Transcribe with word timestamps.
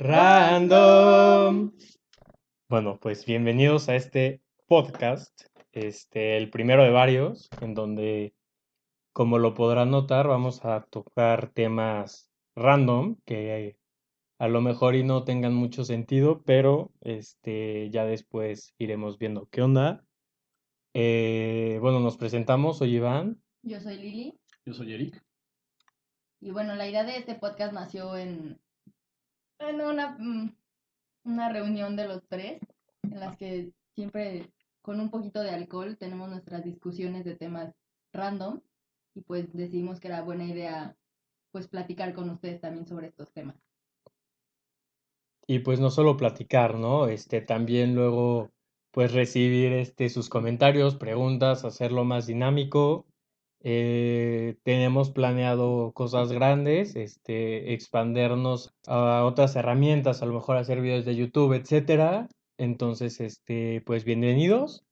Random. 0.00 1.72
Bueno, 2.68 3.00
pues 3.00 3.26
bienvenidos 3.26 3.88
a 3.88 3.96
este 3.96 4.40
podcast, 4.68 5.42
este, 5.72 6.36
el 6.36 6.50
primero 6.50 6.84
de 6.84 6.90
varios, 6.90 7.48
en 7.60 7.74
donde, 7.74 8.32
como 9.12 9.38
lo 9.38 9.54
podrán 9.54 9.90
notar, 9.90 10.28
vamos 10.28 10.64
a 10.64 10.82
tocar 10.82 11.50
temas 11.50 12.30
random 12.54 13.16
que 13.24 13.76
a 14.38 14.46
lo 14.46 14.60
mejor 14.60 14.94
y 14.94 15.02
no 15.02 15.24
tengan 15.24 15.54
mucho 15.54 15.84
sentido, 15.84 16.44
pero 16.44 16.92
este, 17.00 17.90
ya 17.90 18.04
después 18.04 18.74
iremos 18.78 19.18
viendo 19.18 19.48
qué 19.50 19.62
onda. 19.62 20.04
Eh, 20.94 21.78
bueno, 21.80 21.98
nos 21.98 22.16
presentamos, 22.16 22.78
soy 22.78 22.94
Iván. 22.94 23.42
Yo 23.62 23.80
soy 23.80 23.96
Lili. 23.96 24.38
Yo 24.64 24.74
soy 24.74 24.94
Eric. 24.94 25.20
Y 26.38 26.52
bueno, 26.52 26.76
la 26.76 26.88
idea 26.88 27.02
de 27.02 27.16
este 27.16 27.34
podcast 27.34 27.72
nació 27.72 28.16
en, 28.16 28.60
en 29.58 29.80
una, 29.80 30.16
mm, 30.18 30.54
una 31.24 31.48
reunión 31.52 31.96
de 31.96 32.08
los 32.08 32.26
tres, 32.28 32.60
en 33.02 33.20
las 33.20 33.36
que 33.36 33.72
siempre 33.94 34.50
con 34.82 35.00
un 35.00 35.10
poquito 35.10 35.42
de 35.42 35.50
alcohol 35.50 35.96
tenemos 35.98 36.28
nuestras 36.28 36.64
discusiones 36.64 37.24
de 37.24 37.36
temas 37.36 37.74
random 38.12 38.60
y 39.14 39.20
pues 39.22 39.52
decidimos 39.52 40.00
que 40.00 40.08
era 40.08 40.22
buena 40.22 40.44
idea 40.44 40.96
pues 41.50 41.68
platicar 41.68 42.14
con 42.14 42.30
ustedes 42.30 42.60
también 42.60 42.86
sobre 42.86 43.08
estos 43.08 43.32
temas. 43.32 43.56
Y 45.46 45.60
pues 45.60 45.80
no 45.80 45.90
solo 45.90 46.16
platicar, 46.16 46.74
¿no? 46.76 47.08
Este, 47.08 47.40
también 47.40 47.94
luego 47.94 48.50
pues 48.90 49.12
recibir 49.12 49.72
este, 49.72 50.08
sus 50.08 50.28
comentarios, 50.28 50.96
preguntas, 50.96 51.64
hacerlo 51.64 52.04
más 52.04 52.26
dinámico. 52.26 53.06
Eh, 53.60 54.56
tenemos 54.62 55.10
planeado 55.10 55.92
cosas 55.92 56.30
grandes, 56.30 56.94
este, 56.94 57.72
expandernos 57.72 58.72
a 58.86 59.24
otras 59.24 59.56
herramientas, 59.56 60.22
a 60.22 60.26
lo 60.26 60.34
mejor 60.34 60.56
hacer 60.56 60.80
videos 60.80 61.04
de 61.04 61.16
YouTube, 61.16 61.54
etcétera. 61.54 62.28
Entonces, 62.56 63.20
este, 63.20 63.82
pues 63.84 64.04
bienvenidos. 64.04 64.84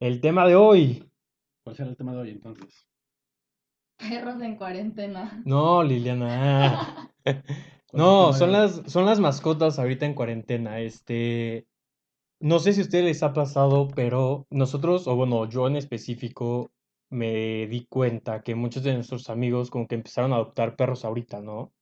El 0.00 0.20
tema 0.20 0.46
de 0.46 0.56
hoy. 0.56 1.10
¿Cuál 1.62 1.76
será 1.76 1.90
el 1.90 1.96
tema 1.96 2.12
de 2.12 2.18
hoy 2.18 2.30
entonces? 2.30 2.86
Perros 3.98 4.40
en 4.40 4.56
cuarentena. 4.56 5.42
No, 5.44 5.82
Liliana. 5.82 7.10
no, 7.92 8.32
son 8.32 8.52
las, 8.52 8.82
son 8.86 9.04
las 9.04 9.20
mascotas 9.20 9.78
ahorita 9.78 10.06
en 10.06 10.14
cuarentena. 10.14 10.80
Este, 10.80 11.66
no 12.40 12.58
sé 12.58 12.72
si 12.72 12.80
a 12.80 12.84
ustedes 12.84 13.04
les 13.04 13.22
ha 13.22 13.32
pasado, 13.32 13.88
pero 13.94 14.46
nosotros, 14.50 15.06
o 15.06 15.16
bueno, 15.16 15.48
yo 15.48 15.66
en 15.66 15.76
específico, 15.76 16.70
me 17.10 17.66
di 17.66 17.86
cuenta 17.86 18.42
que 18.42 18.54
muchos 18.54 18.82
de 18.82 18.94
nuestros 18.94 19.30
amigos 19.30 19.70
como 19.70 19.86
que 19.86 19.94
empezaron 19.94 20.32
a 20.32 20.36
adoptar 20.36 20.76
perros 20.76 21.04
ahorita, 21.04 21.40
¿no? 21.40 21.72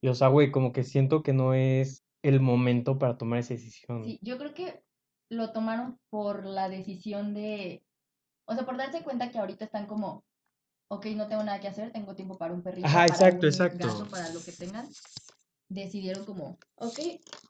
Y 0.00 0.08
o 0.08 0.14
sea, 0.14 0.28
güey, 0.28 0.50
como 0.50 0.72
que 0.72 0.84
siento 0.84 1.22
que 1.22 1.32
no 1.32 1.54
es 1.54 2.04
el 2.22 2.40
momento 2.40 2.98
para 2.98 3.16
tomar 3.18 3.38
esa 3.40 3.54
decisión. 3.54 4.04
Sí, 4.04 4.18
yo 4.22 4.38
creo 4.38 4.54
que 4.54 4.82
lo 5.28 5.52
tomaron 5.52 5.98
por 6.10 6.44
la 6.46 6.68
decisión 6.68 7.34
de, 7.34 7.82
o 8.46 8.54
sea, 8.54 8.64
por 8.64 8.76
darse 8.76 9.02
cuenta 9.02 9.30
que 9.30 9.38
ahorita 9.38 9.64
están 9.64 9.86
como, 9.86 10.24
ok, 10.88 11.06
no 11.16 11.28
tengo 11.28 11.44
nada 11.44 11.60
que 11.60 11.68
hacer, 11.68 11.92
tengo 11.92 12.14
tiempo 12.14 12.36
para 12.38 12.54
un 12.54 12.62
perrito, 12.62 12.86
Ajá, 12.86 13.06
para 13.06 13.08
exacto, 13.08 13.46
un 13.46 13.52
exacto. 13.52 13.86
gato, 13.88 14.10
para 14.10 14.28
lo 14.32 14.40
que 14.40 14.52
tengan. 14.52 14.88
Decidieron 15.68 16.24
como, 16.24 16.58
ok, 16.76 16.98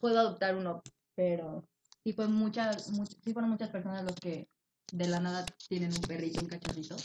puedo 0.01 0.19
adoptar 0.19 0.55
uno, 0.55 0.83
pero 1.15 1.65
sí 2.05 2.13
fue 2.13 2.29
muchas, 2.29 2.93
much- 2.93 3.17
sí 3.23 3.33
fueron 3.33 3.51
muchas 3.51 3.71
personas 3.71 4.05
los 4.05 4.15
que 4.17 4.47
de 4.93 5.09
la 5.09 5.21
nada 5.21 5.47
tienen 5.69 5.93
un 5.93 6.03
perrito, 6.03 6.41
un 6.41 6.49
cachorrito 6.49 6.97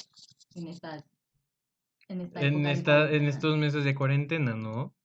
en 0.56 0.68
esta, 0.68 1.04
en 2.08 2.22
esta 2.22 2.42
En 2.42 2.66
esta, 2.66 3.12
estos 3.12 3.58
meses 3.58 3.84
de 3.84 3.96
cuarentena, 3.96 4.56
¿no? 4.56 4.96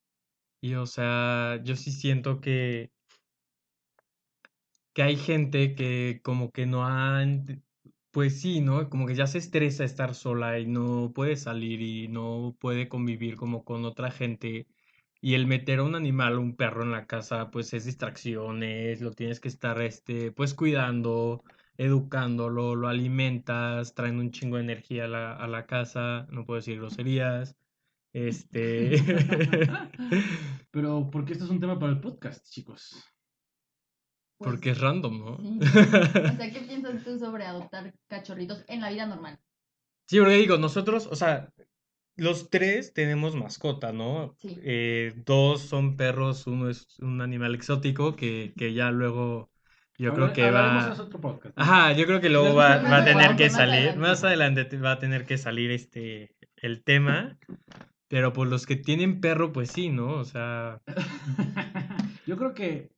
Y 0.61 0.75
o 0.75 0.87
sea, 0.87 1.61
yo 1.65 1.77
sí 1.77 1.91
siento 1.91 2.41
que, 2.41 2.91
que 4.93 5.03
hay 5.03 5.17
gente 5.17 5.75
que 5.75 6.21
como 6.23 6.51
que 6.51 6.67
no 6.67 6.87
han, 6.87 7.65
pues 8.11 8.41
sí, 8.41 8.61
¿no? 8.61 8.91
Como 8.91 9.07
que 9.07 9.15
ya 9.15 9.27
se 9.27 9.39
estresa 9.39 9.85
estar 9.85 10.15
sola 10.15 10.59
y 10.59 10.67
no 10.67 11.13
puede 11.15 11.37
salir 11.37 11.81
y 11.81 12.09
no 12.09 12.57
puede 12.61 12.89
convivir 12.89 13.37
como 13.37 13.65
con 13.65 13.85
otra 13.85 14.11
gente. 14.11 14.67
Y 15.23 15.35
el 15.35 15.47
meter 15.47 15.81
a 15.81 15.85
un 15.85 15.95
animal, 15.95 16.39
un 16.39 16.57
perro 16.57 16.83
en 16.83 16.93
la 16.93 17.07
casa, 17.07 17.51
pues 17.51 17.73
es 17.75 17.85
distracciones, 17.85 19.01
lo 19.01 19.13
tienes 19.13 19.41
que 19.41 19.49
estar, 19.49 19.81
este, 19.83 20.33
pues 20.33 20.55
cuidando, 20.55 21.45
educándolo, 21.81 22.75
lo 22.75 22.89
alimentas, 22.89 23.95
traen 23.95 24.19
un 24.19 24.33
chingo 24.33 24.57
de 24.57 24.65
energía 24.65 25.07
a 25.07 25.09
la, 25.09 25.33
a 25.33 25.49
la 25.49 25.65
casa, 25.65 26.27
no 26.31 26.45
puedo 26.45 26.59
decir 26.59 26.79
groserías. 26.79 27.57
Este. 28.13 28.97
Pero, 30.71 31.09
porque 31.11 31.33
esto 31.33 31.47
es 31.47 31.51
un 31.51 31.59
tema 31.59 31.79
para 31.79 31.93
el 31.93 32.01
podcast, 32.01 32.47
chicos. 32.51 33.03
Pues, 34.37 34.51
Porque 34.51 34.71
es 34.71 34.81
random, 34.81 35.19
¿no? 35.21 35.39
sí. 35.39 35.59
O 35.59 36.37
sea, 36.37 36.51
¿qué 36.53 36.61
piensas 36.69 37.03
tú 37.03 37.19
sobre 37.19 37.45
adoptar 37.45 37.95
cachorritos 38.09 38.63
en 38.69 38.83
la 38.83 38.91
vida 38.91 39.07
normal? 39.07 39.39
Sí, 40.07 40.19
porque 40.19 40.35
digo, 40.35 40.59
nosotros, 40.59 41.07
o 41.07 41.17
sea, 41.17 41.51
los 42.17 42.51
tres 42.51 42.93
tenemos 42.93 43.37
mascota, 43.37 43.91
¿no? 43.91 44.35
Sí. 44.39 44.59
Eh, 44.63 45.15
dos 45.25 45.63
son 45.63 45.97
perros, 45.97 46.47
uno 46.47 46.69
es 46.69 46.99
un 46.99 47.23
animal 47.23 47.55
exótico 47.55 48.17
que, 48.17 48.53
que 48.55 48.75
ya 48.75 48.91
luego 48.91 49.50
yo 50.01 50.15
creo 50.15 50.33
que 50.33 50.51
va. 50.51 50.93
otro 50.99 51.21
podcast. 51.21 51.57
¿no? 51.57 51.63
Ajá, 51.63 51.93
yo 51.93 52.07
creo 52.07 52.21
que 52.21 52.31
luego 52.31 52.55
va, 52.55 52.79
va 52.83 52.99
a 52.99 53.05
tener 53.05 53.37
que 53.37 53.51
salir, 53.51 53.75
adelante. 53.75 53.99
más 54.01 54.25
adelante 54.25 54.65
te- 54.65 54.79
va 54.79 54.93
a 54.93 54.99
tener 54.99 55.25
que 55.27 55.39
salir 55.39 55.71
este 55.71 56.35
el 56.57 56.83
tema, 56.83 57.39
pero 58.09 58.33
pues 58.33 58.51
los 58.51 58.67
que 58.67 58.77
tienen 58.77 59.21
perro, 59.21 59.53
pues 59.53 59.71
sí, 59.71 59.89
¿no? 59.89 60.13
O 60.15 60.25
sea, 60.25 60.81
Yo 62.27 62.37
creo 62.37 62.55
que, 62.55 62.91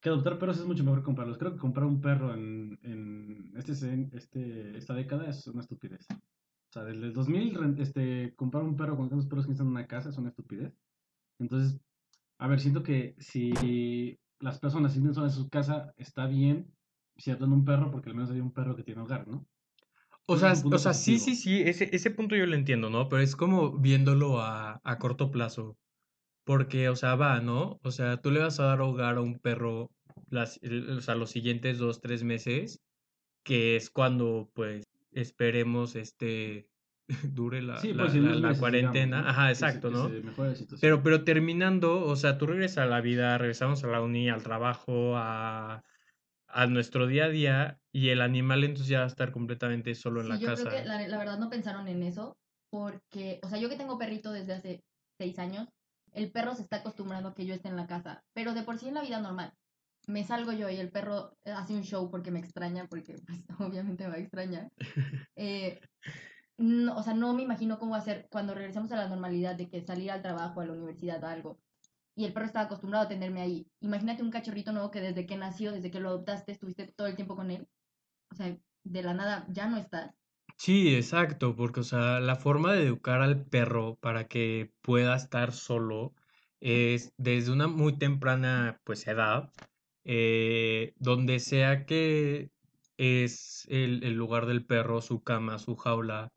que 0.00 0.08
adoptar 0.08 0.38
perros 0.38 0.58
es 0.58 0.66
mucho 0.66 0.84
mejor 0.84 1.00
que 1.00 1.04
comprarlos. 1.06 1.38
Creo 1.38 1.52
que 1.52 1.58
comprar 1.58 1.86
un 1.86 2.00
perro 2.00 2.34
en, 2.34 2.78
en 2.82 3.52
este, 3.56 3.72
este, 4.12 4.76
esta 4.76 4.94
década 4.94 5.28
es 5.28 5.46
una 5.46 5.62
estupidez. 5.62 6.06
O 6.10 6.72
sea, 6.72 6.84
desde 6.84 7.06
el 7.06 7.12
2000, 7.12 7.54
ren- 7.54 7.80
este, 7.80 8.32
comprar 8.36 8.62
un 8.62 8.76
perro 8.76 8.96
con 8.96 9.08
tantos 9.08 9.26
perros 9.26 9.46
que 9.46 9.52
están 9.52 9.66
en 9.66 9.72
una 9.72 9.86
casa 9.86 10.10
es 10.10 10.18
una 10.18 10.28
estupidez. 10.28 10.72
Entonces, 11.40 11.80
a 12.38 12.46
ver, 12.46 12.60
siento 12.60 12.82
que 12.82 13.14
si 13.18 14.18
las 14.40 14.58
personas 14.58 14.92
sienten 14.92 15.14
solas 15.14 15.36
en 15.36 15.44
su 15.44 15.48
casa, 15.50 15.92
está 15.96 16.26
bien 16.26 16.74
si 17.16 17.30
adoptan 17.30 17.52
un 17.52 17.64
perro, 17.64 17.90
porque 17.90 18.10
al 18.10 18.16
menos 18.16 18.30
hay 18.30 18.40
un 18.40 18.52
perro 18.52 18.76
que 18.76 18.82
tiene 18.84 19.02
hogar, 19.02 19.28
¿no? 19.28 19.46
O 20.26 20.36
sea, 20.36 20.54
o 20.70 20.78
sea, 20.78 20.94
sí, 20.94 21.18
sí, 21.18 21.34
sí, 21.34 21.60
ese, 21.62 21.88
ese 21.94 22.10
punto 22.12 22.36
yo 22.36 22.46
lo 22.46 22.54
entiendo, 22.54 22.88
¿no? 22.90 23.08
Pero 23.08 23.22
es 23.22 23.34
como 23.36 23.78
viéndolo 23.78 24.40
a, 24.40 24.80
a 24.84 24.98
corto 24.98 25.30
plazo. 25.30 25.76
Porque, 26.44 26.88
o 26.90 26.96
sea, 26.96 27.16
va, 27.16 27.40
¿no? 27.40 27.80
O 27.84 27.92
sea, 27.92 28.18
tú 28.22 28.30
le 28.32 28.40
vas 28.40 28.60
a 28.60 28.64
dar 28.66 28.82
hogar 28.82 29.16
a 29.18 29.22
un 29.22 29.38
perro 29.40 29.90
las, 30.30 30.58
el- 30.62 30.90
o 30.98 31.02
sea, 31.02 31.14
los 31.16 31.30
siguientes 31.30 31.78
dos, 31.78 32.00
tres 32.02 32.24
meses, 32.24 32.80
que 33.44 33.76
es 33.76 33.90
cuando, 33.90 34.50
pues, 34.54 34.84
esperemos, 35.12 35.96
este, 35.96 36.69
dure 37.34 37.62
la, 37.62 37.80
Sí, 37.80 37.92
la, 37.92 38.04
pues 38.04 38.14
la- 38.14 38.34
la 38.34 38.56
cuarentena. 38.58 39.16
digamos, 39.18 39.24
¿no? 39.24 39.30
Ajá, 39.30 39.48
Que 39.48 39.54
se- 39.54 39.64
exacto, 39.64 39.88
que 39.88 39.94
¿no? 39.94 40.08
se 40.08 40.22
mejore 40.22 40.48
la 40.50 40.54
situación. 40.54 40.78
Pero, 40.80 41.02
pero 41.02 41.24
terminando, 41.24 42.04
o 42.06 42.16
sea, 42.16 42.38
tú 42.38 42.46
regresas 42.46 42.78
a 42.78 42.86
la 42.86 43.00
vida, 43.00 43.36
regresamos 43.38 43.82
a 43.84 43.88
la 43.88 44.00
uni, 44.02 44.28
al 44.28 44.42
trabajo, 44.42 45.16
a, 45.16 45.82
a 46.48 46.66
nuestro 46.66 47.06
día 47.06 47.24
a 47.24 47.28
día, 47.28 47.78
y 47.92 48.08
el 48.08 48.20
animal 48.22 48.64
entonces 48.64 48.88
ya 48.88 48.98
va 49.00 49.04
a 49.04 49.08
estar 49.08 49.32
completamente 49.32 49.94
solo 49.94 50.20
en 50.20 50.26
Sí, 50.26 50.32
la 50.34 50.38
yo 50.40 50.46
casa. 50.48 50.68
creo 50.70 50.82
que 50.82 50.88
la, 50.88 51.08
la 51.08 51.18
verdad 51.18 51.38
no 51.38 51.50
pensaron 51.50 51.86
en 51.88 52.02
eso, 52.02 52.36
porque, 52.70 53.40
o 53.42 53.48
sea, 53.48 53.58
yo 53.58 53.68
que 53.68 53.76
tengo 53.76 53.98
perrito 53.98 54.32
desde 54.32 54.52
hace 54.54 54.80
seis 55.18 55.38
años, 55.38 55.68
el 56.12 56.30
perro 56.32 56.54
se 56.54 56.62
está 56.62 56.76
acostumbrando 56.78 57.28
a 57.30 57.34
que 57.34 57.46
yo 57.46 57.54
esté 57.54 57.68
en 57.68 57.76
la 57.76 57.86
casa, 57.86 58.20
pero 58.34 58.52
de 58.54 58.62
por 58.62 58.78
sí 58.78 58.88
en 58.88 58.94
la 58.94 59.02
vida 59.02 59.20
normal, 59.20 59.52
me 60.08 60.24
salgo 60.24 60.52
yo 60.52 60.68
y 60.70 60.76
el 60.76 60.90
perro 60.90 61.34
hace 61.44 61.74
un 61.74 61.82
show 61.84 62.10
porque 62.10 62.30
me 62.30 62.40
extraña, 62.40 62.86
porque 62.88 63.14
pues, 63.26 63.44
obviamente 63.60 64.04
me 64.04 64.10
va 64.10 64.16
a 64.16 64.20
extrañar. 64.20 64.68
Eh, 65.36 65.80
no, 66.60 66.94
o 66.94 67.02
sea, 67.02 67.14
no 67.14 67.32
me 67.32 67.42
imagino 67.42 67.78
cómo 67.78 67.92
va 67.92 67.98
a 67.98 68.02
ser 68.02 68.28
cuando 68.30 68.54
regresemos 68.54 68.92
a 68.92 68.96
la 68.96 69.08
normalidad 69.08 69.56
de 69.56 69.70
que 69.70 69.80
salir 69.80 70.10
al 70.10 70.20
trabajo, 70.20 70.60
a 70.60 70.66
la 70.66 70.74
universidad, 70.74 71.24
a 71.24 71.32
algo. 71.32 71.58
Y 72.14 72.26
el 72.26 72.34
perro 72.34 72.44
estaba 72.44 72.66
acostumbrado 72.66 73.06
a 73.06 73.08
tenerme 73.08 73.40
ahí. 73.40 73.66
Imagínate 73.80 74.22
un 74.22 74.30
cachorrito 74.30 74.70
nuevo 74.72 74.90
que 74.90 75.00
desde 75.00 75.24
que 75.24 75.38
nació, 75.38 75.72
desde 75.72 75.90
que 75.90 76.00
lo 76.00 76.10
adoptaste, 76.10 76.52
estuviste 76.52 76.86
todo 76.88 77.06
el 77.06 77.16
tiempo 77.16 77.34
con 77.34 77.50
él. 77.50 77.66
O 78.30 78.34
sea, 78.34 78.54
de 78.84 79.02
la 79.02 79.14
nada 79.14 79.46
ya 79.48 79.68
no 79.68 79.78
estás. 79.78 80.14
Sí, 80.58 80.94
exacto, 80.94 81.56
porque, 81.56 81.80
o 81.80 81.82
sea, 81.82 82.20
la 82.20 82.36
forma 82.36 82.74
de 82.74 82.82
educar 82.84 83.22
al 83.22 83.46
perro 83.46 83.96
para 83.96 84.28
que 84.28 84.70
pueda 84.82 85.16
estar 85.16 85.52
solo 85.52 86.12
es 86.60 87.14
desde 87.16 87.52
una 87.52 87.68
muy 87.68 87.96
temprana, 87.96 88.78
pues, 88.84 89.06
edad, 89.06 89.50
eh, 90.04 90.92
donde 90.98 91.38
sea 91.40 91.86
que 91.86 92.50
es 92.98 93.66
el, 93.70 94.04
el 94.04 94.12
lugar 94.14 94.44
del 94.44 94.66
perro, 94.66 95.00
su 95.00 95.22
cama, 95.22 95.58
su 95.58 95.74
jaula, 95.76 96.30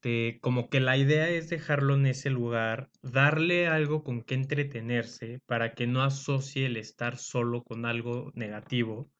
este, 0.00 0.40
como 0.40 0.70
que 0.70 0.80
la 0.80 0.96
idea 0.96 1.28
es 1.28 1.50
dejarlo 1.50 1.94
en 1.94 2.06
ese 2.06 2.30
lugar, 2.30 2.90
darle 3.02 3.66
algo 3.66 4.02
con 4.02 4.22
que 4.22 4.34
entretenerse 4.34 5.40
para 5.46 5.74
que 5.74 5.86
no 5.86 6.02
asocie 6.02 6.64
el 6.66 6.78
estar 6.78 7.18
solo 7.18 7.62
con 7.62 7.84
algo 7.84 8.30
negativo 8.34 9.10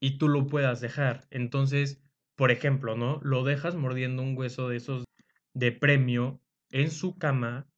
y 0.00 0.16
tú 0.16 0.28
lo 0.28 0.46
puedas 0.46 0.80
dejar. 0.80 1.26
Entonces, 1.30 2.00
por 2.36 2.50
ejemplo, 2.50 2.96
¿no? 2.96 3.20
Lo 3.22 3.44
dejas 3.44 3.74
mordiendo 3.74 4.22
un 4.22 4.36
hueso 4.36 4.70
de 4.70 4.78
esos 4.78 5.04
de 5.52 5.72
premio 5.72 6.40
en 6.70 6.90
su 6.90 7.18
cama. 7.18 7.68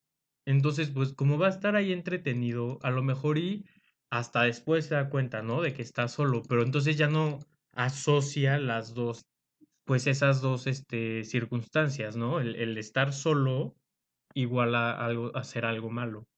Entonces, 0.46 0.90
pues 0.90 1.12
como 1.12 1.36
va 1.36 1.48
a 1.48 1.50
estar 1.50 1.74
ahí 1.74 1.92
entretenido, 1.92 2.78
a 2.82 2.90
lo 2.92 3.02
mejor 3.02 3.38
y 3.38 3.64
hasta 4.10 4.44
después 4.44 4.86
se 4.86 4.94
da 4.94 5.10
cuenta, 5.10 5.42
¿no? 5.42 5.62
De 5.62 5.74
que 5.74 5.82
está 5.82 6.06
solo, 6.06 6.42
pero 6.48 6.62
entonces 6.62 6.96
ya 6.96 7.08
no 7.08 7.40
asocia 7.72 8.58
las 8.58 8.94
dos, 8.94 9.26
pues 9.84 10.06
esas 10.06 10.40
dos 10.40 10.66
este, 10.66 11.24
circunstancias, 11.24 12.16
¿no? 12.16 12.40
El, 12.40 12.56
el 12.56 12.78
estar 12.78 13.12
solo 13.12 13.76
igual 14.34 14.74
a, 14.74 14.92
algo, 14.92 15.34
a 15.36 15.40
hacer 15.40 15.64
algo 15.64 15.90
malo. 15.90 16.28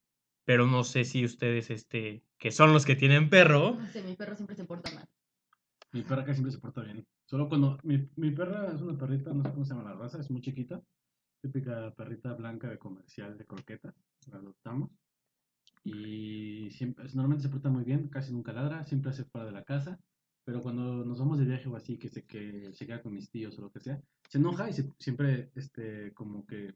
Pero 0.44 0.66
no 0.66 0.82
sé 0.84 1.04
si 1.04 1.24
ustedes, 1.24 1.70
este, 1.70 2.24
que 2.38 2.50
son 2.50 2.72
los 2.72 2.84
que 2.84 2.96
tienen 2.96 3.30
perro, 3.30 3.74
No 3.74 3.86
sé, 3.86 4.02
mi 4.02 4.16
perro 4.16 4.34
siempre 4.34 4.56
se 4.56 4.64
porta 4.64 4.90
mal. 4.92 5.08
Mi 5.92 6.02
perra 6.02 6.24
casi 6.24 6.36
siempre 6.36 6.52
se 6.52 6.58
porta 6.58 6.82
bien. 6.82 7.06
Solo 7.26 7.48
cuando. 7.48 7.78
Mi, 7.82 8.08
mi 8.16 8.30
perra 8.30 8.72
es 8.74 8.80
una 8.80 8.98
perrita, 8.98 9.32
no 9.32 9.42
sé 9.44 9.50
cómo 9.50 9.64
se 9.64 9.74
llama 9.74 9.90
la 9.90 9.96
raza, 9.96 10.20
es 10.20 10.30
muy 10.30 10.40
chiquita. 10.40 10.82
Típica 11.40 11.94
perrita 11.94 12.32
blanca 12.34 12.68
de 12.68 12.78
comercial 12.78 13.36
de 13.36 13.46
croquetas. 13.46 13.94
La 14.30 14.38
adoptamos. 14.38 14.90
Y 15.84 16.70
siempre, 16.70 17.04
normalmente 17.14 17.42
se 17.42 17.48
porta 17.48 17.68
muy 17.68 17.84
bien, 17.84 18.08
casi 18.08 18.32
nunca 18.32 18.52
ladra, 18.52 18.84
siempre 18.84 19.10
hace 19.10 19.24
fuera 19.24 19.46
de 19.46 19.52
la 19.52 19.64
casa. 19.64 19.98
Pero 20.44 20.60
cuando 20.60 21.04
nos 21.04 21.18
vamos 21.18 21.38
de 21.38 21.44
viaje 21.44 21.68
o 21.68 21.76
así, 21.76 21.98
que 21.98 22.08
se, 22.08 22.24
que 22.26 22.72
se 22.72 22.86
queda 22.86 23.02
con 23.02 23.14
mis 23.14 23.30
tíos 23.30 23.58
o 23.58 23.62
lo 23.62 23.70
que 23.70 23.80
sea, 23.80 24.00
se 24.28 24.38
enoja 24.38 24.68
y 24.68 24.72
se- 24.72 24.92
siempre, 24.98 25.50
este, 25.54 26.12
como 26.14 26.46
que 26.46 26.74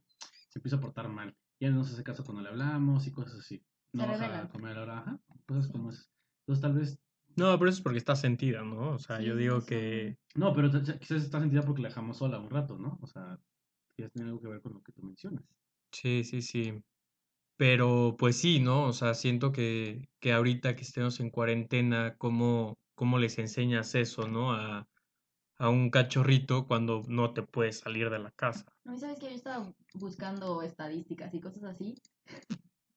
se 0.49 0.59
empieza 0.59 0.77
a 0.77 0.81
portar 0.81 1.09
mal. 1.09 1.35
Ya 1.59 1.71
no 1.71 1.77
nos 1.79 1.93
hace 1.93 2.05
caso 2.05 2.25
cuando 2.25 2.43
le 2.43 2.49
hablamos 2.51 3.07
y 3.07 3.11
cosas 3.13 3.41
así. 3.41 3.63
No 3.93 4.07
rebelan. 4.07 4.47
a 4.47 4.49
comer 4.49 4.73
a 4.73 4.75
la 4.75 4.83
hora, 4.83 4.99
ajá, 4.99 5.21
cosas 5.47 5.69
como 5.69 5.91
esas. 5.91 6.11
Entonces 6.41 6.63
tal 6.63 6.75
vez 6.75 6.99
no, 7.37 7.59
pero 7.59 7.69
eso 7.69 7.79
es 7.79 7.83
porque 7.83 7.99
está 7.99 8.17
sentida, 8.17 8.63
¿no? 8.63 8.93
O 8.95 8.99
sea, 8.99 9.21
yo 9.21 9.37
digo 9.37 9.63
que, 9.65 10.17
no, 10.37 10.55
pero 10.55 10.71
quizás 10.71 11.23
está 11.23 11.39
sentida 11.39 11.63
porque 11.63 11.83
la 11.83 11.89
dejamos 11.89 12.17
sola 12.17 12.39
un 12.39 12.49
rato, 12.49 12.79
¿no? 12.79 12.99
O 13.03 13.07
sea, 13.07 13.39
quizás 13.95 14.11
tiene 14.13 14.29
algo 14.29 14.41
que 14.41 14.49
ver 14.49 14.63
con 14.63 14.73
lo 14.73 14.83
que 14.83 14.93
tú 14.93 15.03
mencionas. 15.03 15.45
sí, 15.93 16.25
sí, 16.25 16.41
sí. 16.41 16.83
Pero 17.59 18.17
pues 18.19 18.37
sí, 18.37 18.61
¿no? 18.61 18.85
O 18.85 18.93
sea, 18.93 19.15
siento 19.15 19.53
que, 19.53 20.09
que 20.21 20.33
ahorita 20.33 20.77
que 20.77 20.83
estemos 20.83 21.21
en 21.21 21.31
cuarentena, 21.31 22.15
¿cómo, 22.17 22.79
cómo 22.97 23.19
les 23.21 23.39
enseñas 23.39 23.95
eso, 23.95 24.27
¿no? 24.27 24.53
A, 24.53 24.89
a 25.59 25.69
un 25.71 25.91
cachorrito 25.91 26.67
cuando 26.67 27.03
no 27.07 27.33
te 27.33 27.43
puedes 27.43 27.79
salir 27.79 28.11
de 28.11 28.19
la 28.19 28.31
casa. 28.33 28.65
No, 28.85 28.95
y 28.95 28.99
sabes 28.99 29.19
que 29.21 29.27
yo 29.31 29.35
estaba 29.37 29.73
buscando 29.95 30.63
estadísticas 30.63 31.33
y 31.33 31.41
cosas 31.41 31.63
así. 31.65 31.95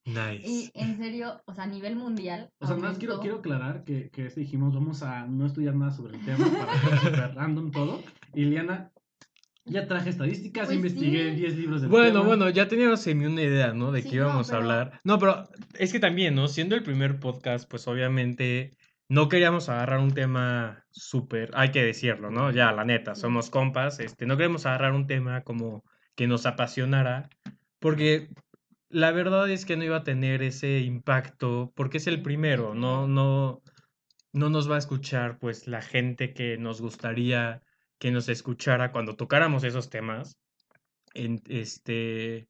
Y 0.06 0.12
Nice. 0.12 0.72
en 0.74 0.98
serio, 0.98 1.42
o 1.46 1.54
sea, 1.54 1.66
a 1.66 1.68
nivel 1.68 1.96
mundial. 1.96 2.50
O 2.60 2.66
sea, 2.66 2.76
nada 2.76 2.90
más 2.90 2.98
quiero, 2.98 3.16
aumentó- 3.16 3.22
quiero 3.22 3.38
aclarar 3.38 3.84
que, 3.84 4.10
que 4.10 4.24
dijimos, 4.30 4.74
vamos 4.74 5.04
a 5.04 5.28
no 5.28 5.46
estudiar 5.46 5.76
nada 5.76 5.92
sobre 5.92 6.18
el 6.18 6.26
tema 6.26 6.46
para 6.50 6.72
que 6.74 6.80
sea 6.88 6.98
súper 7.00 7.36
random 7.36 7.72
todo. 7.72 8.02
Y 8.34 8.46
Liana, 8.46 8.92
ya 9.66 9.88
traje 9.88 10.10
estadísticas, 10.10 10.66
Pues 10.66 10.78
investigué 10.78 11.30
sí. 11.36 11.42
10 11.42 11.58
libros 11.58 11.82
del 11.82 11.90
Bueno, 11.92 12.14
tema. 12.22 12.26
bueno, 12.26 12.50
ya 12.50 12.68
teníamos 12.68 13.02
semi 13.02 13.26
una 13.26 13.42
idea, 13.44 13.74
¿no? 13.74 13.92
De 13.92 14.02
Sí, 14.02 14.10
qué 14.10 14.16
no, 14.18 14.24
íbamos 14.24 14.52
a 14.52 14.58
hablar. 14.58 15.00
No, 15.04 15.20
pero 15.20 15.48
es 15.78 15.92
que 15.92 16.00
también, 16.00 16.34
¿no? 16.34 16.48
Siendo 16.48 16.76
el 16.76 16.82
primer 16.84 17.20
podcast, 17.20 17.70
pues 17.70 17.88
obviamente 17.88 18.76
no 19.10 19.28
queríamos 19.28 19.70
agarrar 19.70 20.00
un 20.00 20.14
tema 20.14 20.86
súper, 20.92 21.52
hay 21.56 21.72
que 21.72 21.84
decirlo, 21.84 22.30
¿no? 22.30 22.52
Ya, 22.52 22.72
la 22.72 22.86
neta, 22.86 23.16
somos 23.16 23.50
compas, 23.50 24.00
este, 24.00 24.26
no 24.26 24.38
queremos 24.38 24.66
agarrar 24.66 24.94
un 24.94 25.08
tema 25.08 25.42
como 25.44 25.84
que 26.16 26.28
nos 26.28 26.46
apasionara, 26.46 27.30
porque 27.80 28.30
la 28.90 29.12
verdad 29.12 29.50
es 29.50 29.66
que 29.66 29.78
no 29.78 29.84
iba 29.84 29.98
a 29.98 30.04
tener 30.04 30.44
ese 30.44 30.80
impacto, 30.80 31.74
porque 31.76 31.98
es 31.98 32.08
el 32.08 32.22
primero, 32.22 32.76
no, 32.76 33.08
no, 33.08 33.62
no 34.32 34.50
nos 34.50 34.70
va 34.70 34.76
a 34.76 34.80
escuchar, 34.80 35.40
pues, 35.40 35.68
la 35.68 35.82
gente 35.82 36.34
que 36.34 36.58
nos 36.58 36.80
gustaría 36.80 37.62
que 38.00 38.12
nos 38.12 38.30
escuchara 38.30 38.92
cuando 38.92 39.16
tocáramos 39.16 39.64
esos 39.64 39.90
temas. 39.90 40.38
En, 41.14 41.42
este, 41.48 42.48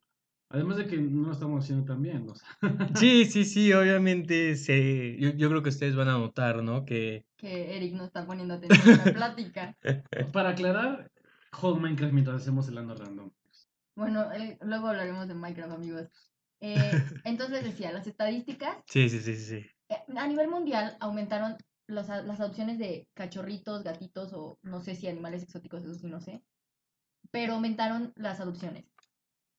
Además 0.52 0.78
de 0.78 0.86
que 0.88 0.96
no 0.96 1.28
lo 1.28 1.32
estamos 1.32 1.62
haciendo 1.62 1.84
tan 1.84 2.02
bien, 2.02 2.28
o 2.28 2.34
sea. 2.34 2.48
Sí, 2.96 3.24
sí, 3.26 3.44
sí, 3.44 3.72
obviamente 3.72 4.56
se, 4.56 5.16
yo, 5.16 5.30
yo 5.30 5.48
creo 5.48 5.62
que 5.62 5.68
ustedes 5.68 5.94
van 5.94 6.08
a 6.08 6.18
notar, 6.18 6.62
¿no? 6.62 6.84
Que 6.84 7.24
Que 7.36 7.76
Eric 7.76 7.94
no 7.94 8.04
está 8.04 8.26
poniendo 8.26 8.54
atención 8.54 9.00
a 9.00 9.04
la 9.06 9.12
plática. 9.12 9.76
Para 10.32 10.50
aclarar, 10.50 11.10
juego 11.52 11.78
Minecraft 11.78 12.12
mientras 12.12 12.42
hacemos 12.42 12.68
el 12.68 12.78
ano 12.78 12.94
random. 12.96 13.30
Bueno, 13.94 14.32
eh, 14.32 14.58
luego 14.62 14.88
hablaremos 14.88 15.28
de 15.28 15.34
Minecraft, 15.34 15.72
amigos. 15.72 16.08
Eh, 16.60 16.74
entonces 17.24 17.62
decía, 17.62 17.92
las 17.92 18.06
estadísticas 18.08 18.76
sí, 18.86 19.08
sí, 19.08 19.20
sí, 19.20 19.36
sí. 19.36 19.66
eh, 19.88 20.02
a 20.16 20.26
nivel 20.26 20.48
mundial 20.48 20.96
aumentaron 21.00 21.56
los 21.86 22.08
las 22.08 22.40
adopciones 22.40 22.78
de 22.78 23.08
cachorritos, 23.14 23.82
gatitos 23.84 24.32
o 24.32 24.58
no 24.62 24.80
sé 24.80 24.94
si 24.96 25.06
animales 25.06 25.42
exóticos, 25.44 25.84
eso 25.84 25.94
sí 25.94 26.08
no 26.08 26.20
sé. 26.20 26.42
Pero 27.30 27.54
aumentaron 27.54 28.12
las 28.16 28.40
adopciones. 28.40 28.84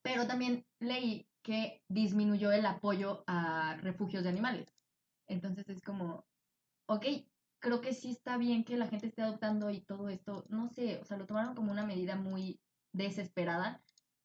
Pero 0.02 0.26
también 0.26 0.66
leí 0.82 1.26
que 1.42 1.82
disminuyó 1.88 2.52
el 2.52 2.66
apoyo 2.66 3.24
a 3.26 3.76
refugios 3.80 4.22
de 4.22 4.28
animales. 4.28 4.68
Entonces 5.26 5.68
es 5.68 5.80
como, 5.80 6.24
ok, 6.86 7.04
creo 7.58 7.80
que 7.80 7.94
sí 7.94 8.10
está 8.10 8.36
bien 8.36 8.64
que 8.64 8.76
la 8.76 8.88
gente 8.88 9.06
esté 9.06 9.22
adoptando 9.22 9.70
y 9.70 9.80
todo 9.80 10.08
esto, 10.08 10.44
no 10.48 10.68
sé, 10.68 10.98
o 11.00 11.04
sea, 11.04 11.16
lo 11.16 11.26
tomaron 11.26 11.54
como 11.54 11.72
una 11.72 11.86
medida 11.86 12.16
muy 12.16 12.60
desesperada 12.92 13.82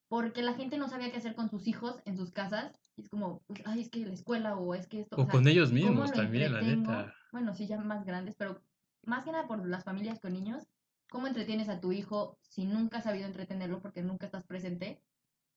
porque 0.10 0.42
la 0.42 0.54
gente 0.54 0.78
no 0.78 0.88
sabía 0.88 1.12
qué 1.12 1.18
hacer 1.18 1.36
con 1.36 1.50
sus 1.50 1.68
hijos 1.68 2.02
en 2.06 2.16
sus 2.16 2.32
casas. 2.32 2.72
Y 2.96 3.02
es 3.02 3.10
como, 3.10 3.44
pues, 3.48 3.62
ay, 3.66 3.82
es 3.82 3.90
que 3.90 4.06
la 4.06 4.14
escuela 4.14 4.56
o 4.56 4.74
es 4.74 4.88
que 4.88 5.02
esto. 5.02 5.18
O 5.18 5.24
sea, 5.24 5.32
con 5.32 5.48
ellos 5.48 5.70
¿cómo 5.70 5.82
mismos 5.82 6.12
también, 6.14 6.54
la 6.54 6.62
neta. 6.62 7.14
Bueno, 7.32 7.54
sí, 7.54 7.68
ya 7.68 7.78
más 7.78 8.06
grandes, 8.06 8.36
pero 8.36 8.62
más 9.04 9.26
que 9.26 9.32
nada 9.32 9.48
por 9.48 9.68
las 9.68 9.84
familias 9.84 10.20
con 10.20 10.34
niños. 10.34 10.66
¿Cómo 11.10 11.28
entretienes 11.28 11.70
a 11.70 11.80
tu 11.80 11.92
hijo 11.92 12.38
si 12.42 12.66
nunca 12.66 12.98
has 12.98 13.04
sabido 13.04 13.28
entretenerlo 13.28 13.82
porque 13.82 14.02
nunca 14.02 14.26
estás 14.26 14.46
presente 14.46 15.02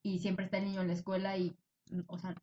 y 0.03 0.19
siempre 0.21 0.45
está 0.47 0.59
el 0.59 0.65
niño 0.67 0.81
en 0.83 0.89
la 0.89 0.95
escuela 0.95 1.37
y, 1.39 1.57
mm, 1.91 2.01
o 2.09 2.19
sea, 2.19 2.35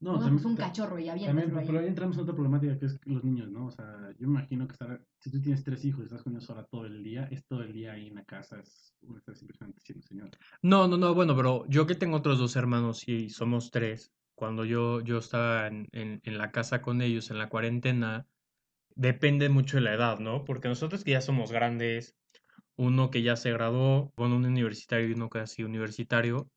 No, 0.00 0.16
uno 0.16 0.30
pues 0.30 0.44
un 0.44 0.56
cachorro 0.56 0.98
y 0.98 1.08
También, 1.24 1.48
aviéntaselo 1.50 1.66
pero 1.66 1.80
ahí. 1.80 1.86
entramos 1.88 2.16
en 2.16 2.22
otra 2.22 2.34
problemática 2.34 2.78
que 2.78 2.86
es 2.86 3.00
los 3.06 3.24
niños, 3.24 3.50
¿no? 3.50 3.66
O 3.66 3.70
sea, 3.70 4.12
yo 4.18 4.28
me 4.28 4.38
imagino 4.38 4.66
que 4.66 4.72
estar, 4.72 5.04
si 5.20 5.30
tú 5.30 5.40
tienes 5.40 5.64
tres 5.64 5.84
hijos 5.84 6.02
y 6.02 6.04
estás 6.06 6.22
con 6.22 6.32
ellos 6.34 6.48
ahora 6.50 6.64
todo 6.66 6.86
el 6.86 7.02
día, 7.02 7.24
es 7.30 7.46
todo 7.46 7.62
el 7.62 7.72
día 7.72 7.92
ahí 7.92 8.06
en 8.08 8.14
la 8.16 8.24
casa, 8.24 8.60
es 8.60 8.96
impresionante 9.02 9.80
siendo 9.80 10.02
señor. 10.06 10.30
No, 10.62 10.88
no, 10.88 10.96
no, 10.96 11.14
bueno, 11.14 11.36
pero 11.36 11.64
yo 11.68 11.86
que 11.86 11.94
tengo 11.94 12.16
otros 12.18 12.38
dos 12.38 12.56
hermanos 12.56 13.06
y 13.08 13.28
somos 13.30 13.70
tres, 13.70 14.12
cuando 14.34 14.64
yo, 14.64 15.00
yo 15.00 15.18
estaba 15.18 15.66
en, 15.68 15.88
en, 15.92 16.20
en 16.24 16.38
la 16.38 16.50
casa 16.52 16.82
con 16.82 17.00
ellos 17.02 17.30
en 17.30 17.38
la 17.38 17.48
cuarentena, 17.48 18.26
depende 18.94 19.48
mucho 19.48 19.78
de 19.78 19.82
la 19.84 19.94
edad, 19.94 20.18
¿no? 20.20 20.44
Porque 20.44 20.68
nosotros 20.68 21.04
que 21.04 21.12
ya 21.12 21.20
somos 21.22 21.52
grandes, 21.52 22.16
uno 22.76 23.10
que 23.10 23.22
ya 23.22 23.36
se 23.36 23.52
graduó, 23.52 24.12
bueno, 24.16 24.36
un 24.36 24.46
universitario 24.46 25.08
y 25.08 25.12
uno 25.14 25.30
casi 25.30 25.64
universitario, 25.64 26.50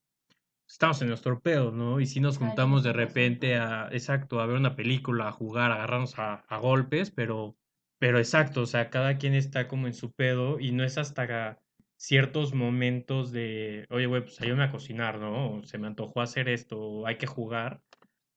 estamos 0.71 1.01
en 1.01 1.09
nuestro 1.09 1.41
pedo, 1.41 1.71
¿no? 1.71 2.00
Y 2.00 2.06
si 2.06 2.19
nos 2.19 2.38
juntamos 2.38 2.83
de 2.83 2.94
repente 2.94 3.56
a, 3.57 3.89
exacto, 3.91 4.39
a 4.39 4.45
ver 4.45 4.57
una 4.57 4.75
película, 4.75 5.27
a 5.27 5.31
jugar, 5.31 5.71
a 5.71 5.75
agarrarnos 5.75 6.18
a, 6.19 6.35
a 6.47 6.57
golpes, 6.57 7.11
pero, 7.11 7.57
pero 7.99 8.19
exacto, 8.19 8.61
o 8.61 8.66
sea, 8.66 8.90
cada 8.90 9.18
quien 9.18 9.33
está 9.35 9.68
como 9.68 9.87
en 9.87 9.94
su 9.94 10.11
pedo 10.13 10.59
y 10.59 10.71
no 10.71 10.83
es 10.83 10.97
hasta 10.97 11.59
ciertos 11.97 12.54
momentos 12.54 13.31
de, 13.31 13.85
oye, 13.90 14.07
güey, 14.07 14.23
pues 14.23 14.42
ayúdame 14.42 14.63
a 14.63 14.71
cocinar, 14.71 15.19
¿no? 15.19 15.61
Se 15.63 15.78
me 15.78 15.87
antojó 15.87 16.21
hacer 16.21 16.49
esto, 16.49 17.06
hay 17.06 17.18
que 17.18 17.28
jugar, 17.28 17.81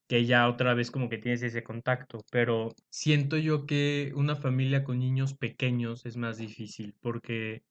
que 0.08 0.26
ya 0.26 0.48
otra 0.48 0.74
vez 0.74 0.90
como 0.90 1.08
que 1.08 1.18
tienes 1.18 1.42
ese 1.42 1.62
contacto, 1.62 2.24
pero 2.30 2.74
siento 2.90 3.36
yo 3.38 3.66
que 3.66 4.12
una 4.16 4.36
familia 4.36 4.84
con 4.84 4.98
niños 4.98 5.34
pequeños 5.34 6.04
es 6.06 6.16
más 6.16 6.38
difícil 6.38 6.94
porque. 7.00 7.62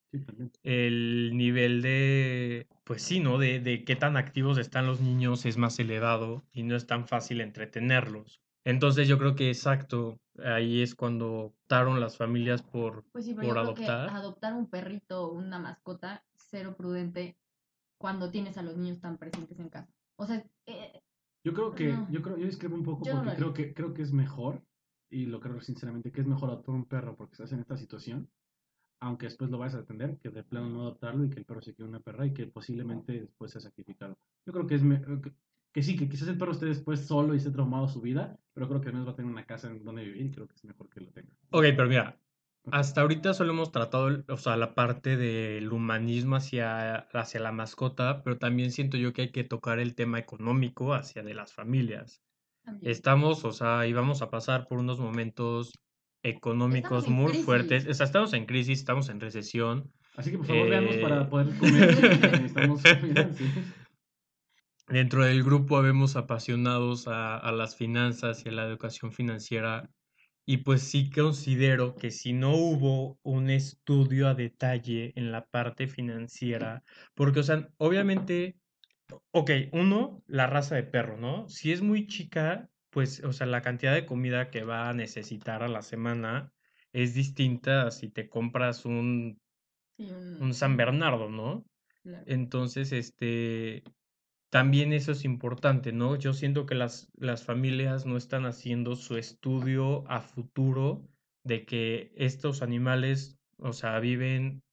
El 0.63 1.31
nivel 1.35 1.81
de, 1.81 2.67
pues 2.83 3.01
sí, 3.01 3.19
¿no? 3.19 3.37
De, 3.37 3.59
de 3.59 3.83
qué 3.83 3.95
tan 3.95 4.17
activos 4.17 4.57
están 4.57 4.87
los 4.87 5.01
niños 5.01 5.45
es 5.45 5.57
más 5.57 5.79
elevado 5.79 6.43
y 6.53 6.63
no 6.63 6.75
es 6.75 6.87
tan 6.87 7.07
fácil 7.07 7.41
entretenerlos. 7.41 8.39
Entonces 8.65 9.07
yo 9.07 9.17
creo 9.17 9.35
que 9.35 9.49
exacto, 9.49 10.17
ahí 10.43 10.81
es 10.81 10.95
cuando 10.95 11.31
optaron 11.33 11.99
las 11.99 12.17
familias 12.17 12.61
por, 12.61 13.03
Pues 13.11 13.25
sí, 13.25 13.33
pero 13.33 13.49
por 13.49 13.57
yo 13.57 13.61
creo 13.63 13.75
que 13.75 13.85
adoptar. 13.87 14.15
adoptar 14.15 14.53
un 14.53 14.69
perrito 14.69 15.25
o 15.25 15.33
una 15.33 15.59
mascota, 15.59 16.23
cero 16.33 16.75
prudente 16.77 17.35
cuando 17.97 18.29
tienes 18.29 18.57
a 18.57 18.63
los 18.63 18.77
niños 18.77 19.01
tan 19.01 19.17
presentes 19.17 19.59
en 19.59 19.69
casa. 19.69 19.89
O 20.15 20.25
sea, 20.25 20.43
eh, 20.65 21.01
Yo 21.43 21.53
creo 21.53 21.73
que, 21.73 21.87
No. 21.93 22.07
yo 22.09 22.21
creo, 22.21 22.37
yo 22.37 22.45
discrepo 22.45 22.75
un 22.75 22.83
poco 22.83 23.05
Yo 23.05 23.15
porque 23.15 23.35
creo 23.35 23.53
que, 23.53 23.73
creo 23.73 23.93
que 23.93 24.01
es 24.01 24.13
mejor, 24.13 24.61
y 25.09 25.25
lo 25.25 25.39
creo 25.41 25.59
sinceramente, 25.59 26.11
que 26.11 26.21
es 26.21 26.27
mejor 26.27 26.49
adoptar 26.49 26.73
un 26.75 26.85
perro 26.85 27.15
porque 27.17 27.33
estás 27.33 27.51
en 27.51 27.59
esta 27.59 27.75
situación, 27.77 28.29
aunque 28.99 29.25
después 29.27 29.49
lo 29.51 29.57
vayas 29.57 29.75
a 29.75 29.79
atender, 29.79 30.17
que 30.19 30.29
de 30.29 30.43
plano 30.43 30.69
no 30.69 30.81
adoptarlo 30.81 31.25
y 31.25 31.29
que 31.29 31.39
el 31.39 31.45
perro 31.45 31.61
se 31.61 31.73
quede 31.73 31.87
una 31.87 31.99
perra 31.99 32.25
y 32.25 32.33
que 32.33 32.47
posiblemente 32.47 33.13
después 33.21 33.51
sea 33.51 33.61
sacrificado. 33.61 34.17
Yo 34.45 34.53
creo 34.53 34.67
que 34.67 34.75
es, 34.75 34.83
me- 34.83 35.01
que, 35.21 35.33
que 35.73 35.83
sí, 35.83 35.95
que 35.97 36.09
quizás 36.09 36.27
el 36.29 36.37
perro 36.37 36.51
esté 36.53 36.65
después 36.67 37.01
solo 37.05 37.33
y 37.33 37.37
esté 37.37 37.51
traumado 37.51 37.87
su 37.87 38.01
vida, 38.01 38.39
pero 38.53 38.67
creo 38.69 38.81
que 38.81 38.87
al 38.87 38.93
menos 38.93 39.07
va 39.07 39.11
a 39.13 39.15
tener 39.15 39.31
una 39.31 39.45
casa 39.45 39.69
en 39.69 39.83
donde 39.83 40.03
vivir 40.05 40.25
y 40.27 40.31
creo 40.31 40.47
que 40.47 40.55
es 40.55 40.63
mejor 40.65 40.89
que 40.89 41.01
lo 41.01 41.11
tenga. 41.11 41.33
Ok, 41.51 41.63
pero 41.75 41.87
mira, 41.87 42.19
hasta 42.71 43.01
ahorita 43.01 43.33
solo 43.33 43.51
hemos 43.53 43.71
tratado, 43.71 44.23
o 44.27 44.37
sea, 44.37 44.57
la 44.57 44.73
parte 44.73 45.17
del 45.17 45.71
humanismo 45.71 46.35
hacia, 46.35 46.95
hacia 46.95 47.39
la 47.39 47.51
mascota, 47.51 48.23
pero 48.23 48.37
también 48.39 48.71
siento 48.71 48.97
yo 48.97 49.13
que 49.13 49.23
hay 49.23 49.31
que 49.31 49.43
tocar 49.43 49.79
el 49.79 49.95
tema 49.95 50.19
económico 50.19 50.93
hacia 50.93 51.23
de 51.23 51.33
las 51.35 51.53
familias. 51.53 52.21
también. 52.63 52.93
Estamos, 52.93 53.45
o 53.45 53.53
sea, 53.53 53.87
íbamos 53.87 54.21
a 54.21 54.29
pasar 54.31 54.67
por 54.67 54.79
unos 54.79 54.99
momentos 54.99 55.73
económicos 56.23 57.07
muy 57.07 57.33
fuertes. 57.33 57.87
O 57.87 57.93
sea, 57.93 58.05
estamos 58.05 58.33
en 58.33 58.45
crisis, 58.45 58.79
estamos 58.79 59.09
en 59.09 59.19
recesión. 59.19 59.93
Así 60.15 60.31
que 60.31 60.37
por 60.37 60.47
favor 60.47 60.69
veamos 60.69 60.97
Eh, 60.97 60.99
para 60.99 61.29
poder 61.29 61.55
comer. 61.57 61.97
Dentro 64.87 65.23
del 65.25 65.43
grupo 65.43 65.77
habemos 65.77 66.15
apasionados 66.15 67.07
a, 67.07 67.37
a 67.37 67.51
las 67.51 67.75
finanzas 67.75 68.45
y 68.45 68.49
a 68.49 68.51
la 68.51 68.65
educación 68.65 69.11
financiera 69.11 69.89
Y 70.45 70.59
pues 70.59 70.83
sí 70.83 71.09
considero 71.11 71.95
que 71.97 72.11
si 72.11 72.33
no 72.33 72.55
hubo 72.55 73.19
un 73.23 73.49
estudio 73.51 74.27
a 74.29 74.35
detalle 74.35 75.13
en 75.17 75.31
la 75.33 75.47
parte 75.47 75.87
financiera, 75.87 76.83
porque, 77.15 77.41
o 77.41 77.43
sea, 77.43 77.69
obviamente, 77.79 78.57
ok, 79.31 79.51
uno, 79.73 80.23
la 80.27 80.47
raza 80.47 80.75
de 80.75 80.83
perro, 80.83 81.17
¿no? 81.17 81.49
Si 81.49 81.71
es 81.73 81.81
muy 81.81 82.07
chica, 82.07 82.69
pues, 82.93 83.23
o 83.23 83.33
sea, 83.33 83.47
la 83.47 83.61
cantidad 83.61 83.93
de 83.93 84.05
comida 84.05 84.49
que 84.49 84.63
va 84.63 84.89
a 84.89 84.93
necesitar 84.93 85.63
a 85.63 85.67
la 85.67 85.81
semana 85.81 86.53
es 86.93 87.13
distinta 87.13 87.87
a 87.87 87.91
si 87.91 88.09
te 88.09 88.29
compras 88.29 88.85
un, 88.85 89.39
Sí, 89.97 90.09
un, 90.09 90.41
un 90.41 90.53
San 90.53 90.77
Bernardo, 90.77 91.29
¿no? 91.29 91.65
claro. 92.01 92.23
Entonces, 92.27 92.91
este, 92.91 93.83
también 94.49 94.93
eso 94.93 95.11
es 95.11 95.25
importante, 95.25 95.91
¿no? 95.91 96.15
Yo 96.15 96.33
siento 96.33 96.65
que 96.65 96.75
las, 96.75 97.09
las 97.15 97.43
familias 97.43 98.05
no 98.05 98.17
están 98.17 98.45
haciendo 98.45 98.95
su 98.95 99.17
estudio 99.17 100.09
a 100.09 100.21
futuro 100.21 101.07
de 101.43 101.65
que 101.65 102.11
estos 102.15 102.61
animales, 102.61 103.37
o 103.57 103.73
sea, 103.73 103.99
viven 103.99 104.63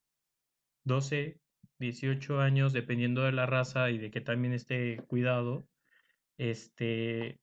12, 0.85 1.41
18 1.79 2.41
años, 2.41 2.73
dependiendo 2.73 3.23
de 3.23 3.33
la 3.33 3.47
raza 3.47 3.91
y 3.91 3.99
de 3.99 4.11
que 4.11 4.21
también 4.21 4.53
esté 4.55 4.99
cuidado, 5.09 5.67
este, 6.39 7.40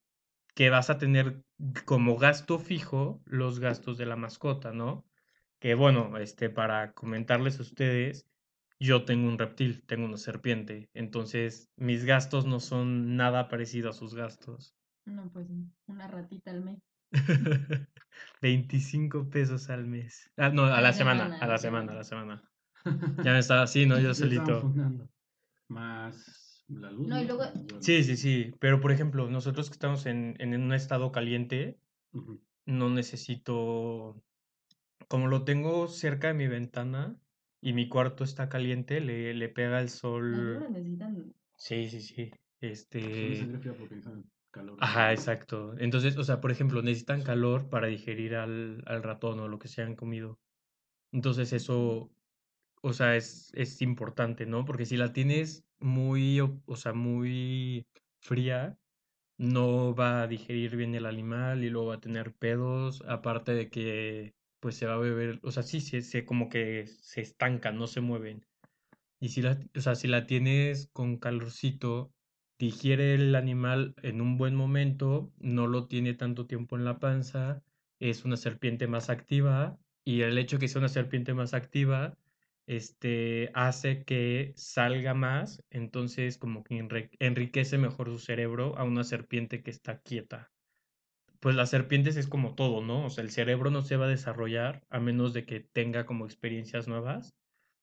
que 0.58 0.72
vas 0.72 0.90
a 0.90 0.98
tener 0.98 1.44
como 1.86 2.18
gasto 2.18 2.58
fijo 2.58 3.22
los 3.26 3.60
gastos 3.60 4.00
de 4.00 4.08
la 4.08 4.16
mascota, 4.16 4.72
¿no? 4.72 5.06
Que 5.60 5.76
bueno, 5.76 6.18
este, 6.18 6.50
para 6.50 6.94
comentarles 6.94 7.60
a 7.60 7.62
ustedes, 7.62 8.28
yo 8.80 9.06
tengo 9.06 9.28
un 9.28 9.38
reptil, 9.38 9.84
tengo 9.86 10.08
una 10.08 10.18
serpiente, 10.18 10.90
entonces 10.96 11.70
mis 11.76 12.06
gastos 12.06 12.48
no 12.48 12.60
son 12.60 13.16
nada 13.16 13.50
parecidos 13.50 13.96
a 13.96 14.00
sus 14.00 14.16
gastos. 14.16 14.74
No, 15.06 15.32
pues 15.32 15.46
una 15.86 16.08
ratita 16.08 16.50
al 16.50 16.64
mes. 16.64 16.80
25 18.42 19.30
pesos 19.30 19.70
al 19.70 19.86
mes. 19.86 20.32
Ah, 20.38 20.50
no, 20.50 20.66
a 20.66 20.82
la 20.82 20.92
semana, 20.92 21.38
a 21.40 21.46
la 21.46 21.60
semana, 21.60 21.92
a 21.92 21.96
la 21.98 22.04
semana. 22.04 22.50
Ya 23.24 23.32
me 23.32 23.38
estaba 23.38 23.62
así, 23.62 23.86
¿no? 23.86 24.00
Yo 24.00 24.16
solito. 24.16 24.74
Más 25.68 26.47
la 26.68 26.92
luz. 26.92 27.08
No, 27.08 27.22
y 27.22 27.26
luego- 27.26 27.44
Sí, 27.80 28.04
sí, 28.04 28.18
sí. 28.18 28.54
Pero 28.60 28.80
por 28.82 28.92
ejemplo, 28.92 29.30
nosotros 29.30 29.70
que 29.70 29.74
estamos 29.74 30.06
en, 30.06 30.36
en 30.40 30.60
un 30.60 30.74
estado 30.74 31.12
caliente, 31.12 31.78
Ujú. 32.14 32.42
no 32.66 32.90
necesito, 32.90 34.22
como 35.08 35.28
lo 35.28 35.44
tengo 35.44 35.88
cerca 35.88 36.28
de 36.30 36.34
mi 36.34 36.48
ventana 36.48 37.16
y 37.62 37.74
mi 37.74 37.88
cuarto 37.88 38.24
está 38.24 38.50
caliente, 38.50 39.00
le, 39.02 39.34
le 39.34 39.50
pega 39.50 39.80
el 39.80 39.86
Las 39.86 39.94
sol. 39.94 40.32
víboras 40.32 40.70
necesitan. 40.72 41.34
Sí, 41.56 41.90
sí, 41.90 42.02
sí. 42.02 42.32
De 42.62 42.72
Este. 42.72 43.48
calor. 44.52 44.78
Ajá, 44.80 45.12
exacto. 45.12 45.78
Entonces, 45.78 46.18
o 46.18 46.24
sea, 46.24 46.42
por 46.42 46.52
ejemplo, 46.52 46.82
necesitan 46.82 47.22
calor 47.22 47.70
para 47.70 47.88
digerir 47.88 48.36
al, 48.36 48.84
al 48.88 49.04
ratón 49.04 49.40
o 49.40 49.48
lo 49.48 49.60
que 49.60 49.68
se 49.68 49.82
han 49.84 49.96
comido. 49.96 50.40
Entonces, 51.12 51.54
eso, 51.54 52.10
o 52.82 52.94
sea, 52.94 53.16
es, 53.16 53.52
es 53.54 53.82
importante, 53.82 54.46
¿no? 54.46 54.66
Porque 54.66 54.86
si 54.86 54.98
la 54.98 55.14
tienes 55.14 55.64
muy, 55.80 56.40
o 56.40 56.76
sea, 56.76 56.94
muy 56.94 57.88
fría, 58.20 58.80
no 59.38 59.96
va 59.96 60.24
a 60.24 60.28
digerir 60.28 60.76
bien 60.76 60.96
el 60.96 61.06
animal 61.06 61.64
y 61.64 61.70
luego 61.70 61.90
va 61.90 61.96
a 61.96 62.02
tener 62.02 62.36
pedos, 62.36 63.04
aparte 63.08 63.54
de 63.54 63.70
que 63.70 64.36
pues 64.60 64.76
se 64.78 64.88
va 64.88 64.96
a 64.96 64.98
beber, 64.98 65.40
o 65.44 65.52
sea, 65.52 65.64
sí, 65.64 65.82
se, 65.82 66.02
se 66.02 66.26
como 66.26 66.50
que 66.50 66.88
se 66.88 67.22
estancan, 67.22 67.78
no 67.78 67.88
se 67.88 68.02
mueven. 68.02 68.46
Y 69.20 69.30
si 69.30 69.42
la, 69.42 69.60
o 69.76 69.82
sea, 69.82 69.96
si 69.96 70.08
la 70.08 70.26
tienes 70.26 70.90
con 70.94 71.18
calorcito, 71.18 72.14
digiere 72.60 73.16
el 73.16 73.36
animal 73.36 73.96
en 74.04 74.22
un 74.22 74.38
buen 74.38 74.56
momento, 74.56 75.34
no 75.38 75.68
lo 75.68 75.88
tiene 75.88 76.14
tanto 76.14 76.48
tiempo 76.48 76.76
en 76.78 76.86
la 76.86 77.00
panza, 77.00 77.64
es 78.00 78.26
una 78.26 78.38
serpiente 78.38 78.88
más 78.88 79.10
activa 79.10 79.80
y 80.04 80.22
el 80.22 80.38
hecho 80.38 80.58
de 80.58 80.62
que 80.62 80.68
sea 80.68 80.80
una 80.80 80.90
serpiente 80.90 81.34
más 81.34 81.54
activa, 81.54 82.18
este, 82.68 83.52
hace 83.56 84.04
que 84.06 84.54
salga 84.58 85.16
más, 85.16 85.64
entonces 85.72 86.38
como 86.38 86.64
que 86.64 86.76
enri- 86.76 87.12
enriquece 87.20 87.78
mejor 87.80 88.10
su 88.10 88.20
cerebro 88.20 88.78
a 88.78 88.84
una 88.86 89.04
serpiente 89.06 89.64
que 89.64 89.72
está 89.72 90.02
quieta. 90.02 90.52
Pues 91.40 91.56
las 91.56 91.70
serpientes 91.70 92.18
es 92.18 92.28
como 92.28 92.56
todo, 92.56 92.82
¿no? 92.82 93.06
O 93.06 93.10
sea, 93.10 93.24
el 93.24 93.30
cerebro 93.32 93.70
no 93.72 93.82
se 93.84 93.98
va 93.98 94.06
a 94.06 94.10
desarrollar 94.10 94.82
a 94.90 95.00
menos 95.00 95.34
de 95.34 95.46
que 95.46 95.60
tenga 95.62 96.06
como 96.06 96.26
experiencias 96.26 96.88
nuevas. 96.88 97.36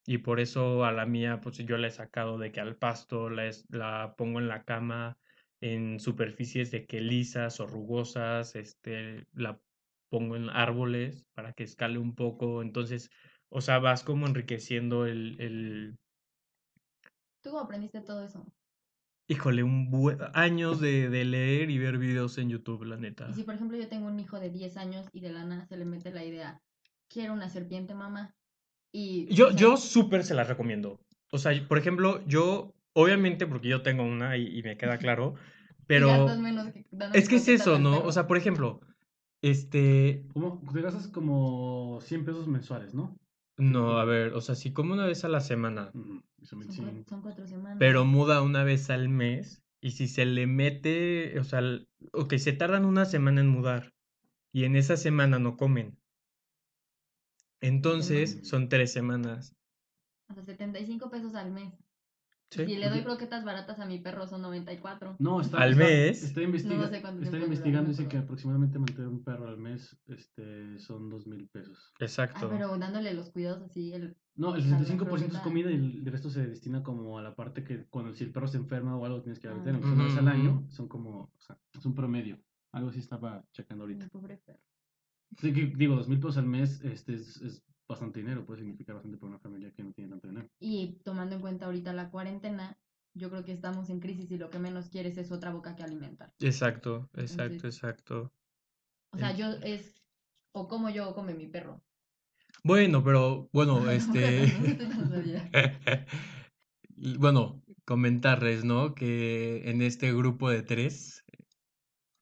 Y 0.05 0.19
por 0.19 0.39
eso 0.39 0.85
a 0.85 0.91
la 0.91 1.05
mía, 1.05 1.41
pues 1.41 1.57
yo 1.59 1.77
la 1.77 1.87
he 1.87 1.91
sacado 1.91 2.37
de 2.37 2.51
que 2.51 2.59
al 2.61 2.77
pasto, 2.77 3.29
la, 3.29 3.47
es- 3.47 3.65
la 3.69 4.15
pongo 4.17 4.39
en 4.39 4.47
la 4.47 4.63
cama, 4.65 5.17
en 5.61 5.99
superficies 5.99 6.71
de 6.71 6.85
que 6.85 7.01
lisas 7.01 7.59
o 7.59 7.67
rugosas, 7.67 8.55
este, 8.55 9.25
la 9.33 9.61
pongo 10.09 10.35
en 10.35 10.49
árboles 10.49 11.25
para 11.33 11.53
que 11.53 11.63
escale 11.63 11.97
un 11.99 12.15
poco. 12.15 12.61
Entonces, 12.61 13.09
o 13.49 13.61
sea, 13.61 13.79
vas 13.79 14.03
como 14.03 14.27
enriqueciendo 14.27 15.05
el, 15.05 15.39
el, 15.39 15.95
¿Tú 17.41 17.51
cómo 17.51 17.61
aprendiste 17.61 18.01
todo 18.01 18.23
eso? 18.23 18.45
híjole, 19.27 19.63
un 19.63 19.89
buen, 19.89 20.19
años 20.33 20.79
de, 20.79 21.09
de 21.09 21.25
leer 21.25 21.69
y 21.69 21.79
ver 21.79 21.97
videos 21.97 22.37
en 22.37 22.49
YouTube, 22.49 22.83
la 22.83 22.97
neta. 22.97 23.27
Y 23.29 23.33
si, 23.33 23.43
por 23.43 23.55
ejemplo, 23.55 23.77
yo 23.77 23.87
tengo 23.87 24.07
un 24.07 24.19
hijo 24.19 24.39
de 24.39 24.49
10 24.49 24.77
años 24.77 25.07
y 25.13 25.19
de 25.19 25.31
la 25.31 25.45
nada 25.45 25.65
se 25.65 25.77
le 25.77 25.85
mete 25.85 26.11
la 26.11 26.23
idea, 26.23 26.61
quiero 27.09 27.33
una 27.33 27.49
serpiente 27.49 27.95
mamá. 27.95 28.35
Y, 28.91 29.33
Yo, 29.33 29.47
o 29.47 29.49
sea, 29.49 29.59
yo 29.59 29.77
súper 29.77 30.23
se 30.23 30.35
las 30.35 30.47
recomiendo. 30.47 30.99
O 31.31 31.37
sea, 31.37 31.51
por 31.67 31.77
ejemplo, 31.77 32.25
yo, 32.27 32.73
obviamente, 32.93 33.45
porque 33.47 33.67
yo 33.67 33.81
tengo 33.81 34.03
una 34.03 34.37
y, 34.37 34.59
y 34.59 34.63
me 34.63 34.77
queda 34.77 34.97
claro, 34.99 35.35
pero 35.87 36.27
menos 36.37 36.71
que 36.71 36.85
es 37.13 37.29
que 37.29 37.35
es 37.35 37.47
eso, 37.47 37.77
¿no? 37.79 37.99
O 37.99 38.11
sea, 38.11 38.27
por 38.27 38.37
ejemplo, 38.37 38.79
este, 39.41 40.25
Como, 40.33 40.61
te 40.71 40.81
gastas 40.81 41.07
como 41.07 41.99
100 42.01 42.25
pesos 42.25 42.47
mensuales, 42.47 42.93
¿no? 42.93 43.17
No, 43.57 43.99
a 43.99 44.05
ver, 44.05 44.33
o 44.33 44.41
sea, 44.41 44.55
si 44.55 44.73
como 44.73 44.93
una 44.93 45.05
vez 45.05 45.23
a 45.25 45.29
la 45.29 45.39
semana, 45.41 45.91
son 45.91 46.23
son, 46.43 46.59
25. 46.59 46.91
cua- 46.91 47.09
son 47.09 47.21
cuatro 47.21 47.47
semanas. 47.47 47.79
pero 47.79 48.05
muda 48.05 48.41
una 48.41 48.63
vez 48.63 48.89
al 48.89 49.09
mes, 49.09 49.63
y 49.81 49.91
si 49.91 50.07
se 50.07 50.25
le 50.25 50.47
mete, 50.47 51.39
o 51.39 51.43
sea, 51.43 51.61
ok, 52.13 52.35
se 52.37 52.53
tardan 52.53 52.85
una 52.85 53.05
semana 53.05 53.41
en 53.41 53.47
mudar, 53.47 53.93
y 54.53 54.65
en 54.65 54.75
esa 54.75 54.97
semana 54.97 55.39
no 55.39 55.57
comen. 55.57 55.97
Entonces, 57.61 58.39
son 58.43 58.69
tres 58.69 58.93
semanas. 58.93 59.53
Hasta 60.27 60.43
75 60.43 61.09
pesos 61.09 61.35
al 61.35 61.51
mes. 61.51 61.73
Y 62.51 62.55
Sí. 62.57 62.65
si 62.67 62.75
le 62.77 62.87
doy 62.89 62.97
Oye. 62.99 63.03
croquetas 63.03 63.43
baratas 63.43 63.79
a 63.79 63.85
mi 63.85 63.99
perro 63.99 64.27
son 64.27 64.41
94. 64.43 65.15
No, 65.19 65.41
está, 65.41 65.57
Al 65.57 65.71
está- 65.71 65.83
mes. 65.83 66.23
Está, 66.23 66.41
investiga- 66.41 66.75
No 66.77 66.87
sé 66.87 66.97
está 67.23 67.37
investigando, 67.39 67.89
dice 67.89 68.07
que 68.07 68.17
aproximadamente 68.17 68.77
mantener 68.79 69.07
un 69.07 69.23
perro 69.23 69.47
al 69.47 69.57
mes 69.57 69.97
este, 70.07 70.77
son 70.79 71.09
dos 71.09 71.25
mil 71.27 71.47
pesos. 71.49 71.91
Ah, 71.99 72.05
Exacto. 72.05 72.47
pero 72.49 72.77
dándole 72.77 73.13
los 73.13 73.29
cuidados 73.31 73.63
así, 73.63 73.91
el... 73.93 74.15
No, 74.35 74.53
el 74.55 74.61
O 74.61 74.63
sea, 74.63 74.71
la 74.71 74.79
65% 74.85 75.35
es 75.37 75.41
comida 75.41 75.71
y 75.71 75.75
el, 75.75 76.05
resto 76.05 76.29
se 76.29 76.45
destina 76.45 76.83
como 76.83 77.17
a 77.17 77.23
la 77.23 77.35
parte 77.35 77.63
que 77.63 77.85
cuando 77.87 78.13
si 78.13 78.23
el 78.25 78.31
perro 78.31 78.47
se 78.47 78.57
enferma 78.57 78.95
o 78.95 79.05
algo 79.05 79.21
tienes 79.21 79.39
que 79.39 79.47
ir 79.47 79.51
a 79.53 79.55
Ah. 79.55 79.59
veterinario. 79.59 79.93
Una 79.93 80.03
vez 80.05 80.17
al 80.17 80.27
año 80.27 80.65
son 80.69 80.87
como, 80.87 81.31
o 81.35 81.41
sea, 81.41 81.57
es 81.73 81.85
un 81.85 81.95
promedio. 81.95 82.37
Algo 82.71 82.89
así 82.89 82.99
estaba 82.99 83.43
checando 83.53 83.85
ahorita. 83.85 84.03
mi 84.05 84.09
pobre 84.09 84.37
perro. 84.37 84.59
Así 85.37 85.51
que 85.51 85.65
digo, 85.75 85.95
dos 85.95 86.07
mil 86.07 86.19
pesos 86.19 86.37
al 86.37 86.45
mes 86.45 86.81
este, 86.83 87.15
es, 87.15 87.41
es 87.41 87.63
bastante 87.87 88.19
dinero, 88.19 88.45
puede 88.45 88.61
significar 88.61 88.95
bastante 88.95 89.17
para 89.17 89.31
una 89.31 89.39
familia 89.39 89.71
que 89.71 89.83
no 89.83 89.91
tiene 89.93 90.09
tanto 90.09 90.27
dinero. 90.27 90.49
Y 90.59 90.99
tomando 91.03 91.35
en 91.35 91.41
cuenta 91.41 91.65
ahorita 91.65 91.93
la 91.93 92.09
cuarentena, 92.09 92.77
yo 93.13 93.29
creo 93.29 93.43
que 93.45 93.51
estamos 93.51 93.89
en 93.89 93.99
crisis 93.99 94.29
y 94.31 94.37
lo 94.37 94.49
que 94.49 94.59
menos 94.59 94.89
quieres 94.89 95.17
es 95.17 95.31
otra 95.31 95.51
boca 95.51 95.75
que 95.75 95.83
alimentar. 95.83 96.33
Exacto, 96.39 97.09
exacto, 97.13 97.43
Entonces- 97.53 97.75
exacto. 97.75 98.33
O 99.11 99.17
sea, 99.17 99.33
yo 99.33 99.47
es 99.63 100.01
o 100.51 100.67
como 100.67 100.89
yo 100.89 101.09
o 101.09 101.15
come 101.15 101.33
mi 101.33 101.47
perro. 101.47 101.81
Bueno, 102.63 103.03
pero 103.03 103.49
bueno, 103.53 103.89
este, 103.89 104.45
bueno, 107.19 107.61
comentarles, 107.85 108.65
¿no? 108.65 108.95
Que 108.95 109.69
en 109.69 109.81
este 109.81 110.13
grupo 110.13 110.49
de 110.49 110.63
tres, 110.63 111.23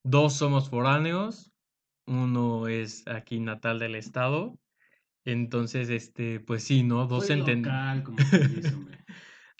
dos 0.04 0.34
somos 0.34 0.68
foráneos, 0.68 1.52
uno 2.06 2.68
es 2.68 3.06
aquí 3.08 3.40
natal 3.40 3.78
del 3.78 3.94
estado, 3.94 4.58
entonces, 5.24 5.88
este, 5.90 6.40
pues 6.40 6.64
sí, 6.64 6.82
¿no? 6.82 7.06
Dos, 7.06 7.26
Soy 7.26 7.40
enten- 7.40 7.62
local, 7.64 8.02
como 8.02 8.18
se 8.30 8.48
dice, 8.48 8.74
hombre. 8.74 8.98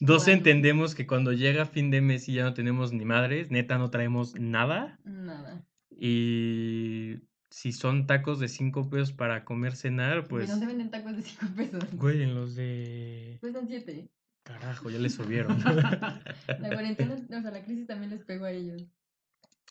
dos 0.00 0.24
Bueno. 0.24 0.38
entendemos 0.38 0.94
que 0.94 1.06
cuando 1.06 1.32
llega 1.32 1.64
fin 1.66 1.90
de 1.90 2.00
mes 2.00 2.28
y 2.28 2.34
ya 2.34 2.44
no 2.44 2.54
tenemos 2.54 2.92
ni 2.92 3.04
madres, 3.04 3.50
neta 3.50 3.78
no 3.78 3.90
traemos 3.90 4.34
nada, 4.38 4.98
Nada. 5.04 5.64
y 5.90 7.20
si 7.50 7.72
son 7.72 8.06
tacos 8.06 8.40
de 8.40 8.48
cinco 8.48 8.90
pesos 8.90 9.12
para 9.12 9.44
comer, 9.44 9.76
cenar, 9.76 10.26
Pues, 10.26 10.46
pues, 10.46 10.50
¿Dónde 10.50 10.66
venden 10.66 10.90
tacos 10.90 11.14
de 11.16 11.22
5 11.22 11.46
pesos? 11.56 11.84
güey, 11.92 12.22
en 12.22 12.34
los 12.34 12.56
de... 12.56 13.38
Cuestan 13.40 13.68
7. 13.68 14.10
Carajo, 14.42 14.90
ya 14.90 14.98
le 14.98 15.08
subieron. 15.08 15.56
La 15.64 16.20
cuarentena, 16.72 17.14
o 17.14 17.40
sea, 17.42 17.50
la 17.52 17.64
crisis 17.64 17.86
también 17.86 18.10
les 18.10 18.24
pegó 18.24 18.44
a 18.46 18.50
ellos. 18.50 18.82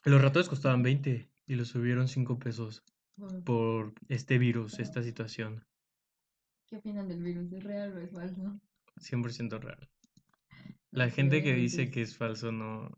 Los 0.05 0.21
ratones 0.21 0.47
costaban 0.49 0.81
20 0.81 1.29
y 1.45 1.55
los 1.55 1.67
subieron 1.67 2.07
5 2.07 2.39
pesos 2.39 2.83
por 3.43 3.93
este 4.07 4.37
virus, 4.37 4.79
esta 4.79 5.03
situación. 5.03 5.65
¿Qué 6.73 6.79
opinan 6.79 7.07
del 7.07 7.21
virus? 7.21 7.51
¿Es 7.53 7.63
real 7.63 7.93
o 7.95 7.99
es 7.99 8.09
falso? 8.11 8.59
100% 8.99 9.59
real. 9.61 9.87
La 10.89 11.05
No 11.05 11.11
gente 11.11 11.43
que 11.43 11.53
dice 11.53 11.91
que 11.91 12.01
es 12.01 12.17
falso 12.17 12.51
no, 12.51 12.89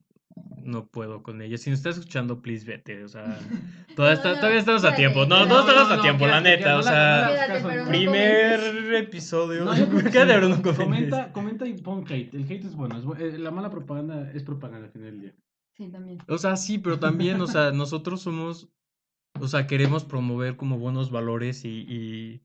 no 0.63 0.87
puedo 0.87 1.21
con 1.21 1.41
ella. 1.41 1.57
Si 1.57 1.69
nos 1.69 1.79
estás 1.79 1.97
escuchando, 1.97 2.41
please 2.41 2.65
vete. 2.65 3.03
O 3.03 3.09
sea, 3.09 3.37
toda 3.97 4.11
No, 4.11 4.13
esta- 4.13 4.29
no, 4.29 4.35
todavía 4.37 4.59
estamos 4.59 4.85
a 4.85 4.95
tiempo. 4.95 5.25
No, 5.25 5.45
todos 5.49 5.67
estamos 5.67 5.89
No, 5.89 5.93
a 5.93 5.97
no, 5.97 6.01
tiempo, 6.03 6.25
la 6.25 6.39
neta. 6.39 6.75
O 6.75 6.77
no 6.79 6.85
la- 6.85 6.89
sea, 6.89 7.59
no 7.59 7.83
no 7.83 7.89
primer 7.89 8.93
episodio. 8.95 9.65
No, 9.65 9.75
no 9.75 10.61
comenta, 10.77 11.33
comenta 11.33 11.67
y 11.67 11.73
pon 11.73 12.05
hate. 12.09 12.33
El 12.33 12.45
hate 12.45 12.63
es 12.63 12.75
bueno. 12.77 12.95
eh, 13.19 13.37
la 13.37 13.51
mala 13.51 13.69
propaganda 13.69 14.31
es 14.31 14.43
propaganda 14.43 14.85
al 14.87 14.93
final 14.93 15.11
del 15.11 15.19
día. 15.19 15.35
Sí, 15.75 15.89
también. 15.89 16.19
O 16.29 16.37
sea, 16.37 16.55
sí, 16.55 16.77
pero 16.77 16.97
también, 16.97 17.41
o 17.41 17.47
sea, 17.47 17.71
nosotros 17.73 18.21
somos, 18.21 18.69
o 19.37 19.49
sea, 19.49 19.67
queremos 19.67 20.05
promover 20.05 20.55
como 20.55 20.79
buenos 20.79 21.11
valores 21.11 21.65
y, 21.65 21.81
y, 21.89 22.41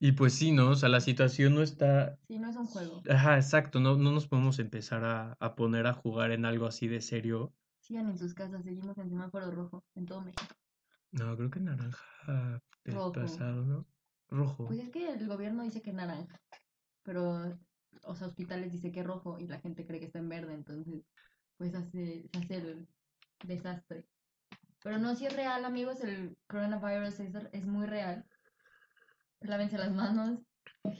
y 0.00 0.12
pues 0.12 0.34
sí, 0.34 0.50
¿no? 0.50 0.70
O 0.70 0.74
sea, 0.74 0.88
la 0.88 1.00
situación 1.00 1.54
no 1.54 1.62
está, 1.62 2.18
Sí, 2.26 2.38
no 2.38 2.48
es 2.50 2.56
un 2.56 2.66
juego. 2.66 3.02
ajá, 3.08 3.36
exacto, 3.36 3.80
no, 3.80 3.96
no 3.96 4.12
nos 4.12 4.26
podemos 4.26 4.58
empezar 4.58 5.04
a, 5.04 5.36
a 5.38 5.54
poner 5.54 5.86
a 5.86 5.92
jugar 5.92 6.32
en 6.32 6.44
algo 6.44 6.66
así 6.66 6.88
de 6.88 7.00
serio. 7.00 7.52
Sigan 7.80 8.08
en 8.08 8.18
sus 8.18 8.34
casas, 8.34 8.64
seguimos 8.64 8.96
en 8.98 9.08
semáforo 9.10 9.50
rojo 9.50 9.84
en 9.94 10.06
todo 10.06 10.22
México. 10.22 10.54
No, 11.12 11.36
creo 11.36 11.50
que 11.50 11.60
naranja 11.60 12.62
Rojo. 12.84 13.12
pasado, 13.12 13.64
¿no? 13.64 13.86
Rojo. 14.28 14.66
Pues 14.66 14.78
es 14.78 14.90
que 14.90 15.08
el 15.12 15.26
gobierno 15.26 15.64
dice 15.64 15.82
que 15.82 15.92
naranja, 15.92 16.40
pero, 17.02 17.58
o 18.04 18.14
sea, 18.14 18.28
hospitales 18.28 18.72
dice 18.72 18.92
que 18.92 19.02
rojo 19.02 19.38
y 19.38 19.48
la 19.48 19.60
gente 19.60 19.86
cree 19.86 19.98
que 19.98 20.06
está 20.06 20.20
en 20.20 20.28
verde, 20.28 20.54
entonces, 20.54 21.02
pues 21.56 21.74
hace, 21.74 22.28
se 22.32 22.38
hace 22.38 22.56
el 22.56 22.88
desastre. 23.44 24.06
Pero 24.82 24.98
no, 24.98 25.14
si 25.14 25.26
es 25.26 25.34
real, 25.34 25.64
amigos, 25.64 26.00
el 26.00 26.36
coronavirus 26.46 27.20
es, 27.20 27.34
es 27.52 27.66
muy 27.66 27.86
real. 27.86 28.24
Lávense 29.42 29.78
las 29.78 29.92
manos, 29.92 30.40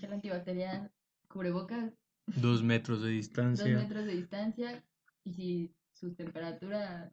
gel 0.00 0.12
antibacterial, 0.12 0.90
cubrebocas, 1.28 1.92
Dos 2.26 2.62
metros 2.62 3.00
de 3.02 3.08
dos 3.08 3.16
distancia. 3.16 3.76
metros 3.76 4.06
de 4.06 4.12
distancia 4.16 4.84
y 5.24 5.32
si 5.32 5.74
su 5.92 6.14
temperatura 6.14 7.12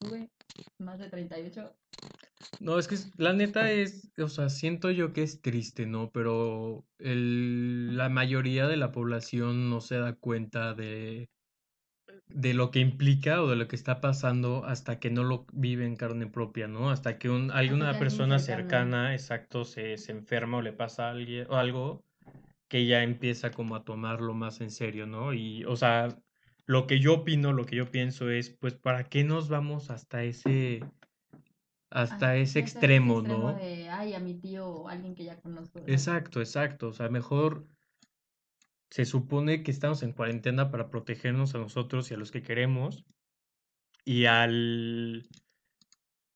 sube 0.00 0.30
más 0.78 0.98
de 0.98 1.08
38, 1.08 1.76
No, 2.60 2.78
es 2.78 2.88
que 2.88 2.96
la 3.16 3.32
neta 3.32 3.70
es, 3.70 4.10
o 4.18 4.28
sea, 4.28 4.48
siento 4.48 4.90
yo 4.90 5.12
que 5.12 5.22
es 5.22 5.40
triste, 5.40 5.86
¿no? 5.86 6.10
Pero 6.10 6.84
el, 6.98 7.96
la 7.96 8.08
mayoría 8.08 8.66
de 8.66 8.76
la 8.76 8.92
población 8.92 9.70
no 9.70 9.80
se 9.80 9.96
da 9.98 10.14
cuenta 10.14 10.74
de, 10.74 11.30
de 12.28 12.54
lo 12.54 12.70
que 12.70 12.80
implica 12.80 13.42
o 13.42 13.48
de 13.48 13.56
lo 13.56 13.68
que 13.68 13.76
está 13.76 14.00
pasando 14.00 14.64
hasta 14.64 14.98
que 15.00 15.10
no 15.10 15.24
lo 15.24 15.46
vive 15.52 15.86
en 15.86 15.96
carne 15.96 16.26
propia, 16.26 16.68
¿no? 16.68 16.90
Hasta 16.90 17.18
que 17.18 17.30
un, 17.30 17.50
alguna 17.50 17.98
persona 17.98 18.38
cercana, 18.38 19.14
exacto, 19.14 19.64
se, 19.64 19.96
se 19.98 20.12
enferma 20.12 20.58
o 20.58 20.62
le 20.62 20.72
pasa 20.72 21.08
a 21.08 21.10
alguien 21.12 21.46
o 21.50 21.56
algo 21.56 22.04
que 22.68 22.86
ya 22.86 23.02
empieza 23.02 23.50
como 23.52 23.76
a 23.76 23.84
tomarlo 23.84 24.34
más 24.34 24.60
en 24.60 24.70
serio, 24.70 25.06
¿no? 25.06 25.32
Y, 25.34 25.64
o 25.64 25.76
sea, 25.76 26.08
lo 26.66 26.86
que 26.86 27.00
yo 27.00 27.14
opino, 27.14 27.52
lo 27.52 27.66
que 27.66 27.76
yo 27.76 27.90
pienso 27.90 28.30
es, 28.30 28.50
pues, 28.50 28.74
¿para 28.74 29.04
qué 29.04 29.24
nos 29.24 29.48
vamos 29.48 29.90
hasta 29.90 30.24
ese, 30.24 30.90
hasta 31.90 32.36
Ah, 32.36 32.36
ese 32.36 32.58
extremo, 32.60 33.20
extremo 33.20 33.22
¿no? 33.22 33.54
de, 33.54 33.88
ay, 33.90 34.14
a 34.14 34.20
mi 34.20 34.38
tío 34.40 34.68
o 34.68 34.88
alguien 34.88 35.14
que 35.14 35.24
ya 35.24 35.40
conozco. 35.40 35.80
¿verdad? 35.80 35.94
Exacto, 35.94 36.40
exacto. 36.40 36.88
O 36.88 36.92
sea, 36.92 37.08
mejor 37.08 37.66
se 38.94 39.06
supone 39.06 39.64
que 39.64 39.72
estamos 39.72 40.04
en 40.04 40.12
cuarentena 40.12 40.70
para 40.70 40.88
protegernos 40.88 41.56
a 41.56 41.58
nosotros 41.58 42.08
y 42.08 42.14
a 42.14 42.16
los 42.16 42.30
que 42.30 42.44
queremos 42.44 43.04
y 44.04 44.26
al, 44.26 45.28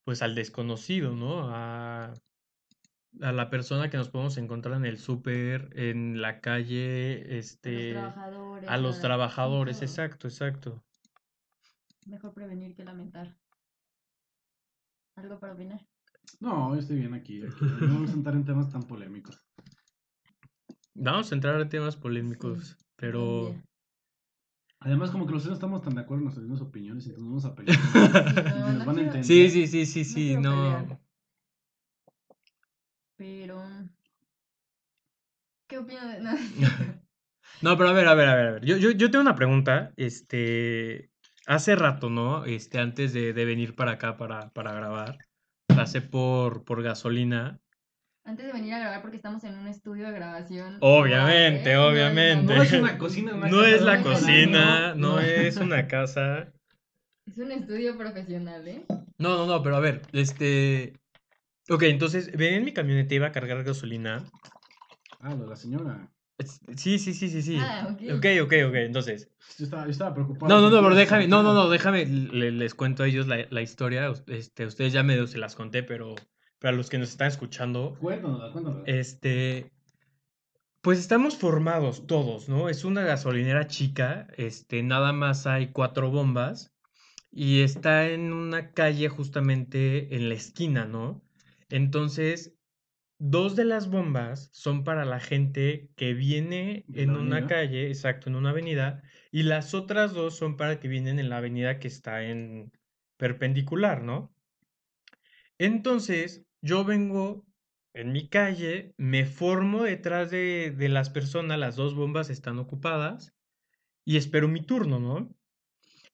pues 0.05 0.23
al 0.23 0.35
desconocido, 0.35 1.15
¿no? 1.15 1.55
A, 1.55 2.15
a 3.21 3.33
la 3.33 3.49
persona 3.49 3.91
que 3.91 3.97
nos 3.97 4.09
podemos 4.09 4.38
encontrar 4.38 4.77
en 4.77 4.87
el 4.87 4.99
súper, 4.99 5.71
en 5.79 6.21
la 6.21 6.41
calle, 6.41 7.23
A 7.23 7.29
los 7.29 7.37
este, 7.37 7.93
trabajadores. 7.93 8.69
a 8.69 8.77
los 8.77 9.00
trabajadores, 9.00 9.83
exacto, 9.83 10.27
exacto. 10.27 10.85
Mejor 12.07 12.35
prevenir 12.35 12.75
que 12.75 12.83
lamentar. 12.83 13.37
¿Algo 15.15 15.38
para 15.38 15.53
opinar? 15.53 15.87
No, 16.41 16.75
yo 16.75 16.81
estoy 16.81 16.97
bien 16.97 17.15
aquí. 17.15 17.41
aquí. 17.41 17.55
No 17.83 17.87
me 17.87 17.99
voy 17.99 18.09
a 18.09 18.11
sentar 18.11 18.35
en 18.35 18.45
temas 18.45 18.69
tan 18.69 18.82
polémicos. 18.82 19.48
Vamos 21.00 21.30
a 21.30 21.34
entrar 21.34 21.61
a 21.61 21.69
temas 21.69 21.97
polémicos, 21.97 22.76
pero... 22.97 23.54
Además, 24.80 25.11
como 25.11 25.26
que 25.26 25.32
los 25.32 25.43
tres 25.43 25.50
no 25.50 25.54
estamos 25.54 25.82
tan 25.82 25.95
de 25.97 26.02
acuerdo 26.02 26.21
en 26.21 26.25
nuestras 26.25 26.45
mismas 26.47 26.61
opiniones, 26.61 27.06
entonces 27.06 27.25
nos 27.25 27.43
vamos 27.43 27.45
a 27.45 27.54
pelear. 27.54 27.78
Sí, 28.49 28.54
no, 28.54 28.73
Nos 28.73 28.78
no 28.78 28.84
van 28.84 28.89
a 28.89 28.93
quiero- 28.95 29.15
entender. 29.17 29.25
Sí, 29.25 29.50
sí, 29.50 29.67
sí, 29.67 29.87
sí, 29.87 30.00
No 30.04 30.15
sí, 30.15 30.34
no. 30.37 31.00
Pero. 33.17 33.63
¿Qué 35.67 35.78
opino 35.78 36.06
de.? 36.06 36.21
No, 36.21 36.30
No, 37.63 37.76
pero 37.76 37.89
a 37.89 37.93
ver, 37.93 38.06
a 38.06 38.15
ver, 38.15 38.28
a 38.28 38.34
ver, 38.37 38.47
a 38.47 38.50
ver. 38.52 38.65
Yo, 38.65 38.76
yo, 38.76 38.91
yo 38.93 39.11
tengo 39.11 39.23
una 39.23 39.34
pregunta. 39.34 39.93
Este, 39.97 41.11
hace 41.47 41.75
rato, 41.75 42.08
¿no? 42.08 42.45
Este, 42.45 42.78
antes 42.78 43.13
de, 43.13 43.32
de 43.32 43.45
venir 43.45 43.75
para 43.75 43.93
acá 43.93 44.17
para, 44.17 44.50
para 44.50 44.73
grabar, 44.73 45.19
pasé 45.67 46.00
por, 46.00 46.65
por 46.65 46.82
gasolina. 46.84 47.58
Antes 48.28 48.45
de 48.45 48.52
venir 48.52 48.75
a 48.75 48.78
grabar, 48.80 49.00
porque 49.00 49.17
estamos 49.17 49.43
en 49.45 49.54
un 49.54 49.67
estudio 49.69 50.04
de 50.06 50.12
grabación. 50.12 50.76
Obviamente, 50.80 51.71
¿eh? 51.73 51.76
obviamente. 51.78 52.54
No 52.54 52.62
es 52.62 52.73
una 52.75 52.99
cocina, 52.99 53.34
una 53.34 53.49
No 53.49 53.64
es 53.64 53.80
la 53.80 54.02
cocina, 54.02 54.95
no, 54.95 55.19
es 55.19 55.56
una 55.56 55.88
casa. 55.88 56.52
Es 57.26 57.38
un 57.38 57.52
estudio 57.52 57.97
profesional, 57.97 58.69
¿eh? 58.69 58.84
No, 59.17 59.38
no, 59.38 59.47
no, 59.47 59.62
pero 59.62 59.76
a 59.76 59.80
ver, 59.80 60.02
este. 60.12 60.93
Ok, 61.71 61.84
entonces, 61.84 62.30
venía 62.36 62.58
en 62.58 62.67
mi 62.67 62.75
camioneta, 62.75 63.14
iba 63.14 63.28
a 63.28 63.32
cargar 63.32 63.64
gasolina. 63.64 64.23
Ah, 65.21 65.30
lo 65.30 65.45
de 65.45 65.47
la 65.49 65.56
señora. 65.56 66.10
Sí, 66.76 66.99
sí, 66.99 67.14
sí, 67.14 67.30
sí, 67.30 67.41
sí. 67.41 67.56
Ah, 67.58 67.88
ok. 67.95 68.02
Ok, 68.19 68.26
ok, 68.43 68.52
ok, 68.69 68.75
entonces. 68.75 69.30
Yo 69.56 69.64
estaba, 69.64 69.84
yo 69.86 69.91
estaba 69.91 70.12
preocupado. 70.12 70.54
No, 70.54 70.60
no, 70.60 70.69
no, 70.76 70.82
pero 70.82 70.95
déjame, 70.95 71.28
no, 71.28 71.43
no, 71.43 71.54
no, 71.54 71.71
déjame, 71.71 72.04
le- 72.04 72.52
les 72.52 72.75
cuento 72.75 73.04
a 73.04 73.06
ellos 73.06 73.26
la, 73.26 73.47
la 73.49 73.62
historia. 73.62 74.12
Este, 74.26 74.67
ustedes 74.67 74.93
ya 74.93 75.02
medio 75.02 75.26
se 75.26 75.38
las 75.38 75.54
conté, 75.54 75.82
pero 75.82 76.14
para 76.58 76.76
los 76.76 76.90
que 76.90 76.99
nos 76.99 77.10
están 77.10 77.28
escuchando, 77.28 77.99
Cuéntanos, 78.00 78.52
cuéntanos. 78.52 78.84
este, 78.84 79.73
pues 80.80 80.99
estamos 80.99 81.36
formados 81.36 82.06
todos, 82.06 82.49
¿no? 82.49 82.68
Es 82.68 82.84
una 82.84 83.02
gasolinera 83.02 83.66
chica, 83.66 84.28
este, 84.36 84.82
nada 84.82 85.12
más 85.12 85.47
hay 85.47 85.73
cuatro 85.73 86.10
bombas 86.10 86.75
y 87.30 87.62
está 87.62 88.08
en 88.10 88.32
una 88.32 88.73
calle 88.73 89.08
justamente 89.08 90.14
en 90.16 90.28
la 90.28 90.34
esquina, 90.36 90.86
¿no? 90.86 91.25
Entonces, 91.71 92.56
dos 93.18 93.56
de 93.56 93.64
las 93.66 93.90
bombas 93.90 94.50
son 94.52 94.84
para 94.84 95.04
la 95.06 95.21
gente 95.21 95.90
que 95.97 96.14
viene 96.14 96.86
¿De 96.86 97.02
en 97.02 97.16
una 97.16 97.47
avenida? 97.47 97.47
calle, 97.47 97.88
exacto, 97.88 98.30
en 98.30 98.36
una 98.36 98.50
avenida, 98.50 99.02
y 99.32 99.44
las 99.44 99.75
otras 99.75 100.14
dos 100.14 100.36
son 100.36 100.56
para 100.56 100.80
que 100.80 100.88
vienen 100.88 101.18
en 101.21 101.30
la 101.30 101.38
avenida 101.38 101.80
que 101.80 101.88
está 101.88 102.25
en 102.25 102.73
perpendicular, 103.18 104.02
¿no? 104.02 104.34
Entonces, 105.58 106.47
yo 106.62 106.84
vengo 106.84 107.47
en 107.94 108.12
mi 108.12 108.28
calle, 108.28 108.94
me 108.97 109.26
formo 109.26 109.84
detrás 109.84 110.30
de, 110.30 110.75
de 110.76 110.88
las 110.88 111.10
personas, 111.10 111.58
las 111.58 111.76
dos 111.76 111.94
bombas 111.94 112.30
están 112.30 112.58
ocupadas, 112.58 113.32
y 114.04 114.16
espero 114.16 114.49
mi 114.49 114.62
turno, 114.62 114.99
¿no? 114.99 115.34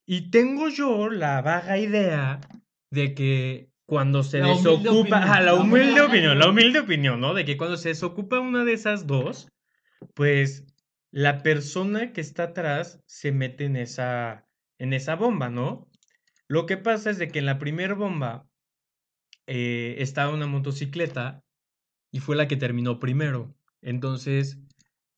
Y 0.07 0.31
tengo 0.31 0.69
yo 0.69 1.09
la 1.09 1.41
vaga 1.43 1.79
idea 1.79 2.41
de 2.91 3.15
que 3.15 3.71
cuando 3.87 4.23
se 4.23 4.39
La 4.39 4.49
desocupa, 4.49 5.19
ajá, 5.19 5.41
la 5.41 5.55
humilde 5.55 6.01
opinión, 6.01 6.39
la 6.39 6.49
humilde 6.49 6.81
opinión, 6.81 7.21
¿no? 7.21 7.35
De 7.35 7.45
que 7.45 7.57
cuando 7.57 7.77
se 7.77 7.91
desocupa 7.91 8.41
una 8.41 8.65
de 8.65 8.73
esas 8.73 9.07
dos, 9.07 9.49
pues 10.15 10.65
la 11.11 11.43
persona 11.43 12.13
que 12.13 12.21
está 12.21 12.45
atrás 12.45 13.01
se 13.07 13.31
mete 13.31 13.67
en 13.67 13.77
esa, 13.77 14.47
en 14.79 14.93
esa 14.93 15.17
bomba, 15.17 15.49
¿no? 15.49 15.89
Lo 16.49 16.67
que 16.67 16.77
pasa 16.77 17.11
es 17.11 17.19
de 17.19 17.29
que 17.29 17.39
en 17.39 17.47
la 17.47 17.59
primera 17.59 17.95
bomba 17.95 18.47
eh, 19.47 19.97
estaba 19.99 20.33
una 20.33 20.47
motocicleta 20.47 21.45
y 22.11 22.21
fue 22.21 22.37
la 22.37 22.49
que 22.49 22.57
terminó 22.57 22.99
primero. 23.01 23.55
Entonces, 23.83 24.59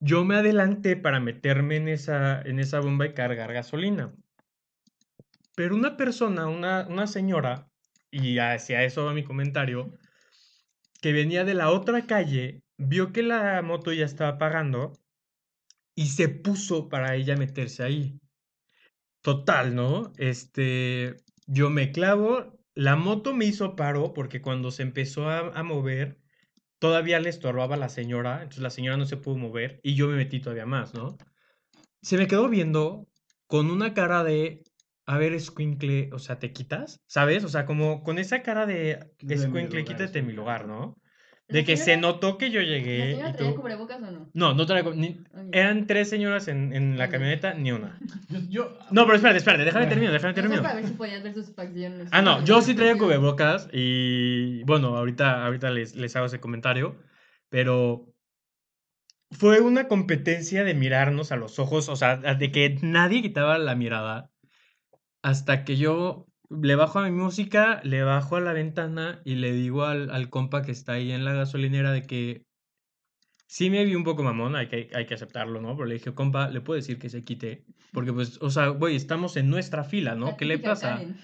yo 0.00 0.24
me 0.24 0.36
adelanté 0.36 0.96
para 0.96 1.20
meterme 1.20 1.76
en 1.76 1.88
esa, 1.88 2.40
en 2.42 2.58
esa 2.58 2.80
bomba 2.80 3.06
y 3.06 3.14
cargar 3.14 3.52
gasolina. 3.52 4.14
Pero 5.54 5.74
una 5.74 5.96
persona, 5.96 6.48
una, 6.48 6.86
una 6.88 7.06
señora, 7.06 7.70
y 8.10 8.38
hacia 8.38 8.84
eso 8.84 9.04
va 9.04 9.14
mi 9.14 9.24
comentario, 9.24 9.98
que 11.00 11.12
venía 11.12 11.44
de 11.44 11.54
la 11.54 11.70
otra 11.70 12.06
calle, 12.06 12.62
vio 12.78 13.12
que 13.12 13.22
la 13.22 13.62
moto 13.62 13.92
ya 13.92 14.04
estaba 14.04 14.30
apagando 14.30 14.92
y 15.94 16.08
se 16.08 16.28
puso 16.28 16.88
para 16.88 17.14
ella 17.14 17.36
meterse 17.36 17.82
ahí. 17.82 18.20
Total, 19.22 19.74
¿no? 19.74 20.12
Este, 20.18 21.16
yo 21.46 21.70
me 21.70 21.90
clavo, 21.90 22.56
la 22.76 22.94
moto 22.94 23.34
me 23.34 23.46
hizo 23.46 23.74
paro 23.74 24.12
porque 24.12 24.40
cuando 24.40 24.70
se 24.70 24.82
empezó 24.82 25.28
a, 25.28 25.48
a 25.58 25.62
mover, 25.62 26.18
todavía 26.78 27.18
le 27.18 27.30
estorbaba 27.30 27.74
a 27.74 27.78
la 27.78 27.88
señora, 27.88 28.42
entonces 28.42 28.62
la 28.62 28.70
señora 28.70 28.98
no 28.98 29.06
se 29.06 29.16
pudo 29.16 29.36
mover 29.36 29.80
y 29.82 29.94
yo 29.94 30.08
me 30.08 30.16
metí 30.16 30.40
todavía 30.40 30.66
más, 30.66 30.94
¿no? 30.94 31.16
Se 32.02 32.18
me 32.18 32.26
quedó 32.28 32.48
viendo 32.48 33.08
con 33.46 33.70
una 33.70 33.94
cara 33.94 34.22
de, 34.24 34.62
a 35.06 35.16
ver, 35.16 35.32
escuincle, 35.32 36.10
o 36.12 36.18
sea, 36.18 36.38
¿te 36.38 36.52
quitas? 36.52 37.00
¿Sabes? 37.06 37.44
O 37.44 37.48
sea, 37.48 37.64
como 37.64 38.02
con 38.02 38.18
esa 38.18 38.42
cara 38.42 38.66
de, 38.66 39.00
escuincle, 39.26 39.84
quítate 39.84 40.22
mi 40.22 40.32
escuincle". 40.32 40.34
lugar, 40.34 40.66
¿no? 40.66 40.96
De 41.48 41.61
¿La 41.61 41.64
que 41.64 41.76
se 41.76 41.85
señora- 41.85 42.00
notó 42.00 42.38
que 42.38 42.50
yo 42.50 42.61
¿La 42.61 42.66
llegué 42.66 43.11
señora 43.12 43.30
y 43.30 43.32
traía 43.35 43.54
cubrebocas 43.54 44.02
o 44.02 44.11
no? 44.11 44.30
No, 44.35 44.54
no 44.54 44.66
traigo... 44.66 44.92
Ni... 44.94 45.20
Eran 45.52 45.87
tres 45.87 46.09
señoras 46.11 46.48
en, 46.48 46.72
en 46.72 46.98
la 46.98 47.09
camioneta, 47.09 47.54
ni 47.54 47.70
una. 47.70 47.98
Yo, 48.28 48.40
yo- 48.48 48.78
No, 48.90 49.04
pero 49.04 49.14
espérate, 49.16 49.38
espérate, 49.38 49.64
déjame 49.64 49.87
terminar, 49.87 50.12
déjame 50.12 50.35
terminar. 50.35 50.62
para 50.62 50.74
ver 50.74 50.87
si 50.88 50.94
podías 50.94 51.22
ver 51.22 51.35
sus 51.35 51.54
facciones. 51.54 52.09
Ah, 52.11 52.20
no, 52.20 52.44
yo 52.44 52.61
sí 52.62 52.74
traía 52.74 52.98
cubrebocas 52.98 53.68
y 53.72 54.64
bueno, 54.64 54.96
ahorita, 54.96 55.46
ahorita 55.46 55.70
les, 55.70 55.94
les 55.94 56.16
hago 56.16 56.26
ese 56.26 56.40
comentario, 56.40 56.96
pero 57.48 58.12
fue 59.30 59.61
una 59.61 59.87
competencia 59.88 60.64
de 60.64 60.74
mirarnos 60.74 61.30
a 61.32 61.37
los 61.37 61.59
ojos, 61.61 61.88
o 61.88 61.96
sea, 61.96 62.16
de 62.16 62.50
que 62.52 62.78
nadie 62.82 63.22
quitaba 63.22 63.59
la 63.59 63.74
mirada 63.76 64.30
hasta 65.22 65.64
que 65.64 65.76
yo 65.76 66.26
le 66.50 66.74
bajo 66.76 66.98
a 67.00 67.04
mi 67.04 67.11
música, 67.11 67.80
le 67.85 68.02
bajo 68.02 68.37
a 68.37 68.40
la 68.40 68.52
ventana 68.52 69.20
y 69.24 69.35
le 69.37 69.52
digo 69.52 69.85
al, 69.85 70.11
al 70.11 70.28
compa 70.30 70.62
que 70.62 70.72
está 70.72 70.92
ahí 70.92 71.12
en 71.12 71.24
la 71.24 71.32
gasolinera 71.32 71.92
de 71.92 72.02
que 72.02 72.42
sí 73.48 73.70
me 73.70 73.85
vi 73.85 73.94
un 73.94 74.04
poco 74.04 74.22
mamón, 74.22 74.56
hay 74.56 74.68
que, 74.68 74.90
hay 74.94 75.06
que 75.06 75.14
aceptarlo, 75.14 75.61
¿no? 75.61 75.74
Pero 75.76 75.87
le 75.87 75.94
dije, 75.94 76.14
compa, 76.14 76.48
le 76.48 76.61
puedo 76.61 76.76
decir 76.76 76.98
que 76.98 77.09
se 77.09 77.24
quite, 77.24 77.64
porque 77.92 78.12
pues, 78.12 78.38
o 78.42 78.50
sea, 78.50 78.68
güey, 78.68 78.96
estamos 78.96 79.37
en 79.37 79.50
nuestra 79.50 79.85
fila, 79.85 80.14
¿no? 80.14 80.37
¿Qué 80.37 80.44
le 80.44 80.59
pasa? 80.59 80.96
Karen. 80.96 81.16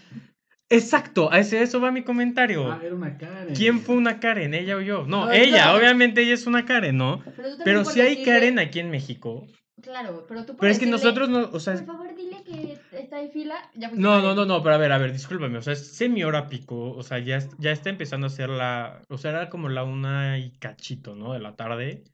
Exacto, 0.70 1.30
a 1.30 1.38
ese, 1.38 1.60
eso 1.62 1.80
va 1.80 1.90
mi 1.92 2.02
comentario. 2.02 2.72
Ah, 2.72 2.80
era 2.82 2.94
una 2.94 3.18
Karen. 3.18 3.54
¿Quién 3.54 3.80
fue 3.80 3.94
una 3.94 4.20
Karen, 4.20 4.54
ella 4.54 4.76
o 4.76 4.80
yo? 4.80 5.04
No, 5.06 5.26
No, 5.26 5.32
ella, 5.32 5.66
no. 5.66 5.74
obviamente 5.78 6.22
ella 6.22 6.32
es 6.32 6.46
una 6.46 6.64
Karen, 6.64 6.96
¿no? 6.96 7.22
Pero, 7.36 7.48
Pero 7.62 7.84
sí 7.84 8.00
hay 8.00 8.16
decirle- 8.16 8.24
Karen 8.24 8.58
aquí 8.58 8.78
en 8.80 8.90
México. 8.90 9.46
Claro, 9.82 10.24
pero 10.28 10.46
tú 10.46 10.56
Pero 10.56 10.70
es 10.72 10.78
que 10.78 10.86
decirle, 10.86 10.90
nosotros 10.92 11.28
no, 11.28 11.50
o 11.52 11.60
sea, 11.60 11.74
Por 11.74 11.84
favor, 11.86 12.14
dile 12.16 12.42
que 12.44 12.78
está 13.12 13.20
en 13.20 13.30
fila. 13.30 13.70
Ya 13.74 13.88
fuiste 13.88 14.02
no, 14.02 14.22
no, 14.22 14.34
no, 14.34 14.46
no, 14.46 14.62
pero 14.62 14.74
a 14.74 14.78
ver, 14.78 14.92
a 14.92 14.98
ver, 14.98 15.12
discúlpame, 15.12 15.58
o 15.58 15.62
sea, 15.62 15.74
es 15.74 15.96
semi 15.96 16.24
hora 16.24 16.48
pico, 16.48 16.92
o 16.92 17.02
sea, 17.02 17.18
ya, 17.18 17.38
ya 17.58 17.70
está 17.70 17.90
empezando 17.90 18.26
a 18.26 18.30
ser 18.30 18.48
la, 18.48 19.02
o 19.08 19.18
sea, 19.18 19.32
era 19.32 19.50
como 19.50 19.68
la 19.68 19.84
una 19.84 20.38
y 20.38 20.52
cachito, 20.52 21.14
¿no? 21.14 21.32
De 21.34 21.40
la 21.40 21.56
tarde. 21.56 22.04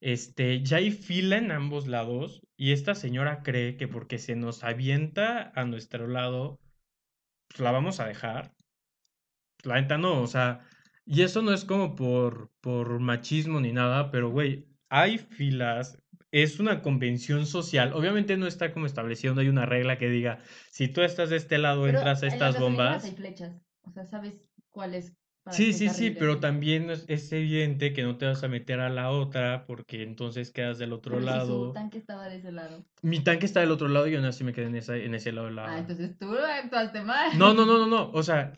Este, 0.00 0.62
ya 0.62 0.78
hay 0.78 0.90
fila 0.90 1.38
en 1.38 1.52
ambos 1.52 1.86
lados 1.86 2.42
y 2.56 2.72
esta 2.72 2.94
señora 2.94 3.42
cree 3.42 3.76
que 3.76 3.88
porque 3.88 4.18
se 4.18 4.34
nos 4.34 4.64
avienta 4.64 5.52
a 5.54 5.64
nuestro 5.64 6.08
lado, 6.08 6.58
pues 7.48 7.60
la 7.60 7.70
vamos 7.72 8.00
a 8.00 8.06
dejar. 8.06 8.52
La 9.64 9.80
neta 9.80 9.96
no, 9.98 10.20
o 10.20 10.26
sea, 10.26 10.66
y 11.06 11.22
eso 11.22 11.40
no 11.42 11.52
es 11.52 11.64
como 11.64 11.94
por, 11.94 12.50
por 12.60 12.98
machismo 13.00 13.60
ni 13.60 13.72
nada, 13.72 14.10
pero 14.10 14.30
güey, 14.30 14.66
hay 14.88 15.18
filas, 15.18 15.98
es 16.32 16.58
una 16.60 16.82
convención 16.82 17.46
social, 17.46 17.92
obviamente 17.92 18.36
no 18.36 18.46
está 18.46 18.72
como 18.72 18.86
establecido, 18.86 19.34
no 19.34 19.40
hay 19.42 19.48
una 19.48 19.66
regla 19.66 19.98
que 19.98 20.08
diga, 20.10 20.40
si 20.70 20.88
tú 20.88 21.02
estás 21.02 21.30
de 21.30 21.36
este 21.36 21.58
lado, 21.58 21.82
Pero 21.82 21.98
entras 21.98 22.22
a 22.22 22.26
estas 22.26 22.58
bombas. 22.58 23.04
hay 23.04 23.12
flechas. 23.12 23.60
O 23.82 23.92
sea, 23.92 24.04
sabes 24.06 24.34
cuál 24.70 24.94
es. 24.94 25.12
Sí, 25.50 25.72
sí, 25.72 25.88
sí, 25.88 26.10
pero 26.12 26.38
también 26.38 26.88
es, 26.90 27.04
es 27.08 27.32
evidente 27.32 27.92
que 27.92 28.04
no 28.04 28.16
te 28.16 28.26
vas 28.26 28.44
a 28.44 28.48
meter 28.48 28.78
a 28.78 28.88
la 28.88 29.10
otra 29.10 29.66
porque 29.66 30.02
entonces 30.04 30.52
quedas 30.52 30.78
del 30.78 30.92
otro 30.92 31.16
Pero 31.16 31.22
si 31.22 31.26
lado. 31.26 31.66
su 31.66 31.72
tanque 31.72 31.98
estaba 31.98 32.28
de 32.28 32.36
ese 32.36 32.52
lado. 32.52 32.84
Mi 33.02 33.20
tanque 33.24 33.46
está 33.46 33.58
del 33.60 33.72
otro 33.72 33.88
lado 33.88 34.06
y 34.06 34.14
aún 34.14 34.24
así 34.24 34.44
me 34.44 34.52
quedé 34.52 34.66
en, 34.66 34.76
esa, 34.76 34.96
en 34.96 35.14
ese 35.16 35.32
lado 35.32 35.48
de 35.48 35.54
la... 35.54 35.66
Ah, 35.66 35.78
entonces 35.80 36.16
tú 36.16 36.32
actuaste 36.32 37.02
mal. 37.02 37.36
No, 37.38 37.54
no, 37.54 37.66
no, 37.66 37.76
no, 37.78 37.86
no. 37.88 38.10
O 38.12 38.22
sea, 38.22 38.52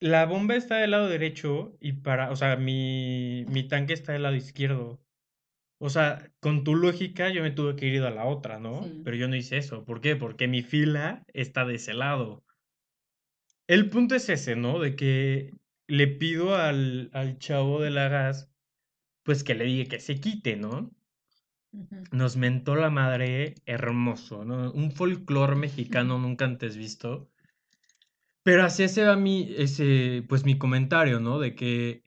la 0.00 0.26
bomba 0.26 0.54
está 0.54 0.76
del 0.76 0.90
lado 0.90 1.08
derecho 1.08 1.76
y 1.80 1.92
para, 1.94 2.30
o 2.30 2.36
sea, 2.36 2.56
mi, 2.56 3.46
mi 3.48 3.66
tanque 3.66 3.94
está 3.94 4.12
del 4.12 4.22
lado 4.24 4.36
izquierdo. 4.36 5.00
O 5.78 5.90
sea, 5.90 6.30
con 6.40 6.64
tu 6.64 6.74
lógica 6.74 7.30
yo 7.30 7.42
me 7.42 7.52
tuve 7.52 7.76
que 7.76 7.86
ir 7.86 8.02
a 8.02 8.10
la 8.10 8.24
otra, 8.24 8.58
¿no? 8.58 8.82
Sí. 8.82 9.00
Pero 9.04 9.16
yo 9.16 9.28
no 9.28 9.36
hice 9.36 9.58
eso. 9.58 9.84
¿Por 9.84 10.00
qué? 10.00 10.16
Porque 10.16 10.48
mi 10.48 10.62
fila 10.62 11.24
está 11.32 11.64
de 11.64 11.76
ese 11.76 11.94
lado. 11.94 12.44
El 13.68 13.88
punto 13.88 14.14
es 14.16 14.28
ese, 14.28 14.56
¿no? 14.56 14.80
De 14.80 14.96
que 14.96 15.52
le 15.86 16.08
pido 16.08 16.56
al, 16.56 17.10
al 17.12 17.38
chavo 17.38 17.80
de 17.80 17.90
la 17.90 18.08
gas, 18.08 18.50
pues 19.22 19.44
que 19.44 19.54
le 19.54 19.64
diga 19.64 19.88
que 19.88 20.00
se 20.00 20.20
quite, 20.20 20.56
¿no? 20.56 20.90
Nos 22.12 22.36
mentó 22.36 22.74
la 22.74 22.90
madre 22.90 23.54
hermoso, 23.66 24.44
¿no? 24.44 24.72
Un 24.72 24.90
folclore 24.90 25.54
mexicano 25.56 26.18
nunca 26.18 26.44
antes 26.44 26.76
visto. 26.76 27.30
Pero 28.42 28.64
así 28.64 28.82
ese 28.82 29.04
va 29.04 29.16
mi, 29.16 29.54
ese, 29.56 30.24
pues 30.28 30.44
mi 30.44 30.56
comentario, 30.56 31.20
¿no? 31.20 31.38
De 31.38 31.54
que 31.54 32.02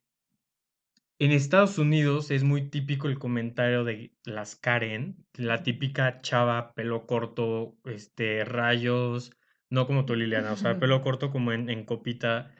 en 1.26 1.32
Estados 1.32 1.78
Unidos 1.78 2.32
es 2.32 2.44
muy 2.44 2.70
típico 2.70 3.08
el 3.08 3.20
comentario 3.20 3.84
de 3.84 4.12
las 4.26 4.56
Karen, 4.56 5.16
la 5.36 5.64
típica 5.64 6.22
chava, 6.22 6.74
pelo 6.74 7.06
corto, 7.06 7.76
este, 7.86 8.44
rayos, 8.44 9.32
no 9.70 9.86
como 9.88 10.06
tú, 10.06 10.16
Liliana, 10.16 10.54
o 10.54 10.58
sea, 10.58 10.80
pelo 10.80 11.02
corto 11.02 11.32
como 11.32 11.52
en, 11.52 11.70
en 11.70 11.86
copita, 11.86 12.52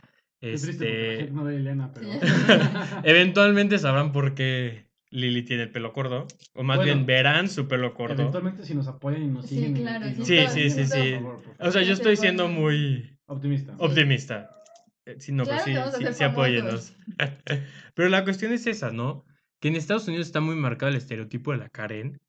este, 0.42 1.30
no 1.32 1.44
de 1.46 1.58
Liliana, 1.58 1.92
pero. 1.94 2.08
Sí. 2.12 2.20
eventualmente 3.04 3.80
sabrán 3.80 4.12
por 4.12 4.36
qué 4.36 4.86
Lili 5.10 5.42
tiene 5.44 5.64
el 5.64 5.72
pelo 5.72 5.92
corto, 5.92 6.28
o 6.54 6.64
más 6.64 6.78
Bueno, 6.78 6.94
bien 6.94 7.06
verán 7.06 7.50
su 7.50 7.68
pelo 7.68 7.94
corto. 7.94 8.14
Eventualmente 8.14 8.64
si 8.64 8.76
nos 8.76 8.88
apoyan 8.88 9.24
y 9.24 9.28
nos 9.28 9.46
Sí, 9.46 9.56
siguen. 9.56 9.74
claro, 9.74 10.06
y 10.06 10.10
nos 10.10 10.18
sí, 10.18 10.24
Sí, 10.26 10.38
apoyan, 10.38 10.54
sí, 10.54 10.70
sí, 10.70 10.76
por 10.76 10.86
sí. 10.88 11.12
favor, 11.14 11.42
por 11.42 11.68
O 11.68 11.72
sea, 11.72 11.82
yo 11.82 11.94
estoy 11.94 12.16
siendo 12.16 12.48
muy 12.48 13.18
Optimista. 13.26 13.76
optimista. 13.80 14.61
Eh, 15.06 15.16
Sí, 15.20 15.32
no, 15.32 15.44
Claro 15.44 15.58
pues 15.64 15.66
sí, 15.66 15.74
vamos 15.74 15.94
a 15.96 15.98
sí, 15.98 16.14
sí 16.14 16.24
apóyennos. 16.24 16.92
famosos. 16.92 17.68
Pero 17.96 18.10
la 18.10 18.24
cuestión 18.24 18.54
es 18.54 18.68
esa, 18.68 18.92
¿no? 18.92 19.26
Que 19.60 19.68
en 19.70 19.76
Estados 19.76 20.08
Unidos 20.08 20.28
está 20.28 20.42
muy 20.42 20.56
marcado 20.56 20.90
el 20.90 20.96
estereotipo 20.98 21.52
de 21.52 21.58
la 21.58 21.70
Karen. 21.70 22.20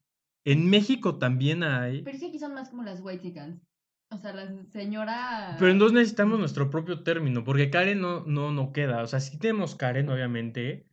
En 0.44 0.68
México 0.68 1.18
también 1.18 1.62
hay. 1.62 2.02
Pero 2.02 2.14
es 2.16 2.20
que 2.22 2.28
aquí 2.28 2.38
son 2.38 2.54
más 2.54 2.70
como 2.70 2.82
las 2.82 3.00
white 3.00 3.22
chickens. 3.22 3.61
O 4.11 4.18
sea, 4.18 4.32
la 4.35 4.50
señora. 4.70 5.56
Pero 5.58 5.70
entonces 5.70 5.94
necesitamos 5.94 6.38
nuestro 6.38 6.68
propio 6.68 7.02
término, 7.02 7.44
porque 7.44 7.70
Karen 7.70 8.00
no, 8.00 8.24
no, 8.26 8.52
no 8.52 8.72
queda. 8.72 9.02
O 9.02 9.06
sea, 9.06 9.20
sí 9.20 9.38
tenemos 9.38 9.74
Karen, 9.74 10.08
obviamente. 10.11 10.87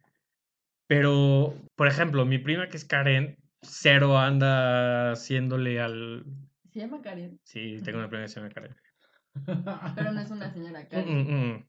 Pero, 0.87 1.53
por 1.75 1.87
ejemplo, 1.87 2.25
mi 2.25 2.37
prima 2.39 2.67
que 2.69 2.77
es 2.77 2.85
Karen, 2.85 3.37
cero 3.61 4.17
anda 4.17 5.11
haciéndole 5.11 5.79
al. 5.81 6.25
Se 6.71 6.79
llama 6.79 7.01
Karen, 7.01 7.39
Sí, 7.43 7.77
tengo 7.83 7.99
una 7.99 8.09
prima 8.09 8.23
que 8.23 8.29
se 8.29 8.39
llama 8.39 8.53
Karen. 8.53 8.75
pero 9.95 10.11
no 10.11 10.21
es 10.21 10.31
una 10.31 10.49
señora 10.53 10.81
Mm, 10.83 10.87
Karen. 10.87 11.27
mm, 11.27 11.31
mm. 11.55 11.68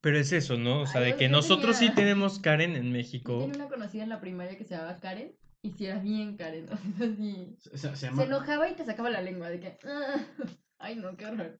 Pero 0.00 0.18
es 0.18 0.32
eso, 0.32 0.56
¿no? 0.56 0.82
O 0.82 0.86
sea, 0.86 1.00
Ay, 1.00 1.06
de 1.06 1.10
yo- 1.12 1.16
que 1.18 1.24
yo 1.24 1.30
nosotros 1.30 1.76
sí 1.76 1.90
tenemos 1.94 2.38
Karen 2.38 2.76
en 2.76 2.84
Yo 2.86 2.90
México. 2.92 3.38
tenía 3.40 3.56
una 3.56 3.68
conocida 3.68 4.02
en 4.02 4.08
la 4.10 4.20
primaria 4.20 4.56
que 4.56 4.64
se 4.64 4.74
llamaba 4.74 4.98
Karen 5.00 5.32
y 5.62 5.72
si 5.72 5.86
era 5.86 5.98
bien 5.98 6.36
Karen. 6.36 6.66
O 6.70 6.98
sea, 6.98 7.16
sí. 7.16 7.56
Se, 7.58 7.78
se 7.78 7.96
Se 7.96 8.06
llama. 8.06 8.24
enojaba 8.24 8.68
y 8.70 8.74
te 8.74 8.84
sacaba 8.84 9.10
la 9.10 9.20
lengua 9.22 9.48
de 9.50 9.60
que. 9.60 9.78
"Ah". 9.84 10.24
Ay, 10.78 10.96
no, 10.96 11.16
qué 11.16 11.26
horror. 11.26 11.58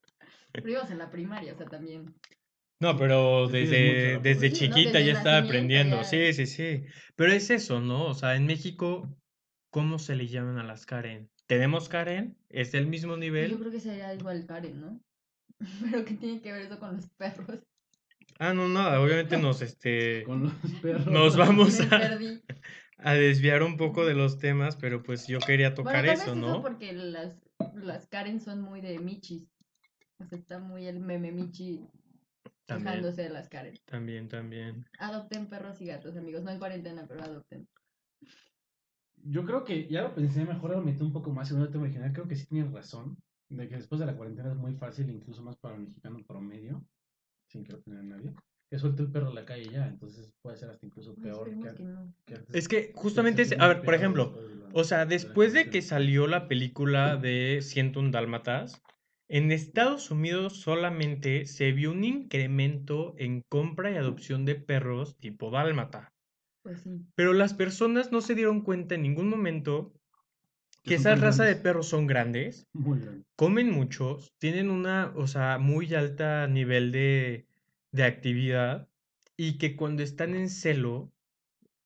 Pero 0.53 0.71
ibas 0.71 0.91
en 0.91 0.99
la 0.99 1.11
primaria, 1.11 1.55
o 1.55 1.57
sea, 1.57 1.67
también. 1.67 2.15
No, 2.81 2.99
pero 2.99 3.49
desde, 3.49 4.19
desde 4.19 4.53
chiquita 4.53 4.99
Desde 4.99 5.07
ya 5.07 5.13
estaba 5.15 5.39
aprendiendo. 5.39 5.97
ya- 5.97 6.05
Sí, 6.05 6.33
sí, 6.35 6.47
sí. 6.47 6.85
Pero 7.15 7.33
es 7.33 7.49
eso, 7.49 7.81
¿no? 7.81 8.05
O 8.05 8.13
sea, 8.15 8.37
en 8.37 8.45
México, 8.45 9.09
¿cómo 9.71 9.99
se 9.99 10.15
le 10.15 10.27
llaman 10.27 10.59
a 10.59 10.65
las 10.65 10.85
Karen? 10.85 11.31
¿Tenemos 11.47 11.89
Karen? 11.89 12.37
¿Es 12.51 12.73
del 12.73 12.87
mismo 12.87 13.13
Yo 13.15 13.19
nivel? 13.19 13.57
creo 13.59 13.71
que 13.73 13.81
sería 13.81 14.13
igual 14.13 14.45
Karen, 14.47 14.81
¿no? 14.81 15.01
Pero 15.91 16.05
¿qué 16.05 16.15
tiene 16.15 16.43
que 16.43 16.53
ver 16.53 16.63
eso 16.63 16.79
con 16.79 16.97
los 16.97 17.09
perros? 17.17 17.61
Ah, 18.39 18.53
no, 18.53 18.69
nada, 18.69 19.01
obviamente 19.01 19.39
nos, 19.39 19.63
este, 19.63 20.23
Con 20.25 20.45
los 20.45 20.53
perros. 20.83 21.07
nos 21.07 21.37
vamos 21.37 21.81
a, 21.81 21.87
a 22.99 23.15
desviar 23.15 23.63
un 23.63 23.77
poco 23.77 24.05
de 24.05 24.15
los 24.15 24.39
temas, 24.39 24.77
pero 24.77 25.03
pues 25.03 25.27
yo 25.27 25.39
quería 25.39 25.75
tocar 25.75 26.05
eso, 26.07 26.23
eso 26.25 26.35
¿no? 26.35 26.61
porque 26.63 26.93
las, 26.93 27.35
las 27.75 28.07
Karen 28.09 28.41
son 28.41 28.61
muy 28.61 28.81
de 28.81 28.99
michis. 28.99 29.49
O 30.19 30.27
sea, 30.27 30.39
está 30.39 30.59
muy 30.59 30.87
el 30.87 31.01
meme 31.01 31.33
michi 31.33 31.87
quejándose 32.67 33.23
de 33.23 33.31
las 33.31 33.49
Karen. 33.49 33.75
también, 33.85 34.29
también. 34.29 34.85
Adopten 34.99 35.47
perros 35.49 35.81
y 35.81 35.87
gatos, 35.87 36.17
amigos. 36.17 36.43
No 36.43 36.51
en 36.51 36.59
cuarentena, 36.59 37.07
pero 37.07 37.23
adopten. 37.23 37.69
Yo 39.17 39.45
creo 39.45 39.65
que 39.65 39.89
ya 39.89 40.03
lo 40.03 40.15
pensé 40.15 40.45
mejor, 40.45 40.71
lo 40.71 40.83
metí 40.83 41.03
un 41.03 41.13
poco 41.13 41.33
más 41.33 41.51
en 41.51 41.61
un 41.61 41.71
tema 41.71 41.85
original. 41.85 42.13
Creo 42.13 42.29
que 42.29 42.37
sí 42.37 42.47
tienes 42.47 42.73
razón. 42.73 43.17
De 43.49 43.69
que 43.69 43.77
después 43.77 44.01
de 44.01 44.07
la 44.07 44.17
cuarentena 44.17 44.51
es 44.51 44.57
muy 44.57 44.75
fácil, 44.75 45.09
incluso 45.09 45.41
más 45.43 45.57
para 45.57 45.77
el 45.77 45.83
mexicano 45.83 46.19
promedio, 46.27 46.85
sin 47.57 47.65
que 47.65 47.91
nadie, 48.03 48.35
suelte 48.79 49.03
el 49.03 49.11
perro 49.11 49.29
a 49.29 49.35
la 49.35 49.45
calle 49.45 49.71
ya. 49.71 49.87
Entonces 49.87 50.33
puede 50.43 50.57
ser 50.57 50.71
hasta 50.71 50.85
incluso 50.87 51.15
peor 51.15 51.49
que, 51.51 51.77
que 51.77 51.83
no. 51.85 52.13
que 52.27 52.35
antes. 52.35 52.55
Es 52.55 52.69
que 52.69 52.93
justamente, 52.95 53.45
a 53.59 53.69
ver, 53.69 53.83
por 53.83 53.95
ejemplo, 53.95 54.25
después 54.27 54.49
de 54.49 54.57
la- 54.57 54.69
O 54.73 54.85
sea, 54.85 55.07
después 55.07 55.53
de 55.53 55.71
que 55.71 55.83
salió 55.83 56.27
la 56.27 56.49
película 56.49 57.17
de 57.17 57.61
101 57.63 58.11
Dálmatas, 58.11 58.83
en 59.29 59.51
Estados 59.51 60.11
Unidos 60.11 60.61
solamente 60.61 61.47
se 61.47 61.73
vio 61.73 61.93
un 61.93 62.05
incremento 62.05 63.15
en 63.19 63.43
compra 63.49 63.91
y 63.91 63.97
adopción 63.97 64.45
de 64.45 64.55
perros 64.55 65.17
tipo 65.19 65.51
dálmata. 65.51 66.13
Pues 66.63 66.81
sí. 66.81 67.07
Pero 67.15 67.33
las 67.33 67.55
personas 67.55 68.13
no 68.13 68.21
se 68.21 68.35
dieron 68.35 68.61
cuenta 68.61 68.95
en 68.95 69.03
ningún 69.03 69.29
momento 69.29 69.95
que 70.87 70.99
son 70.99 71.13
esa 71.13 71.15
raza 71.17 71.45
de 71.45 71.57
perros 71.57 71.89
son 71.89 72.07
grandes, 72.07 72.67
Muy 72.73 73.01
comen 73.37 73.71
muchos, 73.71 74.33
tienen 74.39 74.71
una, 74.71 75.13
o 75.17 75.27
sea, 75.27 75.59
muy 75.59 75.93
alta 75.95 76.47
nivel 76.47 76.93
de, 76.93 77.47
de 77.93 78.05
actividad 78.05 78.89
y 79.37 79.59
que 79.59 79.77
cuando 79.77 80.03
están 80.03 80.35
en 80.35 80.49
celo 80.49 81.13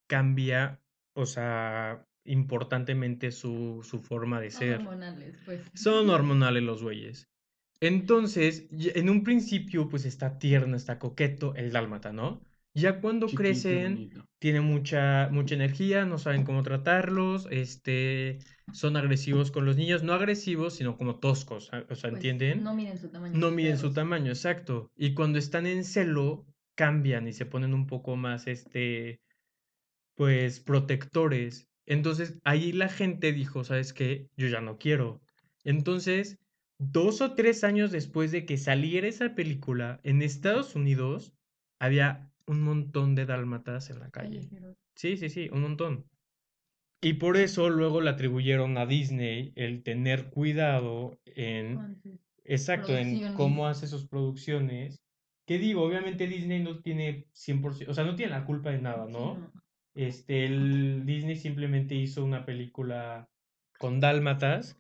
cambia, 0.06 0.80
o 1.14 1.26
sea, 1.26 2.06
importantemente 2.24 3.32
su, 3.32 3.80
su 3.82 4.00
forma 4.00 4.40
de 4.40 4.50
Son 4.50 4.58
ser. 4.60 4.78
hormonales, 4.80 5.36
pues. 5.44 5.60
Son 5.74 6.10
hormonales 6.10 6.62
los 6.62 6.82
güeyes. 6.82 7.28
Entonces, 7.80 8.66
en 8.70 9.08
un 9.08 9.24
principio, 9.24 9.88
pues 9.88 10.04
está 10.04 10.38
tierno, 10.38 10.76
está 10.76 10.98
coqueto 10.98 11.54
el 11.54 11.72
dálmata, 11.72 12.12
¿no? 12.12 12.40
Ya 12.74 13.00
cuando 13.00 13.26
Chiquito 13.26 13.42
crecen, 13.42 13.94
bonito. 13.94 14.26
tienen 14.38 14.64
mucha, 14.64 15.28
mucha 15.32 15.54
energía, 15.54 16.04
no 16.04 16.18
saben 16.18 16.44
cómo 16.44 16.62
tratarlos, 16.62 17.46
este, 17.50 18.38
son 18.72 18.96
agresivos 18.96 19.50
con 19.50 19.64
los 19.66 19.76
niños, 19.76 20.02
no 20.02 20.12
agresivos, 20.12 20.74
sino 20.74 20.96
como 20.96 21.18
toscos, 21.18 21.72
¿a- 21.72 21.78
o 21.88 21.94
sea, 21.94 22.10
Pues, 22.10 22.24
¿entienden? 22.24 22.62
No 22.62 22.74
miden 22.74 22.96
su 22.98 23.08
tamaño. 23.08 23.38
No 23.38 23.50
miden 23.50 23.76
su 23.78 23.92
tamaño, 23.92 24.30
exacto. 24.30 24.90
Y 24.96 25.14
cuando 25.14 25.38
están 25.38 25.66
en 25.66 25.84
celo, 25.84 26.46
cambian 26.76 27.26
y 27.28 27.32
se 27.32 27.44
ponen 27.46 27.74
un 27.74 27.86
poco 27.86 28.16
más, 28.16 28.46
este, 28.46 29.20
pues, 30.14 30.60
protectores. 30.60 31.68
Entonces, 31.86 32.38
ahí 32.44 32.72
la 32.72 32.88
gente 32.88 33.32
dijo, 33.32 33.64
¿sabes 33.64 33.92
qué? 33.92 34.28
Yo 34.36 34.48
ya 34.48 34.60
no 34.60 34.78
quiero. 34.78 35.20
Entonces, 35.64 36.38
dos 36.78 37.20
o 37.20 37.34
tres 37.34 37.64
años 37.64 37.90
después 37.90 38.30
de 38.32 38.46
que 38.46 38.56
saliera 38.56 39.08
esa 39.08 39.34
película, 39.34 40.00
en 40.02 40.22
Estados 40.22 40.74
Unidos 40.76 41.32
había 41.78 42.29
un 42.50 42.62
montón 42.62 43.14
de 43.14 43.26
dálmatas 43.26 43.90
en 43.90 44.00
la 44.00 44.10
calle. 44.10 44.40
Sí, 44.96 45.16
sí, 45.16 45.28
sí, 45.30 45.48
un 45.52 45.62
montón. 45.62 46.04
Y 47.00 47.14
por 47.14 47.36
eso 47.36 47.70
luego 47.70 48.00
le 48.00 48.10
atribuyeron 48.10 48.76
a 48.76 48.86
Disney 48.86 49.52
el 49.54 49.82
tener 49.82 50.28
cuidado 50.30 51.18
en 51.24 52.00
Exacto, 52.44 52.96
en 52.96 53.32
cómo 53.34 53.68
hace 53.68 53.86
sus 53.86 54.08
producciones. 54.08 55.00
Que 55.46 55.58
digo, 55.58 55.82
obviamente 55.82 56.26
Disney 56.26 56.62
no 56.62 56.80
tiene 56.80 57.26
100%, 57.32 57.90
o 57.90 57.94
sea, 57.94 58.04
no 58.04 58.16
tiene 58.16 58.32
la 58.32 58.44
culpa 58.44 58.70
de 58.70 58.80
nada, 58.80 59.06
sí, 59.06 59.12
¿no? 59.12 59.52
Este, 59.94 60.44
el 60.44 61.04
Disney 61.06 61.36
simplemente 61.36 61.94
hizo 61.94 62.24
una 62.24 62.44
película 62.44 63.28
con 63.78 64.00
dálmatas, 64.00 64.76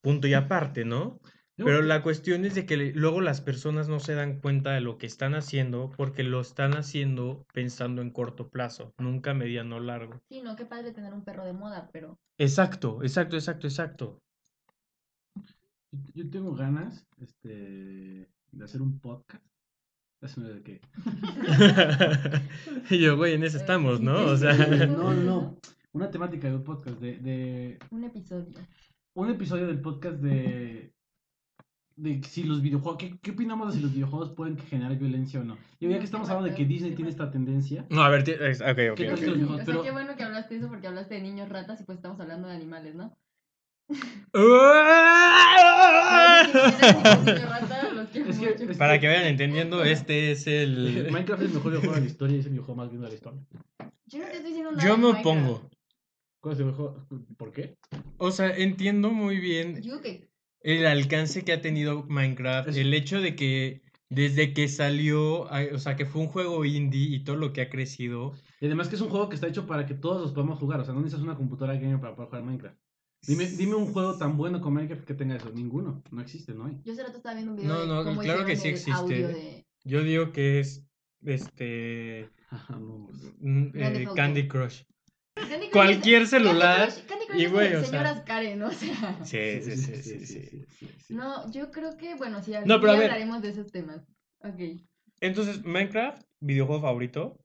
punto 0.00 0.26
y 0.26 0.34
aparte, 0.34 0.84
¿no? 0.84 1.20
Pero 1.64 1.82
la 1.82 2.02
cuestión 2.02 2.44
es 2.44 2.54
de 2.54 2.66
que 2.66 2.76
luego 2.94 3.20
las 3.20 3.40
personas 3.40 3.88
no 3.88 4.00
se 4.00 4.14
dan 4.14 4.40
cuenta 4.40 4.72
de 4.72 4.80
lo 4.80 4.98
que 4.98 5.06
están 5.06 5.34
haciendo 5.34 5.92
porque 5.96 6.22
lo 6.22 6.40
están 6.40 6.76
haciendo 6.76 7.44
pensando 7.52 8.02
en 8.02 8.10
corto 8.10 8.48
plazo, 8.48 8.94
nunca 8.98 9.34
mediano 9.34 9.76
o 9.76 9.80
largo. 9.80 10.20
Sí, 10.28 10.40
no, 10.42 10.56
qué 10.56 10.66
padre 10.66 10.92
tener 10.92 11.12
un 11.12 11.24
perro 11.24 11.44
de 11.44 11.52
moda, 11.52 11.88
pero 11.92 12.18
Exacto, 12.40 13.02
exacto, 13.02 13.36
exacto, 13.36 13.66
exacto. 13.66 14.22
Yo, 16.14 16.30
tengo 16.30 16.54
ganas 16.54 17.06
este, 17.18 18.30
de 18.50 18.64
hacer 18.64 18.80
un 18.80 18.98
podcast. 18.98 19.44
Eso 20.22 20.40
de 20.40 20.62
qué. 20.62 20.80
Y 22.90 22.98
yo, 22.98 23.18
güey, 23.18 23.34
en 23.34 23.44
eso 23.44 23.58
estamos, 23.58 24.00
¿no? 24.00 24.24
O 24.24 24.36
sea, 24.38 24.54
No, 24.86 25.12
no, 25.12 25.14
no. 25.22 25.58
Una 25.92 26.10
temática 26.10 26.48
de 26.48 26.56
un 26.56 26.64
podcast, 26.64 26.98
de, 26.98 27.18
de 27.18 27.78
un 27.90 28.04
episodio. 28.04 28.58
un 29.14 29.30
episodio 29.30 29.66
del 29.66 29.82
podcast 29.82 30.16
de, 30.16 30.94
de 32.02 32.22
si 32.24 32.44
los 32.44 32.62
videojuegos, 32.62 32.98
¿qué, 32.98 33.18
qué 33.20 33.30
opinamos 33.32 33.68
de 33.68 33.74
si 33.76 33.82
los 33.82 33.92
videojuegos 33.92 34.30
pueden 34.30 34.56
generar 34.58 34.96
violencia 34.98 35.40
o 35.40 35.44
no? 35.44 35.58
Y 35.78 35.88
ya 35.88 35.98
que 35.98 36.04
estamos 36.04 36.28
hablando 36.30 36.50
de 36.50 36.56
que 36.56 36.64
Disney 36.64 36.94
tiene 36.94 37.10
esta 37.10 37.30
tendencia, 37.30 37.84
No, 37.90 38.02
a 38.02 38.08
ver, 38.08 38.28
es- 38.28 38.60
ok, 38.60 38.66
ok, 38.68 38.76
¿Qué 38.96 39.04
videojuegos? 39.14 39.68
o 39.68 39.82
sea, 39.82 39.92
bueno 39.92 40.16
que 40.16 40.22
hablaste 40.22 40.54
de 40.54 40.60
eso 40.60 40.68
porque 40.68 40.86
hablaste 40.86 41.14
de 41.16 41.20
niños 41.22 41.48
ratas 41.48 41.80
y 41.80 41.84
pues 41.84 41.96
estamos 41.98 42.18
hablando 42.20 42.48
de 42.48 42.54
animales, 42.54 42.94
¿no? 42.94 43.14
Es 48.12 48.38
que- 48.38 48.74
Para 48.78 48.98
que 48.98 49.06
vayan 49.08 49.24
entendiendo, 49.26 49.82
este 49.84 50.30
es 50.32 50.46
el... 50.46 51.08
Minecraft 51.10 51.42
es 51.42 51.48
el 51.48 51.54
mejor 51.54 51.70
videojuego 51.72 51.94
de 51.96 52.00
la 52.00 52.06
historia 52.06 52.36
y 52.36 52.40
es 52.40 52.46
el 52.46 52.52
videojuego 52.52 52.76
más 52.76 52.90
visto 52.90 53.02
de 53.04 53.08
la 53.08 53.14
historia. 53.14 53.40
Yo 54.06 54.18
no 54.18 54.24
te 54.26 54.32
estoy 54.32 54.48
diciendo 54.50 54.72
nada 54.72 54.84
Yo 54.88 54.96
me 54.98 55.06
opongo. 55.08 55.70
¿Cuál 56.40 56.54
es 56.54 56.60
el 56.60 56.66
mejor? 56.66 57.06
¿Por 57.36 57.52
qué? 57.52 57.76
O 58.18 58.30
sea, 58.30 58.56
entiendo 58.56 59.10
muy 59.10 59.38
bien 59.38 59.82
Yo 59.82 60.00
que 60.00 60.29
el 60.62 60.86
alcance 60.86 61.44
que 61.44 61.52
ha 61.52 61.60
tenido 61.60 62.04
Minecraft, 62.08 62.68
Es- 62.70 62.76
el 62.76 62.92
hecho 62.94 63.20
de 63.20 63.34
que 63.36 63.82
desde 64.08 64.52
que 64.52 64.66
salió, 64.68 65.42
o 65.42 65.78
sea, 65.78 65.94
que 65.96 66.04
fue 66.04 66.20
un 66.22 66.26
juego 66.28 66.64
indie 66.64 67.14
y 67.14 67.22
todo 67.24 67.36
lo 67.36 67.52
que 67.52 67.60
ha 67.60 67.70
crecido. 67.70 68.32
Y 68.60 68.66
además 68.66 68.88
que 68.88 68.96
es 68.96 69.00
un 69.00 69.08
juego 69.08 69.28
que 69.28 69.36
está 69.36 69.46
hecho 69.46 69.66
para 69.66 69.86
que 69.86 69.94
todos 69.94 70.20
los 70.20 70.32
podamos 70.32 70.58
jugar. 70.58 70.80
O 70.80 70.84
sea, 70.84 70.92
no 70.94 71.00
necesitas 71.00 71.22
una 71.24 71.36
computadora 71.36 71.78
gamer 71.78 72.00
para 72.00 72.14
poder 72.16 72.28
jugar 72.30 72.44
Minecraft. 72.44 72.76
Dime, 73.26 73.46
dime 73.46 73.74
un 73.74 73.92
juego 73.92 74.16
tan 74.18 74.36
bueno 74.36 74.60
con 74.60 74.72
Minecraft 74.74 75.04
que 75.04 75.14
tenga 75.14 75.36
eso. 75.36 75.50
Ninguno. 75.50 76.02
No 76.10 76.20
existe, 76.22 76.54
no 76.54 76.66
hay. 76.66 76.80
yo 76.84 76.92
hace 76.92 77.02
rato 77.04 77.18
estaba 77.18 77.34
viendo 77.36 77.52
un 77.52 77.58
video 77.58 77.72
No, 77.72 77.80
de 77.82 77.86
no, 77.86 78.04
cómo 78.04 78.20
claro 78.20 78.44
que 78.44 78.56
sí 78.56 78.68
existe. 78.68 79.14
de 79.28 79.66
Yo 79.84 80.02
digo 80.02 80.32
que 80.32 80.58
es, 80.60 80.84
este, 81.24 82.28
no, 82.70 83.06
pues. 83.06 83.32
Grand 83.40 83.96
eh. 83.96 84.08
Candy 84.16 84.48
Crush. 84.48 84.82
Candy 85.34 85.70
Cualquier 85.70 86.26
celular, 86.26 86.88
Candy 87.08 87.26
Crush, 87.26 87.40
y 87.40 87.46
güey, 87.46 87.68
o 87.74 87.80
sea- 87.80 87.84
señoras 87.88 88.20
Karen, 88.22 88.62
o 88.62 88.70
sea. 88.72 89.24
Sí, 89.24 89.62
sí, 89.62 89.76
sí, 89.76 89.94
sí, 90.02 90.26
sí. 90.26 90.66
sí. 90.78 90.88
No, 91.08 91.50
yo 91.50 91.70
creo 91.70 91.96
que, 91.96 92.14
bueno, 92.16 92.42
sí, 92.42 92.52
No, 92.66 92.80
pero 92.80 92.92
a 92.92 92.96
ver. 92.96 93.04
hablaremos 93.10 93.42
de 93.42 93.48
esos 93.50 93.70
temas. 93.72 94.02
Ok. 94.42 94.80
Entonces, 95.20 95.64
Minecraft, 95.64 96.22
videojuego 96.40 96.82
favorito. 96.82 97.36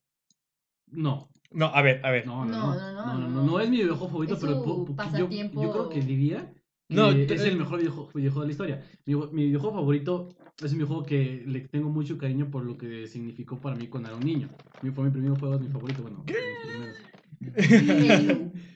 No. 0.88 1.30
No, 1.52 1.68
a 1.68 1.82
ver, 1.82 2.06
a 2.06 2.12
ver. 2.12 2.26
No, 2.26 2.44
no, 2.46 2.52
No, 2.52 2.74
no. 2.76 2.76
no, 2.76 2.92
No, 2.94 3.14
no, 3.14 3.20
no, 3.20 3.30
no. 3.30 3.44
no 3.44 3.60
es 3.60 3.70
mi 3.70 3.78
videojuego 3.78 4.08
favorito, 4.10 4.34
Es 4.36 4.40
pero 4.40 4.64
po- 4.64 4.86
po- 4.86 4.92
yo- 4.92 4.96
pasatiempo. 4.96 5.64
Yo, 5.64 5.72
creo 5.72 5.90
que 5.90 6.02
diría 6.02 6.54
que 6.88 6.96
No, 6.96 7.12
es 7.12 7.28
tú- 7.28 7.34
el 7.34 7.58
mejor 7.58 7.80
videojuego, 7.80 8.12
videojuego 8.14 8.42
de 8.42 8.48
la 8.48 8.52
historia. 8.52 8.84
Mi, 9.06 9.16
mi 9.16 9.46
videojuego 9.46 9.76
favorito 9.76 10.30
es 10.64 10.72
un 10.72 10.78
videojuego 10.78 11.04
que 11.06 11.44
le 11.46 11.62
tengo 11.68 11.90
mucho 11.90 12.18
cariño 12.18 12.50
por 12.50 12.64
lo 12.66 12.78
que 12.78 13.08
significó 13.08 13.60
para 13.60 13.76
mí 13.76 13.88
cuando 13.88 14.10
era 14.10 14.18
un 14.18 14.26
niño. 14.26 14.50
Mi- 14.82 14.92
Fue 14.92 15.06
mi 15.06 15.12
primer 15.12 15.38
juego, 15.40 15.56
es 15.56 15.62
mi 15.62 15.68
favorito, 15.70 16.02
bueno, 16.02 16.24
primeros. 16.24 16.96
Halo. 16.98 17.15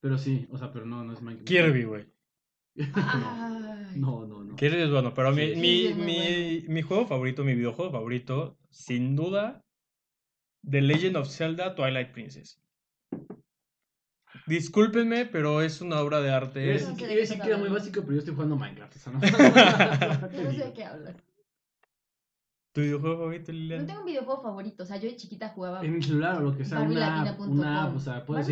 Pero 0.00 0.18
sí, 0.18 0.46
o 0.50 0.58
sea, 0.58 0.70
pero 0.70 0.84
no, 0.84 1.02
no 1.02 1.14
es 1.14 1.22
Minecraft. 1.22 1.48
Kirby, 1.48 1.84
güey. 1.84 2.04
No, 3.96 4.26
no, 4.26 4.44
no. 4.44 4.54
Kirby 4.56 4.82
es 4.82 4.90
bueno, 4.90 5.14
pero 5.14 5.32
mi, 5.32 5.56
mi, 5.56 5.94
mi, 5.94 6.64
mi 6.68 6.82
juego 6.82 7.06
favorito, 7.06 7.42
mi 7.42 7.54
videojuego 7.54 7.90
favorito, 7.90 8.58
sin 8.68 9.16
duda, 9.16 9.64
The 10.68 10.82
Legend 10.82 11.16
of 11.16 11.28
Zelda 11.30 11.74
Twilight 11.74 12.12
Princess. 12.12 12.60
Discúlpenme, 14.46 15.24
pero 15.24 15.62
es 15.62 15.80
una 15.80 16.00
obra 16.00 16.20
de 16.20 16.30
arte. 16.30 16.78
Qué 16.98 17.06
decir 17.06 17.40
que 17.40 17.48
era 17.48 17.56
muy 17.56 17.70
básico, 17.70 18.02
pero 18.02 18.12
yo 18.12 18.18
estoy 18.18 18.34
jugando 18.34 18.56
Minecraft. 18.56 18.96
O 18.96 18.98
sea, 18.98 19.12
no. 19.12 19.20
Yo 20.36 20.42
no 20.44 20.50
sé 20.52 20.64
de 20.64 20.72
qué 20.74 20.84
hablas. 20.84 21.16
¿Tu 22.74 22.80
videojuego 22.80 23.18
favorito, 23.18 23.52
No 23.52 23.58
Lilian? 23.58 23.86
tengo 23.86 24.00
un 24.00 24.06
videojuego 24.06 24.42
favorito, 24.42 24.82
o 24.82 24.86
sea, 24.86 24.96
yo 24.96 25.08
de 25.08 25.14
chiquita 25.14 25.50
jugaba 25.50 25.80
En 25.80 25.94
mi 25.94 26.02
celular 26.02 26.38
o 26.38 26.40
lo 26.40 26.56
que 26.56 26.64
sea, 26.64 26.80
una 26.80 27.84
app, 27.84 27.96
o 27.96 28.00
sea, 28.00 28.26
puedes 28.26 28.48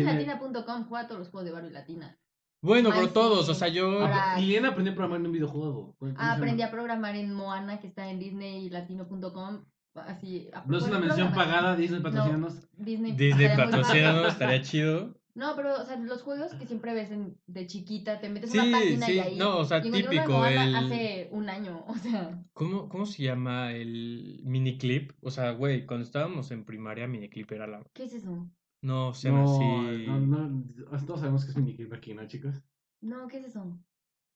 todos 1.07 1.19
los 1.19 1.29
juegos 1.29 1.45
de 1.45 1.51
Barbie 1.51 1.71
Latina. 1.71 2.17
Bueno, 2.61 2.91
pero 2.91 3.07
sí. 3.07 3.13
todos, 3.13 3.49
o 3.49 3.53
sea, 3.53 3.67
yo... 3.67 3.99
Ahora- 3.99 4.39
Liliana 4.39 4.69
aprendió 4.69 4.93
a 4.93 4.95
programar 4.95 5.19
en 5.19 5.25
un 5.25 5.33
videojuego. 5.33 5.97
Aprendí 6.15 6.61
a 6.63 6.71
programar 6.71 7.17
en 7.17 7.33
Moana, 7.33 7.81
que 7.81 7.87
está 7.87 8.09
en 8.09 8.19
disneylatino.com. 8.19 9.65
Así. 9.95 10.49
No 10.67 10.77
es 10.77 10.83
una 10.85 10.99
mención 10.99 11.33
pagada, 11.33 11.75
Disney 11.75 12.01
patrocinanos. 12.01 12.65
Disney, 12.77 13.11
Disney 13.11 13.47
padre. 13.57 14.27
estaría 14.29 14.61
chido. 14.61 15.15
No, 15.35 15.55
pero, 15.55 15.81
o 15.81 15.85
sea, 15.85 15.97
los 15.97 16.21
juegos 16.21 16.53
que 16.53 16.65
siempre 16.67 16.93
ves 16.93 17.11
en- 17.11 17.39
de 17.47 17.65
chiquita, 17.65 18.19
te 18.19 18.29
metes 18.29 18.51
Sí, 18.51 18.57
una 18.59 18.71
página 18.71 19.05
sí, 19.07 19.13
y 19.13 19.19
ahí. 19.19 19.37
no, 19.39 19.57
o 19.59 19.65
sea, 19.65 19.81
típico, 19.81 20.45
el- 20.45 20.75
hace 20.75 21.29
un 21.31 21.49
año, 21.49 21.83
o 21.87 21.95
sea. 21.95 22.43
¿Cómo, 22.53 22.87
cómo 22.87 23.05
se 23.05 23.23
llama 23.23 23.71
el 23.73 24.41
miniclip? 24.43 25.11
O 25.21 25.31
sea, 25.31 25.51
güey, 25.51 25.85
cuando 25.87 26.05
estábamos 26.05 26.51
en 26.51 26.65
primaria, 26.65 27.07
miniclip 27.07 27.51
era 27.51 27.65
la... 27.67 27.83
¿Qué 27.93 28.03
es 28.03 28.13
eso? 28.13 28.47
No, 28.81 29.13
se 29.13 29.29
llama 29.29 29.41
No, 29.41 29.45
así... 29.45 30.07
no, 30.17 30.47
no, 30.47 31.05
todos 31.05 31.21
sabemos 31.21 31.45
que 31.45 31.51
es 31.51 31.57
miniclip 31.57 31.93
aquí, 31.93 32.13
¿no, 32.13 32.27
chicos? 32.27 32.55
No, 33.01 33.27
¿qué 33.27 33.37
es 33.37 33.45
eso? 33.45 33.79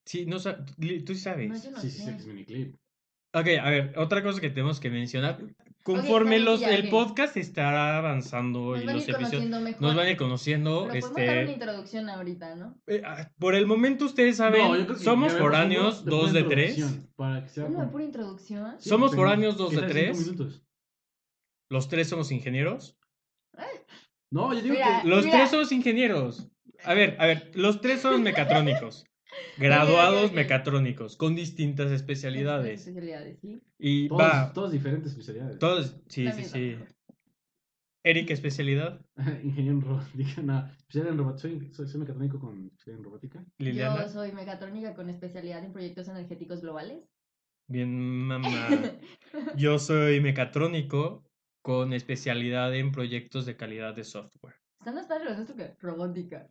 Sí, 0.06 0.26
no 0.26 0.38
tú 0.38 1.14
sí 1.14 1.16
sabes. 1.16 1.50
No, 1.50 1.64
yo 1.64 1.72
no 1.72 1.82
sí, 1.82 1.90
sí, 1.92 1.98
sé. 2.00 2.06
sé 2.06 2.12
que 2.16 2.22
es 2.22 2.28
miniclip. 2.28 2.76
Ok, 3.34 3.48
a 3.62 3.70
ver, 3.70 3.94
otra 3.98 4.24
cosa 4.24 4.42
que 4.42 4.50
tenemos 4.50 4.80
que 4.80 4.90
mencionar. 4.90 5.38
Conforme 5.96 6.32
bien, 6.32 6.46
los, 6.46 6.60
ya, 6.60 6.70
el 6.76 6.90
podcast 6.90 7.38
estará 7.38 7.98
avanzando 7.98 8.60
Nos 8.76 8.82
y 8.82 8.86
van 8.86 8.90
a 8.90 8.94
los 8.94 9.04
episodios 9.04 9.30
conociendo 9.30 9.60
mejor. 9.62 9.82
nos 9.82 9.96
van 9.96 10.06
a 10.06 10.12
ir 10.12 10.18
conociendo. 10.18 10.88
Pero 10.92 11.00
podemos 11.00 11.16
dar 11.16 11.24
una 11.30 11.40
Este, 11.42 11.54
introducción 11.54 12.10
ahorita, 12.10 12.56
¿no? 12.56 12.82
eh, 12.88 13.02
ah, 13.06 13.32
por 13.40 13.56
el 13.56 13.66
momento 13.66 14.06
ustedes 14.06 14.38
saben, 14.38 14.88
No, 14.88 14.96
somos 14.98 15.34
foráneos, 15.34 16.02
uno 16.02 16.12
de 16.12 16.18
dos 16.18 16.30
pura 16.30 16.42
de 16.42 16.50
tres. 16.50 16.78
introducción, 16.78 17.12
Para 17.16 17.44
que 17.44 17.50
sea 17.50 17.66
como- 17.66 17.92
pura 17.92 18.04
introducción. 18.04 18.76
Sí, 18.80 18.90
Somos 18.90 19.16
foráneos, 19.16 19.58
dos 19.58 19.70
que 19.70 19.76
de 19.78 19.82
sea 19.82 19.90
cinco 19.90 20.00
tres. 20.18 20.20
minutos. 20.26 20.64
Los 21.70 21.88
tres 21.90 22.08
somos 22.10 22.32
ingenieros. 22.32 22.98
No, 24.32 24.54
yo 24.54 24.62
digo 24.62 24.76
Mira, 24.76 25.02
que... 25.02 25.08
Los 25.08 25.26
Mira. 25.26 25.38
tres 25.38 25.52
somos 25.52 25.72
ingenieros. 25.72 26.50
A 26.84 26.94
ver, 26.94 27.16
a 27.20 27.26
ver, 27.28 27.52
los 27.56 27.82
tres 27.82 28.02
somos 28.02 28.20
mecatrónicos. 28.20 29.06
Graduados 29.58 30.32
mecatrónicos, 30.34 31.18
con 31.18 31.36
distintas 31.36 31.92
especialidades. 31.92 32.82
Especialidades, 32.82 33.40
sí. 33.40 33.62
Y 33.80 34.08
Todos, 34.08 34.22
va, 34.22 34.54
todos 34.54 34.72
diferentes 34.72 35.12
especialidades. 35.12 35.60
todos, 35.60 35.96
sí, 36.08 36.32
sí, 36.32 36.44
sí. 36.44 36.78
Eric, 38.04 38.30
especialidad. 38.32 39.02
Ingeniero 39.44 39.78
en 39.78 39.82
robótica. 39.82 40.42
No, 40.44 40.66
especialidad 40.78 41.14
en 41.14 41.18
robótica. 41.18 41.42
Soy, 41.42 41.74
soy, 41.74 41.88
soy 41.88 42.00
mecatrónico 42.00 42.40
con 42.40 42.66
especialidad 42.68 43.00
en 43.00 43.04
robótica. 43.04 43.46
Liliana. 43.58 44.04
Yo 44.04 44.10
soy 44.10 44.32
mecatrónica 44.32 44.94
con 44.96 45.10
especialidad 45.10 45.64
en 45.66 45.74
proyectos 45.74 46.08
energéticos 46.08 46.62
globales. 46.62 47.04
Bien, 47.68 47.92
mamá. 47.92 48.50
Yo 49.58 49.78
soy 49.78 50.22
mecatrónico 50.22 51.26
con 51.62 51.92
especialidad 51.92 52.74
en 52.74 52.94
proyectos 52.94 53.46
de 53.46 53.58
calidad 53.58 53.94
de 53.94 54.06
software. 54.06 54.56
Están 54.88 55.20
más 55.20 55.26
los 55.26 55.38
esto 55.40 55.54
que 55.56 55.74
robótica. 55.82 56.48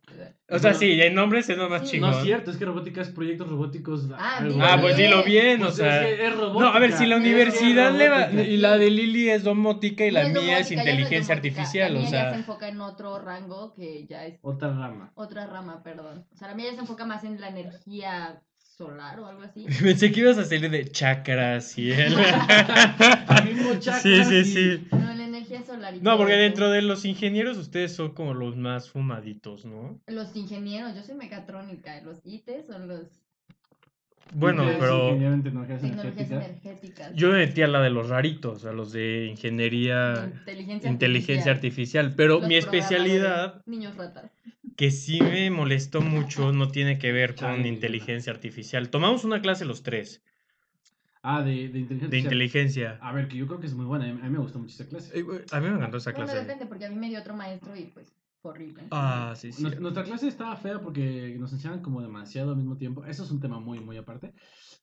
O 0.49 0.59
sea, 0.59 0.71
No. 0.73 0.77
sí, 0.77 1.01
el 1.01 1.15
nombre 1.15 1.39
es 1.39 1.49
lo 1.49 1.69
más 1.69 1.89
Sí. 1.89 1.99
No 1.99 2.11
es 2.11 2.23
cierto, 2.23 2.51
es 2.51 2.57
que 2.57 2.65
robótica 2.65 3.01
es 3.01 3.09
proyectos 3.09 3.49
robóticos. 3.49 4.07
Ah, 4.15 4.45
Ah, 4.61 4.77
pues 4.79 4.95
dilo 4.95 5.23
bien, 5.23 5.61
o 5.61 5.65
Pues 5.65 5.75
sea. 5.77 6.07
es 6.07 6.15
que 6.19 6.27
es 6.27 6.35
No, 6.35 6.67
a 6.67 6.77
ver, 6.79 6.91
si 6.91 7.07
la 7.07 7.17
universidad 7.17 7.91
le 7.93 8.09
va. 8.09 8.31
Y 8.31 8.57
la 8.57 8.77
de 8.77 8.91
Lili 8.91 9.29
es 9.29 9.43
domótica 9.43 10.05
y 10.05 10.11
la 10.11 10.29
No 10.29 10.39
es 10.39 10.45
mía 10.45 10.59
es 10.59 10.69
ya 10.69 10.75
no 10.75 10.81
es 10.81 10.87
inteligencia 10.87 11.33
artificial, 11.33 11.93
La 11.93 11.99
o 11.99 12.01
mía 12.03 12.11
ya 12.11 12.23
se 12.25 12.29
sea. 12.29 12.37
enfoca 12.37 12.67
en 12.67 12.79
otro 12.81 13.17
rango 13.19 13.73
que 13.73 14.05
ya 14.07 14.25
es 14.25 14.37
Otra 14.43 14.69
rama. 14.69 15.11
otra 15.15 15.47
rama, 15.47 15.81
perdón. 15.81 16.25
O 16.31 16.37
sea, 16.37 16.49
la 16.49 16.53
mía 16.55 16.67
ya 16.69 16.75
se 16.75 16.81
enfoca 16.81 17.05
más 17.05 17.23
en 17.23 17.41
la 17.41 17.47
energía 17.49 18.39
solar 18.59 19.19
o 19.19 19.25
algo 19.25 19.41
así. 19.41 19.65
Pensé 19.81 20.11
que 20.11 20.19
ibas 20.19 20.37
a 20.37 20.45
salir 20.45 20.69
de 20.69 20.85
chakras 20.91 21.75
y 21.79 21.91
el. 21.91 22.13
Al 23.27 23.45
mismo 23.45 23.73
chakra, 23.79 23.99
Sí, 24.01 24.23
sí, 24.23 24.43
sí. 24.45 24.87
No, 25.49 25.55
la 25.55 25.59
energía 25.59 25.65
solar. 25.65 25.95
y 25.95 25.97
No, 25.99 26.03
todo 26.11 26.17
porque 26.17 26.33
eso. 26.33 26.41
dentro 26.41 26.69
de 26.71 26.81
los 26.81 27.05
ingenieros 27.05 27.57
ustedes 27.57 27.95
son 27.95 28.13
como 28.13 28.33
los 28.33 28.55
más 28.57 28.89
fumaditos, 28.89 29.65
¿no? 29.65 29.99
Los 30.07 30.35
ingenieros, 30.35 30.95
yo 30.95 31.03
soy 31.03 31.15
mecatrónica, 31.15 32.01
los 32.01 32.19
IT 32.25 32.49
son 32.65 32.87
los 32.87 33.07
Bueno, 34.33 34.63
pero 34.79 35.07
ingeniero 35.09 35.33
en 35.35 35.43
tecnologías 35.43 35.81
tecnologías 35.81 36.29
energéticas. 36.31 36.45
energéticas. 36.49 37.15
yo 37.15 37.29
me 37.31 37.37
metí 37.37 37.61
a 37.61 37.67
la 37.67 37.81
de 37.81 37.89
los 37.89 38.09
raritos, 38.09 38.65
a 38.65 38.73
los 38.73 38.91
de 38.91 39.25
ingeniería, 39.27 40.31
inteligencia, 40.39 40.89
inteligencia 40.89 41.51
artificial. 41.51 42.13
Pero 42.15 42.39
Los 42.39 42.47
mi 42.47 42.55
especialidad, 42.55 43.61
Niños 43.65 43.95
ratas. 43.95 44.31
que 44.75 44.91
sí 44.91 45.21
me 45.21 45.49
molestó 45.49 46.01
mucho, 46.01 46.51
no 46.51 46.67
tiene 46.69 46.97
que 46.99 47.11
ver 47.13 47.35
con 47.35 47.65
inteligencia 47.65 48.31
artificial. 48.33 48.89
Tomamos 48.89 49.23
una 49.23 49.41
clase 49.41 49.63
los 49.65 49.81
tres 49.81 50.21
Ah, 51.29 51.43
de, 51.43 51.67
de 51.67 51.79
inteligencia. 51.79 52.07
de 52.09 52.17
inteligencia. 52.19 52.97
A 53.01 53.11
ver, 53.11 53.27
que 53.27 53.35
yo 53.35 53.47
creo 53.47 53.59
que 53.59 53.67
es 53.67 53.73
muy 53.73 53.85
buena. 53.85 54.05
A 54.05 54.13
mí 54.13 54.29
me 54.29 54.37
gustó 54.39 54.59
mucho 54.59 54.73
esa 54.75 54.87
clase. 54.87 55.11
Eh, 55.19 55.25
A 55.51 55.59
mí 55.59 55.67
me 55.67 55.75
encantó 55.75 55.97
esa 55.97 56.11
Bueno, 56.11 56.25
clase. 56.25 56.39
depende, 56.41 56.65
porque 56.67 56.85
a 56.85 56.89
mí 56.89 56.95
me 56.95 57.09
dio 57.09 57.19
otro 57.19 57.35
maestro 57.35 57.75
y 57.75 57.83
pues 57.93 58.13
horrible. 58.43 58.83
Ah, 58.91 59.33
sí, 59.35 59.51
sí. 59.51 59.61
Nues- 59.63 59.77
Nuestra 59.79 60.03
clase 60.03 60.29
estaba 60.29 60.55
fea 60.55 60.79
porque 60.79 61.35
nos 61.37 61.51
enseñaban 61.51 61.81
como 61.81 62.01
demasiado 62.01 62.51
al 62.51 62.55
mismo 62.55 62.77
tiempo. 62.77 63.03
Eso 63.05 63.23
es 63.25 63.31
un 63.31 63.41
tema 63.41 63.59
muy, 63.59 63.79
muy 63.81 63.97
aparte. 63.97 64.31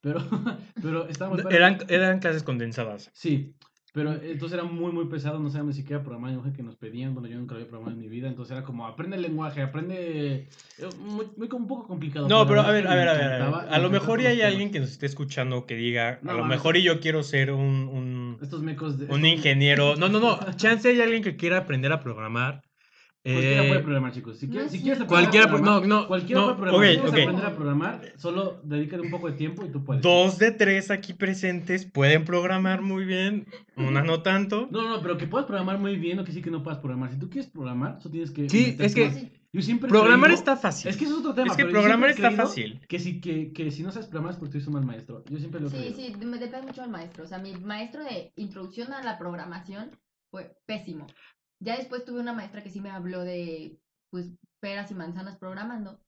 Pero, 0.03 0.19
pero 0.83 1.09
estaba 1.09 1.31
muy 1.31 1.39
No, 1.39 1.45
padre. 1.45 1.57
Eran, 1.57 1.79
eran 1.89 2.19
clases 2.19 2.43
condensadas. 2.43 3.11
Sí, 3.15 3.55
pero 3.95 4.13
entonces 4.13 4.59
era 4.59 4.65
muy, 4.69 4.91
muy 4.91 5.05
pesado. 5.05 5.39
No 5.39 5.49
sabíamos 5.51 5.77
ni 5.77 5.81
siquiera 5.81 6.03
programar 6.03 6.31
el 6.31 6.37
lenguaje 6.37 6.57
que 6.57 6.65
nos 6.65 6.75
pedían. 6.75 7.15
Bueno, 7.15 7.29
yo 7.29 7.39
nunca 7.39 7.55
había 7.55 7.69
programado 7.69 7.97
en 7.97 8.01
mi 8.03 8.09
vida. 8.09 8.27
Entonces 8.27 8.51
era 8.57 8.65
como, 8.67 8.89
aprende 8.89 9.15
el 9.15 9.23
lenguaje, 9.23 9.63
aprende. 9.63 10.49
eh, 10.79 10.89
Muy, 10.99 11.27
muy 11.37 11.49
un 11.53 11.69
poco 11.69 11.87
complicado. 11.87 12.29
No, 12.29 12.45
pero 12.45 12.63
a 12.63 12.71
ver, 12.73 12.89
a 12.89 12.95
ver, 12.97 13.09
a 13.09 13.13
ver. 13.15 13.43
A, 13.43 13.65
ver. 13.71 13.81
lo 13.81 13.91
mejor 13.91 14.19
y 14.19 14.25
los 14.25 14.33
hay 14.33 14.39
temas. 14.39 14.53
alguien 14.53 14.73
que 14.73 14.81
nos 14.81 14.91
esté 14.91 15.07
escuchando 15.07 15.65
que 15.65 15.77
diga, 15.77 16.19
No, 16.23 16.33
a 16.33 16.35
lo 16.35 16.41
mames. 16.43 16.57
mejor 16.57 16.77
y 16.77 16.83
yo 16.83 16.99
quiero 16.99 17.23
ser 17.23 17.53
un, 17.53 17.89
un, 17.89 18.39
Estos 18.43 18.63
mecos 18.63 18.99
de. 18.99 19.07
un 19.15 19.25
ingeniero. 19.25 19.95
No, 19.95 20.09
no, 20.09 20.19
no. 20.19 20.41
Chance 20.57 20.89
hay 20.89 21.01
alguien 21.01 21.23
que 21.23 21.37
quiera 21.37 21.59
aprender 21.59 21.93
a 21.93 22.01
programar. 22.01 22.63
Cualquiera 23.25 23.65
Eh, 23.65 23.69
puede 23.69 23.81
programar, 23.81 24.13
chicos. 24.13 24.37
Si, 24.39 24.49
quieres, 24.49 24.67
es 24.67 24.73
si 24.73 24.81
quieres 24.83 24.99
cierto. 24.99 25.15
aprender 25.15 25.41
a 25.41 25.49
Cualquiera, 25.49 25.49
programar, 25.49 25.89
no, 25.89 26.01
no, 26.03 26.09
cualquiera 26.09 26.41
no, 26.43 26.47
puede 26.59 26.59
programar. 26.59 26.89
si 26.91 26.95
quieres 27.01 27.11
ok. 27.15 27.19
aprender 27.23 27.47
a 27.47 27.55
programar, 27.57 28.13
solo 28.19 28.61
dedícale 28.65 29.03
un 29.03 29.11
poco 29.11 29.31
de 29.31 29.33
tiempo 29.39 29.65
y 29.65 29.71
tú 29.71 29.83
puedes. 29.83 30.03
Dos 30.03 30.39
de 30.39 30.51
tres 30.51 30.91
aquí 30.91 31.15
presentes 31.15 31.87
pueden 31.87 32.27
programar 32.27 32.83
muy 32.83 33.07
bien, 33.07 33.47
una 33.77 34.03
no 34.03 34.21
tanto. 34.23 34.69
No, 34.71 34.87
no, 34.91 35.01
pero 35.01 35.17
que 35.17 35.27
puedas 35.27 35.47
programar 35.47 35.79
muy 35.79 35.97
bien 35.97 36.19
o 36.19 36.25
que 36.25 36.33
sí 36.33 36.43
que 36.43 36.51
no 36.51 36.63
puedas 36.63 36.81
programar. 36.81 37.13
Si 37.13 37.19
tú 37.19 37.31
quieres 37.31 37.51
programar, 37.51 37.97
eso 37.99 38.11
tienes 38.11 38.31
que. 38.31 38.47
Sí, 38.51 38.77
es 38.79 38.95
que-. 38.95 39.33
Yo 39.55 39.63
siempre 39.63 39.89
Programar 39.89 40.31
creído- 40.31 40.39
está 40.41 40.57
fácil. 40.57 40.91
Es 40.91 40.97
que 40.97 41.05
eso 41.05 41.15
es 41.15 41.21
otro 41.21 41.33
tema. 41.33 41.47
Es 41.47 41.57
que 41.57 41.65
programar 41.65 42.11
está 42.11 42.31
fácil. 42.33 42.81
Que 42.89 42.99
si, 42.99 43.21
que, 43.21 43.53
que 43.53 43.71
si 43.71 43.85
no 43.85 43.91
sabes 43.93 44.09
programar 44.09 44.33
es 44.33 44.39
porque 44.39 44.51
tú 44.53 44.59
eres 44.59 44.67
un 44.67 44.75
mal 44.75 44.85
maestro. 44.85 45.25
Yo 45.31 45.39
siempre 45.39 45.61
lo 45.61 45.69
he 45.69 45.71
Sí, 45.71 45.77
creído. 45.95 46.19
sí, 46.21 46.27
me 46.27 46.39
depende 46.39 46.67
mucho 46.67 46.83
del 46.83 46.91
maestro. 46.91 47.23
O 47.23 47.27
sea, 47.29 47.39
mi 47.39 47.55
maestro 47.55 48.03
de 48.03 48.33
introducción 48.35 48.93
a 48.93 49.03
la 49.05 49.17
programación 49.17 49.93
fue 50.29 50.57
pésimo. 50.67 51.07
Ya 51.61 51.77
después 51.77 52.05
tuve 52.05 52.21
una 52.21 52.33
maestra 52.33 52.63
que 52.63 52.71
sí 52.71 52.81
me 52.81 52.91
habló 52.91 53.23
de, 53.25 53.79
pues, 54.11 54.31
peras 54.61 54.91
y 54.91 54.95
manzanas 54.95 55.37
programando. 55.37 56.01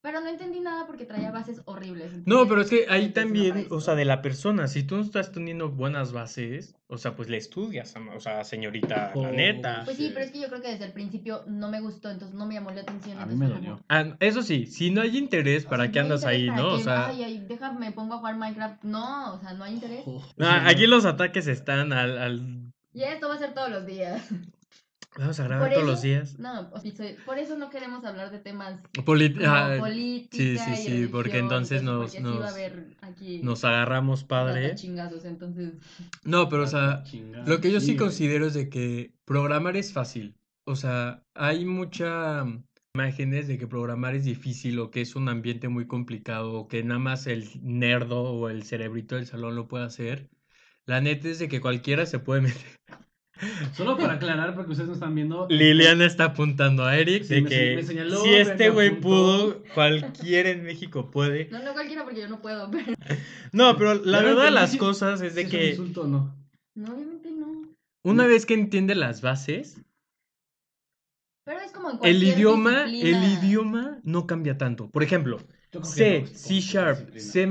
Pero 0.00 0.20
no 0.20 0.28
entendí 0.28 0.60
nada 0.60 0.86
porque 0.86 1.04
traía 1.06 1.32
bases 1.32 1.60
horribles. 1.64 2.24
No, 2.24 2.46
pero 2.46 2.60
es 2.60 2.70
que 2.70 2.86
ahí 2.88 3.08
también, 3.12 3.66
o 3.70 3.80
sea, 3.80 3.96
de 3.96 4.04
la 4.04 4.22
persona, 4.22 4.68
si 4.68 4.84
tú 4.84 4.96
no 4.96 5.02
estás 5.02 5.32
teniendo 5.32 5.70
buenas 5.70 6.12
bases, 6.12 6.76
o 6.86 6.98
sea, 6.98 7.16
pues 7.16 7.28
le 7.28 7.36
estudias, 7.36 7.94
o 8.14 8.20
sea, 8.20 8.44
señorita, 8.44 9.12
la 9.16 9.28
Oh, 9.28 9.32
neta. 9.32 9.82
Pues 9.84 9.96
sí, 9.96 10.04
Sí. 10.06 10.10
pero 10.14 10.24
es 10.24 10.30
que 10.30 10.38
yo 10.40 10.48
creo 10.48 10.62
que 10.62 10.68
desde 10.70 10.84
el 10.84 10.92
principio 10.92 11.42
no 11.48 11.68
me 11.68 11.80
gustó, 11.80 12.10
entonces 12.10 12.36
no 12.38 12.46
me 12.46 12.54
llamó 12.54 12.70
la 12.70 12.82
atención. 12.82 13.18
A 13.18 13.26
mí 13.26 13.34
me 13.34 13.50
como. 13.50 13.80
Ah, 13.88 14.16
eso 14.20 14.42
sí, 14.42 14.66
si 14.66 14.92
no 14.92 15.00
hay 15.00 15.18
interés, 15.18 15.66
o 15.66 15.68
¿para 15.68 15.84
sea, 15.84 15.92
qué 15.92 15.98
no 15.98 16.04
andas 16.04 16.24
ahí, 16.24 16.46
no? 16.48 16.74
O 16.74 16.78
sea, 16.78 17.08
Ay, 17.08 17.24
ay, 17.24 17.38
déjame, 17.48 17.80
me 17.86 17.92
pongo 17.92 18.14
a 18.14 18.18
jugar 18.18 18.36
Minecraft. 18.36 18.84
No, 18.84 19.34
o 19.34 19.40
sea, 19.40 19.54
no 19.54 19.64
hay 19.64 19.74
interés. 19.74 20.04
ah, 20.38 20.62
aquí 20.68 20.86
los 20.86 21.06
ataques 21.06 21.48
están 21.48 21.92
al, 21.92 22.18
al- 22.18 22.72
Y 22.94 23.02
esto 23.02 23.28
va 23.28 23.34
a 23.34 23.38
ser 23.38 23.52
todos 23.52 23.70
los 23.70 23.84
días. 23.84 24.22
Vamos 25.18 25.40
a 25.40 25.44
grabar 25.44 25.66
Por 25.68 25.74
todos 25.74 25.86
los 25.86 26.02
días. 26.02 26.38
No, 26.38 26.70
por 27.26 27.38
eso 27.38 27.58
no 27.58 27.70
queremos 27.70 28.04
hablar 28.04 28.30
de 28.30 28.38
temas 28.38 28.80
Polit- 29.04 29.36
ah, 29.44 29.74
política. 29.78 30.36
sí, 30.36 30.56
sí, 30.58 30.70
y 30.70 30.76
sí, 31.02 31.06
porque 31.08 31.38
entonces 31.38 31.82
nos- 31.82 32.12
porque 32.14 32.20
nos- 32.20 32.54
aquí 33.00 33.40
nos 33.42 33.64
agarramos 33.64 34.22
padre. 34.22 34.74
chingazos, 34.76 35.24
entonces. 35.24 35.74
No, 36.22 36.48
pero 36.48 36.62
o 36.64 36.66
sea. 36.68 37.02
Lo 37.46 37.60
que 37.60 37.72
yo 37.72 37.80
sí 37.80 37.96
considero 37.96 38.46
es 38.46 38.54
de 38.54 38.68
que 38.68 39.12
programar 39.24 39.76
es 39.76 39.92
fácil. 39.92 40.36
O 40.64 40.76
sea, 40.76 41.22
hay 41.34 41.64
muchas 41.64 42.46
imágenes 42.94 43.48
de 43.48 43.58
que 43.58 43.66
programar 43.66 44.14
es 44.14 44.24
difícil 44.24 44.78
o 44.78 44.90
que 44.90 45.00
es 45.00 45.16
un 45.16 45.28
ambiente 45.28 45.68
muy 45.68 45.86
complicado 45.86 46.52
o 46.52 46.68
que 46.68 46.84
nada 46.84 47.00
más 47.00 47.26
el 47.26 47.48
nerdo 47.62 48.22
o 48.22 48.48
el 48.50 48.62
cerebrito 48.62 49.16
del 49.16 49.26
salón 49.26 49.56
lo 49.56 49.66
puede 49.66 49.84
hacer. 49.84 50.28
La 50.86 51.00
neta 51.00 51.28
es 51.28 51.38
de 51.38 51.48
que 51.48 51.60
cualquiera 51.60 52.06
se 52.06 52.18
puede 52.18 52.40
meter. 52.42 52.78
Solo 53.74 53.96
para 53.96 54.14
aclarar, 54.14 54.54
porque 54.54 54.72
ustedes 54.72 54.88
no 54.88 54.94
están 54.94 55.14
viendo. 55.14 55.46
Liliana 55.48 56.04
está 56.06 56.24
apuntando 56.24 56.84
a 56.84 56.96
Eric 56.98 57.24
Sí, 57.24 57.34
de 57.36 57.42
me 57.42 57.48
que 57.48 57.54
se- 57.54 57.76
me 57.76 57.82
señaló, 57.82 58.22
si 58.22 58.34
este 58.34 58.70
güey 58.70 59.00
pudo, 59.00 59.62
cualquiera 59.74 60.50
en 60.50 60.64
México 60.64 61.10
puede. 61.10 61.48
No, 61.50 61.62
no 61.62 61.72
cualquiera 61.72 62.04
porque 62.04 62.20
yo 62.20 62.28
no 62.28 62.40
puedo, 62.40 62.70
pero. 62.70 62.84
No, 63.52 63.76
pero 63.76 63.94
la 63.94 64.20
verdad 64.22 64.44
de 64.44 64.50
las 64.50 64.76
cosas 64.76 65.20
es 65.22 65.34
si 65.34 65.36
de 65.36 65.40
es 65.42 65.46
un 65.46 65.50
que 65.58 65.70
insulto 65.70 66.02
o 66.02 66.06
no. 66.06 66.36
No, 66.74 66.94
obviamente 66.94 67.30
no. 67.30 67.68
una 68.04 68.26
vez 68.26 68.44
que 68.46 68.54
entiende 68.54 68.94
las 68.94 69.22
bases, 69.22 69.80
Pero 71.44 71.60
es 71.60 71.72
como 71.72 71.88
en 71.90 71.94
el 71.96 72.00
cualquier 72.00 72.34
idioma, 72.38 72.84
el 72.84 73.24
idioma 73.38 73.98
no 74.02 74.26
cambia 74.26 74.58
tanto. 74.58 74.90
Por 74.90 75.02
ejemplo, 75.02 75.38
C, 75.82 76.26
C 76.26 76.60
Sharp. 76.60 77.16
C++, 77.18 77.46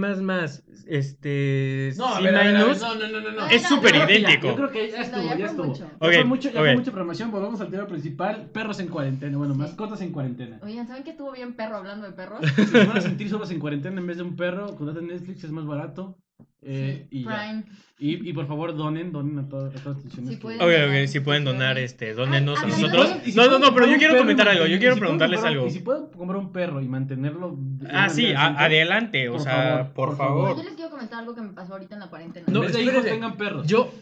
este, 0.87 1.93
No, 1.97 2.15
C 2.15 2.21
minus, 2.21 2.81
no, 2.81 2.95
no, 2.95 3.07
no, 3.07 3.21
no, 3.21 3.31
no. 3.31 3.47
es 3.47 3.63
súper 3.63 3.95
idéntico. 3.95 4.47
Yo 4.47 4.55
creo 4.55 4.71
que 4.71 4.89
ya 4.91 5.01
estuvo, 5.01 5.35
ya 5.35 5.45
estuvo. 5.45 5.65
mucho. 5.67 5.89
Ya 6.01 6.23
mucho, 6.23 6.49
ya 6.49 6.61
mucha 6.73 6.91
programación. 6.91 7.31
Volvamos 7.31 7.61
al 7.61 7.69
tema 7.69 7.85
principal: 7.87 8.49
perros 8.51 8.79
en 8.79 8.87
cuarentena. 8.87 9.37
Bueno, 9.37 9.53
mascotas 9.55 10.01
en 10.01 10.11
cuarentena. 10.11 10.59
Oigan, 10.63 10.87
¿saben 10.87 11.03
que 11.03 11.11
estuvo 11.11 11.31
bien 11.31 11.55
perro 11.55 11.77
hablando 11.77 12.05
de 12.07 12.13
perros? 12.13 12.39
Si 12.55 12.65
se 12.65 12.85
van 12.85 12.97
a 12.97 13.01
sentir 13.01 13.29
solos 13.29 13.51
en 13.51 13.59
cuarentena 13.59 13.99
en 13.99 14.07
vez 14.07 14.17
de 14.17 14.23
un 14.23 14.35
perro, 14.35 14.75
contraten 14.75 15.07
Netflix, 15.07 15.43
es 15.43 15.51
más 15.51 15.65
barato. 15.65 16.17
Eh, 16.63 17.07
Sí, 17.11 17.19
y. 17.19 17.23
Prime. 17.23 17.63
y, 17.99 18.29
y 18.29 18.33
por 18.33 18.47
favor, 18.47 18.75
donen, 18.75 19.11
donen 19.11 19.37
a 19.39 19.47
todas, 19.47 19.75
a 19.75 19.79
todas 19.83 19.97
las 19.97 20.05
instituciones. 20.05 20.35
Que- 20.37 20.41
pueden. 20.41 20.59
Ok, 20.61 20.67
donar, 20.67 21.01
ok, 21.03 21.07
si 21.07 21.19
pueden 21.19 21.43
donar, 21.45 21.77
este, 21.77 22.13
dónenos 22.13 22.59
a 22.59 22.65
Ay, 22.65 22.71
nosotros. 22.71 23.15
si 23.23 23.33
No, 23.33 23.45
no, 23.49 23.59
no, 23.59 23.73
pero 23.75 23.85
yo 23.87 23.97
quiero 23.97 24.17
comentar 24.17 24.47
algo, 24.49 24.65
yo 24.65 24.79
quiero 24.79 24.95
si 24.95 24.99
preguntarles 24.99 25.39
comprar- 25.39 25.53
algo. 25.53 25.67
Y 25.67 25.71
si 25.71 25.79
pueden 25.79 26.07
comprar 26.07 26.37
un 26.39 26.51
perro 26.51 26.81
y 26.81 26.87
mantenerlo. 26.87 27.57
Ah, 27.91 28.09
sí, 28.09 28.33
a- 28.33 28.57
adelante, 28.59 29.29
o 29.29 29.39
sea, 29.39 29.53
favor, 29.53 29.93
por 29.93 30.07
por 30.09 30.17
favor. 30.17 30.57
Yo 30.57 30.63
les 30.63 30.73
quiero 30.73 30.89
comentar 30.89 31.19
algo 31.19 31.35
que 31.35 31.41
me 31.41 31.49
pasó 31.53 31.73
ahorita 31.73 31.93
en 31.95 31.99
la 32.01 32.09
cuarentena. 32.09 32.45
En 32.47 32.53
No, 32.53 32.61
vez 32.61 32.73
de 32.73 32.81
hijos, 32.81 33.03
tengan 33.05 33.37
perros. 33.37 33.67
Yo, 33.67 33.93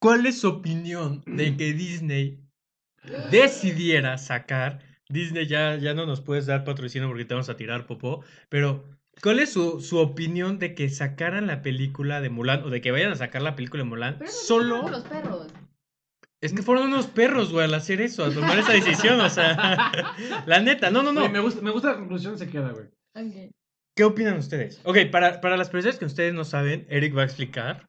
¿cuál 0.00 0.26
es 0.26 0.40
su 0.40 0.48
opinión 0.48 1.22
de 1.26 1.56
que 1.56 1.72
Disney 1.74 2.40
decidiera 3.30 4.18
sacar? 4.18 4.80
Disney 5.08 5.46
ya, 5.46 5.76
ya 5.76 5.94
no 5.94 6.06
nos 6.06 6.20
puedes 6.22 6.46
dar 6.46 6.64
patrocinio 6.64 7.08
porque 7.08 7.24
te 7.24 7.34
vamos 7.34 7.48
a 7.48 7.56
tirar 7.56 7.86
popó, 7.86 8.24
pero 8.48 8.84
¿cuál 9.22 9.40
es 9.40 9.52
su, 9.52 9.80
su 9.80 9.98
opinión 9.98 10.58
de 10.58 10.74
que 10.74 10.88
sacaran 10.88 11.46
la 11.46 11.62
película 11.62 12.20
de 12.20 12.30
Mulan 12.30 12.62
o 12.62 12.70
de 12.70 12.80
que 12.80 12.90
vayan 12.92 13.12
a 13.12 13.16
sacar 13.16 13.42
la 13.42 13.56
película 13.56 13.82
de 13.82 13.88
Mulan 13.88 14.16
Pero 14.18 14.30
solo? 14.30 14.88
los 14.88 15.04
perros. 15.04 15.48
Es 16.40 16.52
que 16.52 16.62
fueron 16.62 16.88
unos 16.88 17.06
perros, 17.06 17.52
güey, 17.52 17.64
al 17.64 17.72
hacer 17.72 18.02
eso, 18.02 18.22
a 18.24 18.30
tomar 18.30 18.58
esa 18.58 18.72
decisión, 18.72 19.18
o 19.20 19.30
sea, 19.30 19.56
la 20.46 20.60
neta, 20.60 20.90
no, 20.90 21.02
no, 21.02 21.10
no. 21.10 21.22
Oye, 21.22 21.30
me, 21.30 21.40
gusta, 21.40 21.62
me 21.62 21.70
gusta 21.70 21.92
la 21.92 21.98
conclusión, 21.98 22.36
se 22.36 22.50
queda, 22.50 22.70
güey. 22.72 22.86
Ok. 23.14 23.54
¿Qué 23.96 24.04
opinan 24.04 24.36
ustedes? 24.36 24.80
Ok, 24.84 24.98
para, 25.10 25.40
para 25.40 25.56
las 25.56 25.70
personas 25.70 25.98
que 25.98 26.04
ustedes 26.04 26.34
no 26.34 26.44
saben, 26.44 26.86
Eric 26.90 27.16
va 27.16 27.22
a 27.22 27.26
explicar. 27.26 27.88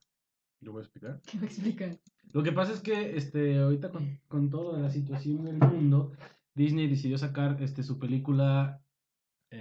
Lo 0.61 0.71
voy 0.71 0.81
a 0.81 0.83
explicar. 0.83 1.19
¿Qué 1.29 1.37
me 1.37 1.47
explican? 1.47 1.99
Lo 2.31 2.43
que 2.43 2.51
pasa 2.51 2.71
es 2.73 2.79
que 2.79 3.17
este, 3.17 3.57
ahorita 3.57 3.89
con, 3.89 4.19
con 4.27 4.49
toda 4.49 4.79
la 4.79 4.89
situación 4.89 5.43
del 5.43 5.57
mundo, 5.57 6.13
Disney 6.53 6.87
decidió 6.87 7.17
sacar 7.17 7.57
este, 7.61 7.83
su 7.83 7.99
película. 7.99 8.81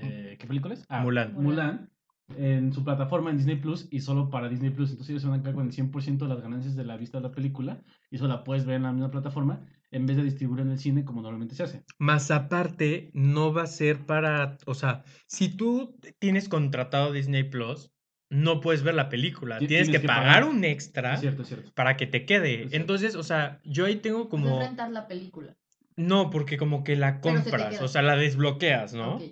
Eh, 0.03 0.37
¿Qué 0.39 0.47
película 0.47 0.75
es? 0.75 0.85
Ah, 0.89 1.03
Mulan. 1.03 1.35
Mulan 1.35 1.91
en 2.37 2.73
su 2.73 2.83
plataforma 2.85 3.31
en 3.31 3.37
Disney 3.37 3.57
Plus 3.57 3.87
y 3.91 4.01
solo 4.01 4.31
para 4.31 4.49
Disney 4.49 4.71
Plus. 4.71 4.91
Entonces 4.91 5.11
ellos 5.11 5.23
se 5.23 5.29
van 5.29 5.41
a 5.41 5.43
quedar 5.43 5.55
con 5.55 5.67
el 5.67 5.73
100% 5.73 6.19
de 6.27 6.29
las 6.35 6.41
ganancias 6.43 6.75
de 6.75 6.85
la 6.85 6.97
vista 6.97 7.19
de 7.19 7.25
la 7.25 7.33
película 7.33 7.83
y 8.11 8.17
eso 8.17 8.27
la 8.29 8.45
puedes 8.45 8.65
ver 8.65 8.77
en 8.77 8.85
la 8.85 8.93
misma 8.93 9.11
plataforma 9.11 9.61
en 9.91 10.07
vez 10.07 10.17
de 10.17 10.25
distribuir 10.25 10.61
en 10.63 10.71
el 10.71 10.79
cine 10.79 11.05
como 11.05 11.21
normalmente 11.23 11.55
se 11.55 11.63
hace. 11.65 11.85
Más 11.99 12.31
aparte, 12.31 13.11
no 13.15 13.53
va 13.53 13.63
a 13.63 13.67
ser 13.67 14.07
para, 14.07 14.57
o 14.67 14.75
sea, 14.75 15.05
si 15.27 15.49
tú 15.55 15.97
tienes 16.19 16.49
contratado 16.49 17.13
Disney 17.13 17.45
Plus, 17.45 17.93
no 18.31 18.61
puedes 18.61 18.83
ver 18.83 18.95
la 18.95 19.09
película. 19.11 19.59
Ti- 19.59 19.69
Tienes, 19.69 19.87
tienes 19.89 20.01
que, 20.01 20.03
que 20.03 20.09
pagar, 20.09 20.43
pagar. 20.43 20.45
un 20.45 20.65
extra 20.65 21.15
Es 21.15 21.21
cierto, 21.21 21.43
es 21.43 21.49
cierto. 21.49 21.71
para 21.75 21.97
que 21.97 22.07
te 22.07 22.25
quede. 22.25 22.67
Entonces, 22.73 23.15
o 23.15 23.23
sea, 23.23 23.61
yo 23.65 23.85
ahí 23.85 23.97
tengo 23.97 24.29
Como... 24.29 24.47
como... 24.47 24.59
rentar 24.61 24.91
la 24.91 25.07
película. 25.07 25.57
No, 25.97 26.31
porque 26.31 26.57
como 26.57 26.83
que 26.83 26.97
la 26.97 27.17
se 27.17 27.21
compras, 27.21 27.81
o 27.81 27.87
sea, 27.87 28.03
la 28.03 28.17
desbloqueas, 28.17 28.95
¿no? 28.95 29.17
Ok. 29.17 29.23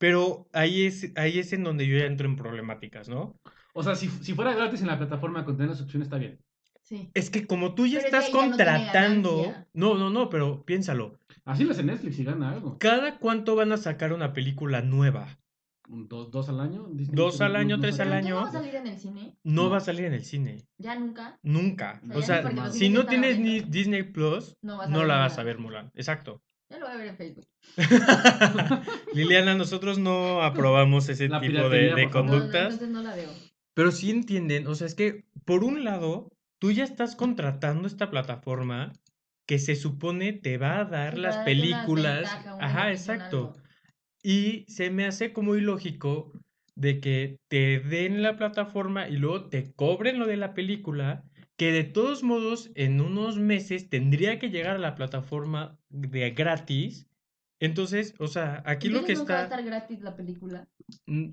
Pero 0.00 0.48
ahí 0.54 0.86
es, 0.86 1.12
ahí 1.16 1.38
es 1.38 1.52
en 1.52 1.62
donde 1.62 1.86
yo 1.86 1.98
ya 1.98 2.06
entro 2.06 2.26
en 2.26 2.34
problemáticas, 2.36 3.10
¿no? 3.10 3.36
O 3.74 3.82
sea, 3.82 3.94
si, 3.96 4.08
si 4.08 4.32
fuera 4.32 4.54
gratis 4.54 4.80
en 4.80 4.86
la 4.86 4.96
plataforma 4.96 5.44
con 5.44 5.56
tener 5.58 5.68
las 5.68 5.82
opciones, 5.82 6.06
está 6.06 6.16
bien. 6.16 6.38
Sí. 6.82 7.10
Es 7.12 7.28
que 7.28 7.46
como 7.46 7.74
tú 7.74 7.86
ya 7.86 7.98
Pero 8.00 8.06
estás 8.06 8.32
no 8.32 8.38
contratando. 8.40 9.54
No, 9.74 9.96
no, 9.98 10.08
no, 10.08 10.30
pero 10.30 10.64
piénsalo. 10.64 11.18
Así 11.44 11.64
lo 11.64 11.72
hace 11.72 11.82
Netflix 11.84 12.18
y 12.18 12.24
gana 12.24 12.50
algo. 12.50 12.78
¿Cada 12.78 13.18
cuánto 13.18 13.54
van 13.56 13.72
a 13.72 13.76
sacar 13.76 14.14
una 14.14 14.32
película 14.32 14.80
nueva? 14.80 15.38
¿Dos, 15.86 16.30
dos 16.30 16.48
al 16.48 16.60
año? 16.60 16.86
Disney 16.90 17.16
Dos 17.16 17.40
al 17.42 17.54
año, 17.56 17.78
tres 17.78 18.00
al 18.00 18.08
¿Pero 18.08 18.20
ya 18.20 18.26
año. 18.26 18.34
no 18.36 18.40
va 18.42 18.48
a 18.48 18.52
salir 18.52 18.74
en 18.76 18.86
el 18.86 18.98
cine? 18.98 19.36
No 19.44 19.62
No. 19.64 19.70
va 19.70 19.76
a 19.76 19.80
salir 19.80 20.04
en 20.06 20.14
el 20.14 20.24
cine. 20.24 20.64
¿Ya 20.78 20.98
nunca? 20.98 21.38
Nunca. 21.42 22.00
O 22.14 22.18
O 22.18 22.22
sea, 22.22 22.70
si 22.70 22.88
no 22.88 23.04
tienes 23.04 23.38
ni. 23.38 23.60
Disney 23.60 24.04
Plus, 24.04 24.56
No 24.62 24.86
no 24.88 25.04
la 25.04 25.18
vas 25.18 25.38
a 25.38 25.42
ver 25.42 25.58
Mulan. 25.58 25.90
Exacto. 25.94 26.42
Ya 26.70 26.78
lo 26.78 26.86
voy 26.86 26.94
a 26.94 26.98
ver 26.98 27.06
en 27.08 27.16
Facebook. 27.16 27.46
Liliana, 29.14 29.54
nosotros 29.54 29.98
no 29.98 30.42
aprobamos 30.42 31.08
ese 31.08 31.28
La 31.28 31.40
tipo 31.40 31.68
de, 31.68 31.90
favor. 31.90 31.98
No, 31.98 32.04
no, 32.04 32.10
conductas. 32.10 32.74
entonces 32.74 32.88
no 32.88 33.02
la 33.02 33.14
veo. 33.14 33.30
Pero 33.74 33.92
sí 33.92 34.10
entienden, 34.10 34.66
o 34.66 34.74
sea, 34.74 34.86
es 34.86 34.94
que 34.94 35.24
por 35.44 35.64
un 35.64 35.84
lado, 35.84 36.28
tú 36.58 36.70
ya 36.70 36.84
estás 36.84 37.16
contratando 37.16 37.86
esta 37.86 38.10
plataforma 38.10 38.92
que 39.46 39.58
se 39.58 39.74
supone 39.74 40.32
te 40.32 40.58
va 40.58 40.78
a 40.78 40.84
dar 40.84 41.18
las 41.18 41.38
películas. 41.38 42.34
ventaja, 42.34 42.56
Ajá, 42.60 42.90
exacto. 42.92 43.52
Y 44.22 44.64
se 44.68 44.90
me 44.90 45.06
hace 45.06 45.32
como 45.32 45.56
ilógico 45.56 46.32
de 46.76 47.00
que 47.00 47.38
te 47.48 47.80
den 47.80 48.22
la 48.22 48.36
plataforma 48.36 49.08
y 49.08 49.16
luego 49.16 49.48
te 49.48 49.72
cobren 49.72 50.18
lo 50.18 50.26
de 50.26 50.36
la 50.36 50.54
película, 50.54 51.24
que 51.60 51.72
de 51.72 51.84
todos 51.84 52.22
modos 52.22 52.70
en 52.74 53.02
unos 53.02 53.36
meses 53.36 53.90
tendría 53.90 54.38
que 54.38 54.48
llegar 54.48 54.76
a 54.76 54.78
la 54.78 54.94
plataforma 54.94 55.78
de 55.90 56.30
gratis. 56.30 57.06
Entonces, 57.60 58.14
o 58.18 58.28
sea, 58.28 58.62
aquí 58.64 58.88
lo 58.88 59.04
que 59.04 59.14
nunca 59.14 59.34
va 59.34 59.40
a 59.40 59.42
está... 59.42 59.56
estar 59.56 59.64
gratis 59.66 60.00
la 60.00 60.16
película. 60.16 60.66
Mm, 61.04 61.32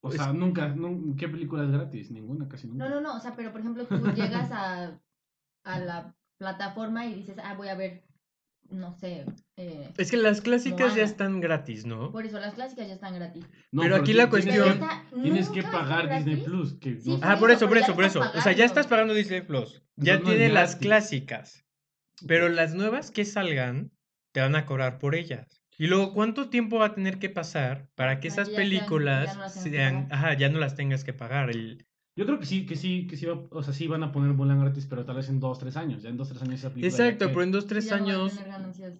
O 0.00 0.10
sea, 0.10 0.32
nunca, 0.32 0.74
nun- 0.74 1.16
¿qué 1.18 1.28
película 1.28 1.64
es 1.64 1.70
gratis? 1.70 2.10
Ninguna, 2.10 2.48
casi 2.48 2.66
nunca. 2.66 2.88
No, 2.88 2.94
no, 2.94 3.02
no. 3.02 3.16
O 3.18 3.20
sea, 3.20 3.36
pero 3.36 3.52
por 3.52 3.60
ejemplo, 3.60 3.84
tú 3.84 3.98
llegas 4.16 4.50
a, 4.52 4.98
a 5.64 5.78
la 5.80 6.16
plataforma 6.38 7.04
y 7.04 7.12
dices, 7.12 7.36
ah, 7.44 7.52
voy 7.54 7.68
a 7.68 7.74
ver, 7.74 8.07
no 8.70 8.92
sé. 8.92 9.24
eh, 9.56 9.90
Es 9.96 10.10
que 10.10 10.16
las 10.16 10.40
clásicas 10.40 10.94
ya 10.94 11.02
están 11.02 11.40
gratis, 11.40 11.84
¿no? 11.86 12.12
por 12.12 12.24
eso 12.26 12.38
las 12.38 12.54
clásicas 12.54 12.86
ya 12.86 12.94
están 12.94 13.14
gratis. 13.14 13.44
No, 13.72 13.82
Pero 13.82 13.96
aquí 13.96 14.12
la 14.12 14.28
cuestión- 14.30 14.80
Tienes 15.22 15.48
que 15.48 15.62
pagar 15.62 16.08
Disney. 16.24 16.44
Plus. 16.44 16.74
Que 16.78 16.96
Sí, 17.00 17.10
no- 17.10 17.16
sí. 17.16 17.20
Ah, 17.24 17.36
por 17.38 17.50
eso, 17.50 17.68
por 17.68 17.78
eso, 17.78 17.94
por 17.94 18.04
eso. 18.04 18.20
O 18.20 18.40
sea, 18.40 18.52
ya 18.52 18.64
estás 18.64 18.86
pagando. 18.86 19.14
Disney 19.14 19.40
Plus. 19.42 19.82
Ya 19.96 20.18
no 20.18 20.24
tiene 20.30 20.48
las 20.48 20.76
clásicas. 20.76 21.64
Pero 22.26 22.48
las 22.48 22.74
nuevas 22.74 23.10
que 23.10 23.24
salgan, 23.24 23.90
te 24.32 24.40
van 24.40 24.56
a 24.56 24.66
cobrar 24.66 24.98
por 24.98 25.14
ellas. 25.14 25.46
Y 25.78 25.86
luego, 25.86 26.12
¿cuánto 26.12 26.50
tiempo 26.50 26.78
va 26.78 26.86
a 26.86 26.94
tener 26.94 27.18
que 27.18 27.30
pasar 27.30 27.88
para 27.94 28.18
que 28.20 28.28
esas 28.28 28.48
películas 28.50 29.52
sean, 29.52 30.08
ajá, 30.10 30.34
ya 30.34 30.48
no 30.48 30.58
las 30.58 30.74
tengas 30.74 31.04
que 31.04 31.12
pagar? 31.12 31.50
El- 31.50 31.86
Yo 32.18 32.26
creo 32.26 32.40
que 32.40 32.46
sí, 32.46 32.66
que 32.66 32.74
sí, 32.74 33.06
que 33.06 33.16
sí, 33.16 33.26
va- 33.26 33.46
o 33.50 33.62
sea, 33.62 33.72
sí 33.72 33.86
van 33.86 34.02
a 34.02 34.10
poner 34.10 34.32
Mulan 34.32 34.58
gratis, 34.60 34.86
pero 34.90 35.04
tal 35.04 35.14
vez 35.14 35.28
en 35.28 35.38
dos, 35.38 35.60
tres 35.60 35.76
años. 35.76 36.02
Ya 36.02 36.08
en 36.08 36.16
dos, 36.16 36.28
tres 36.28 36.42
años 36.42 36.54
esa 36.54 36.70
película. 36.74 36.98
ya 36.98 37.06
Exacto, 37.06 37.26
pero 37.28 37.42
en 37.44 37.52
dos, 37.52 37.68
tres 37.68 37.92
años, 37.92 38.36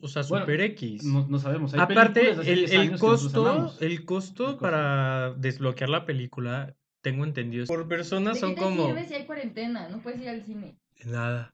o 0.00 0.06
sea, 0.06 0.22
Bueno, 0.28 0.44
super 0.44 0.60
X. 0.60 1.02
No, 1.02 1.26
no 1.26 1.38
sabemos. 1.40 1.74
Hay 1.74 1.80
Aparte, 1.80 2.30
el, 2.30 2.44
10 2.44 2.70
el 2.70 2.96
costo, 2.96 3.74
el 3.80 4.04
costo 4.04 4.56
para 4.58 5.34
desbloquear 5.34 5.90
la 5.90 6.06
película, 6.06 6.76
tengo 7.00 7.24
entendido, 7.24 7.66
por 7.66 7.88
personas 7.88 8.34
¿De 8.34 8.40
son 8.40 8.50
qué 8.50 8.60
te 8.60 8.62
como... 8.62 8.86
sirve 8.86 9.04
si 9.08 9.14
hay 9.14 9.26
cuarentena? 9.26 9.88
No 9.88 10.00
puedes 10.00 10.20
ir 10.20 10.28
al 10.28 10.42
cine. 10.42 10.78
Nada. 11.04 11.52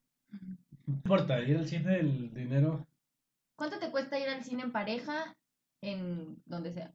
No 0.86 0.96
importa, 0.96 1.40
ir 1.40 1.56
al 1.56 1.66
cine, 1.66 1.98
el 1.98 2.34
dinero. 2.34 2.86
¿Cuánto 3.56 3.78
te 3.78 3.90
cuesta 3.90 4.20
ir 4.20 4.28
al 4.28 4.44
cine 4.44 4.64
en 4.64 4.72
pareja? 4.72 5.34
En 5.80 6.42
donde 6.44 6.72
sea. 6.72 6.92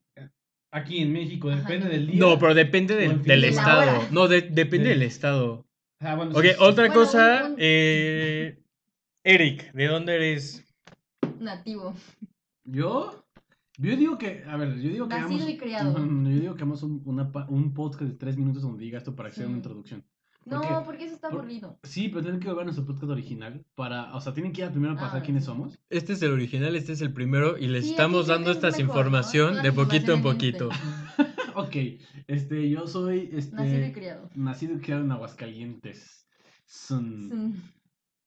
Aquí 0.72 1.00
en 1.00 1.12
México, 1.12 1.48
depende 1.50 1.86
en 1.86 1.92
del 1.92 2.06
día. 2.06 2.20
No, 2.20 2.38
pero 2.38 2.54
depende 2.54 2.94
del, 2.94 3.44
estado. 3.44 4.06
No, 4.12 4.28
de- 4.28 4.42
depende 4.42 4.88
Del- 4.90 5.00
del 5.00 5.02
estado. 5.08 5.66
Ah, 6.00 6.14
bueno, 6.14 6.30
Ok, 6.32 6.42
sí, 6.42 6.48
sí. 6.50 6.54
otra 6.60 6.86
Bueno, 6.86 6.94
cosa, 6.94 7.46
un- 7.48 7.56
eh, 7.58 8.62
Eric, 9.24 9.72
¿de 9.72 9.86
dónde 9.86 10.14
eres? 10.14 10.64
Nativo. 11.40 11.94
¿Yo? 12.64 13.24
Yo 13.78 13.96
digo 13.96 14.16
que, 14.18 14.44
a 14.46 14.56
ver, 14.56 14.76
yo 14.80 14.90
digo 14.90 15.08
que 15.08 15.14
Nacido 15.14 15.36
hagamos, 15.36 15.48
y 15.50 15.56
criado. 15.58 15.94
Yo 16.24 16.40
digo 16.40 16.54
que 16.54 16.62
hagamos 16.62 16.82
un, 16.82 17.02
una 17.04 17.30
un 17.48 17.72
podcast 17.74 18.10
de 18.12 18.16
tres 18.16 18.36
minutos 18.36 18.62
donde 18.62 18.84
diga 18.84 18.98
esto 18.98 19.16
para 19.16 19.30
que 19.30 19.36
sea 19.36 19.46
una 19.46 19.56
introducción. 19.56 20.04
No, 20.50 20.82
porque 20.84 21.04
eso 21.04 21.14
está 21.14 21.28
Por- 21.30 21.40
aburrido. 21.40 21.78
Sí, 21.84 22.08
pero 22.08 22.22
tienen 22.22 22.40
que 22.40 22.48
volver 22.48 22.62
a 22.62 22.64
nuestro 22.64 22.84
podcast 22.86 23.10
original 23.10 23.64
para, 23.74 24.14
o 24.14 24.20
sea, 24.20 24.32
tienen 24.34 24.52
que 24.52 24.62
ir 24.62 24.70
primero 24.70 24.94
para 24.94 25.06
Ah, 25.06 25.10
saber 25.10 25.24
quiénes 25.24 25.44
sí. 25.44 25.46
somos. 25.46 25.78
Este 25.90 26.12
es 26.14 26.22
el 26.22 26.32
original, 26.32 26.74
este 26.76 26.92
es 26.92 27.00
el 27.00 27.12
primero 27.12 27.56
y 27.58 27.68
les 27.68 27.84
Sí, 27.84 27.90
estamos 27.92 28.26
dando 28.26 28.50
es 28.50 28.56
esta 28.56 28.70
¿no? 28.70 28.78
información 28.80 29.62
de 29.62 29.72
poquito 29.72 30.12
en 30.12 30.22
poquito. 30.22 30.68
ok, 31.54 31.76
este, 32.26 32.68
yo 32.70 32.86
soy, 32.86 33.30
este, 33.32 33.56
Nacido 33.56 33.86
y 33.86 33.92
criado. 33.92 34.30
nacido 34.34 34.74
y 34.76 34.80
criado 34.80 35.04
en 35.04 35.12
Aguascalientes. 35.12 36.26
Son 36.66 37.28
Mm. 37.50 37.62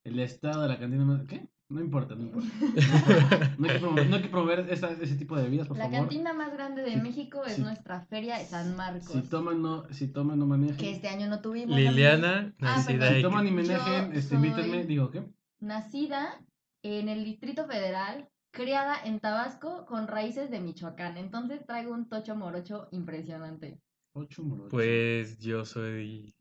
el 0.05 0.19
estado 0.19 0.63
de 0.63 0.67
la 0.67 0.79
cantina 0.79 1.05
más, 1.05 1.23
¿qué? 1.25 1.47
No 1.69 1.81
importa, 1.81 2.13
no 2.15 2.23
importa. 2.23 2.49
No, 3.57 3.67
hay 3.67 3.73
que 3.73 3.79
promover, 3.79 4.09
no 4.09 4.15
hay 4.17 4.21
que 4.21 4.27
promover 4.29 4.59
esa- 4.69 4.91
ese 4.91 5.15
tipo 5.15 5.35
de 5.35 5.43
bebidas, 5.43 5.67
por 5.67 5.77
La 5.77 5.85
favor. 5.85 5.99
cantina 6.01 6.33
más 6.33 6.51
grande 6.53 6.81
de 6.83 6.91
Sí, 6.93 7.01
México 7.01 7.43
es 7.45 7.53
sí. 7.55 7.61
nuestra 7.61 8.05
feria 8.05 8.37
de 8.37 8.45
San 8.45 8.75
Marcos. 8.75 9.11
Si 9.11 9.21
toman, 9.21 9.61
no, 9.61 9.85
si 9.91 10.07
toman, 10.07 10.37
no 10.39 10.45
manejen. 10.45 10.77
Que 10.77 10.91
este 10.91 11.07
año 11.07 11.27
no 11.27 11.41
tuvimos. 11.41 11.75
Liliana, 11.75 12.53
Ah. 12.61 12.81
Si 12.81 12.93
y- 12.93 13.21
toman 13.21 13.47
y 13.47 13.49
Yo 13.49 13.55
manejen, 13.55 14.13
este, 14.13 14.35
invítenme, 14.35 14.85
digo, 14.85 15.09
¿qué? 15.09 15.23
Nacida 15.59 16.41
en 16.83 17.09
el 17.09 17.23
Distrito 17.23 17.65
Federal, 17.65 18.29
criada 18.51 18.95
en 19.03 19.19
Tabasco 19.19 19.85
con 19.87 20.07
raíces 20.07 20.51
de 20.51 20.59
Michoacán. 20.59 21.17
Entonces 21.17 21.65
traigo 21.65 21.93
un 21.93 22.07
tocho 22.09 22.35
morocho 22.35 22.87
impresionante. 22.91 23.79
Ocho 24.13 24.43
morochos. 24.43 24.69
Pues 24.69 25.39
yo 25.39 25.65
soy 25.65 26.35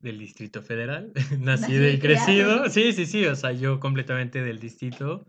del 0.00 0.18
Distrito 0.18 0.62
Federal, 0.62 1.12
nacido 1.38 1.88
y 1.88 1.98
crecido. 1.98 2.44
criado. 2.54 2.70
Sí, 2.70 2.92
sí, 2.92 3.06
sí, 3.06 3.26
o 3.26 3.34
sea, 3.36 3.52
yo 3.52 3.80
completamente 3.80 4.42
del 4.42 4.58
distrito. 4.58 5.26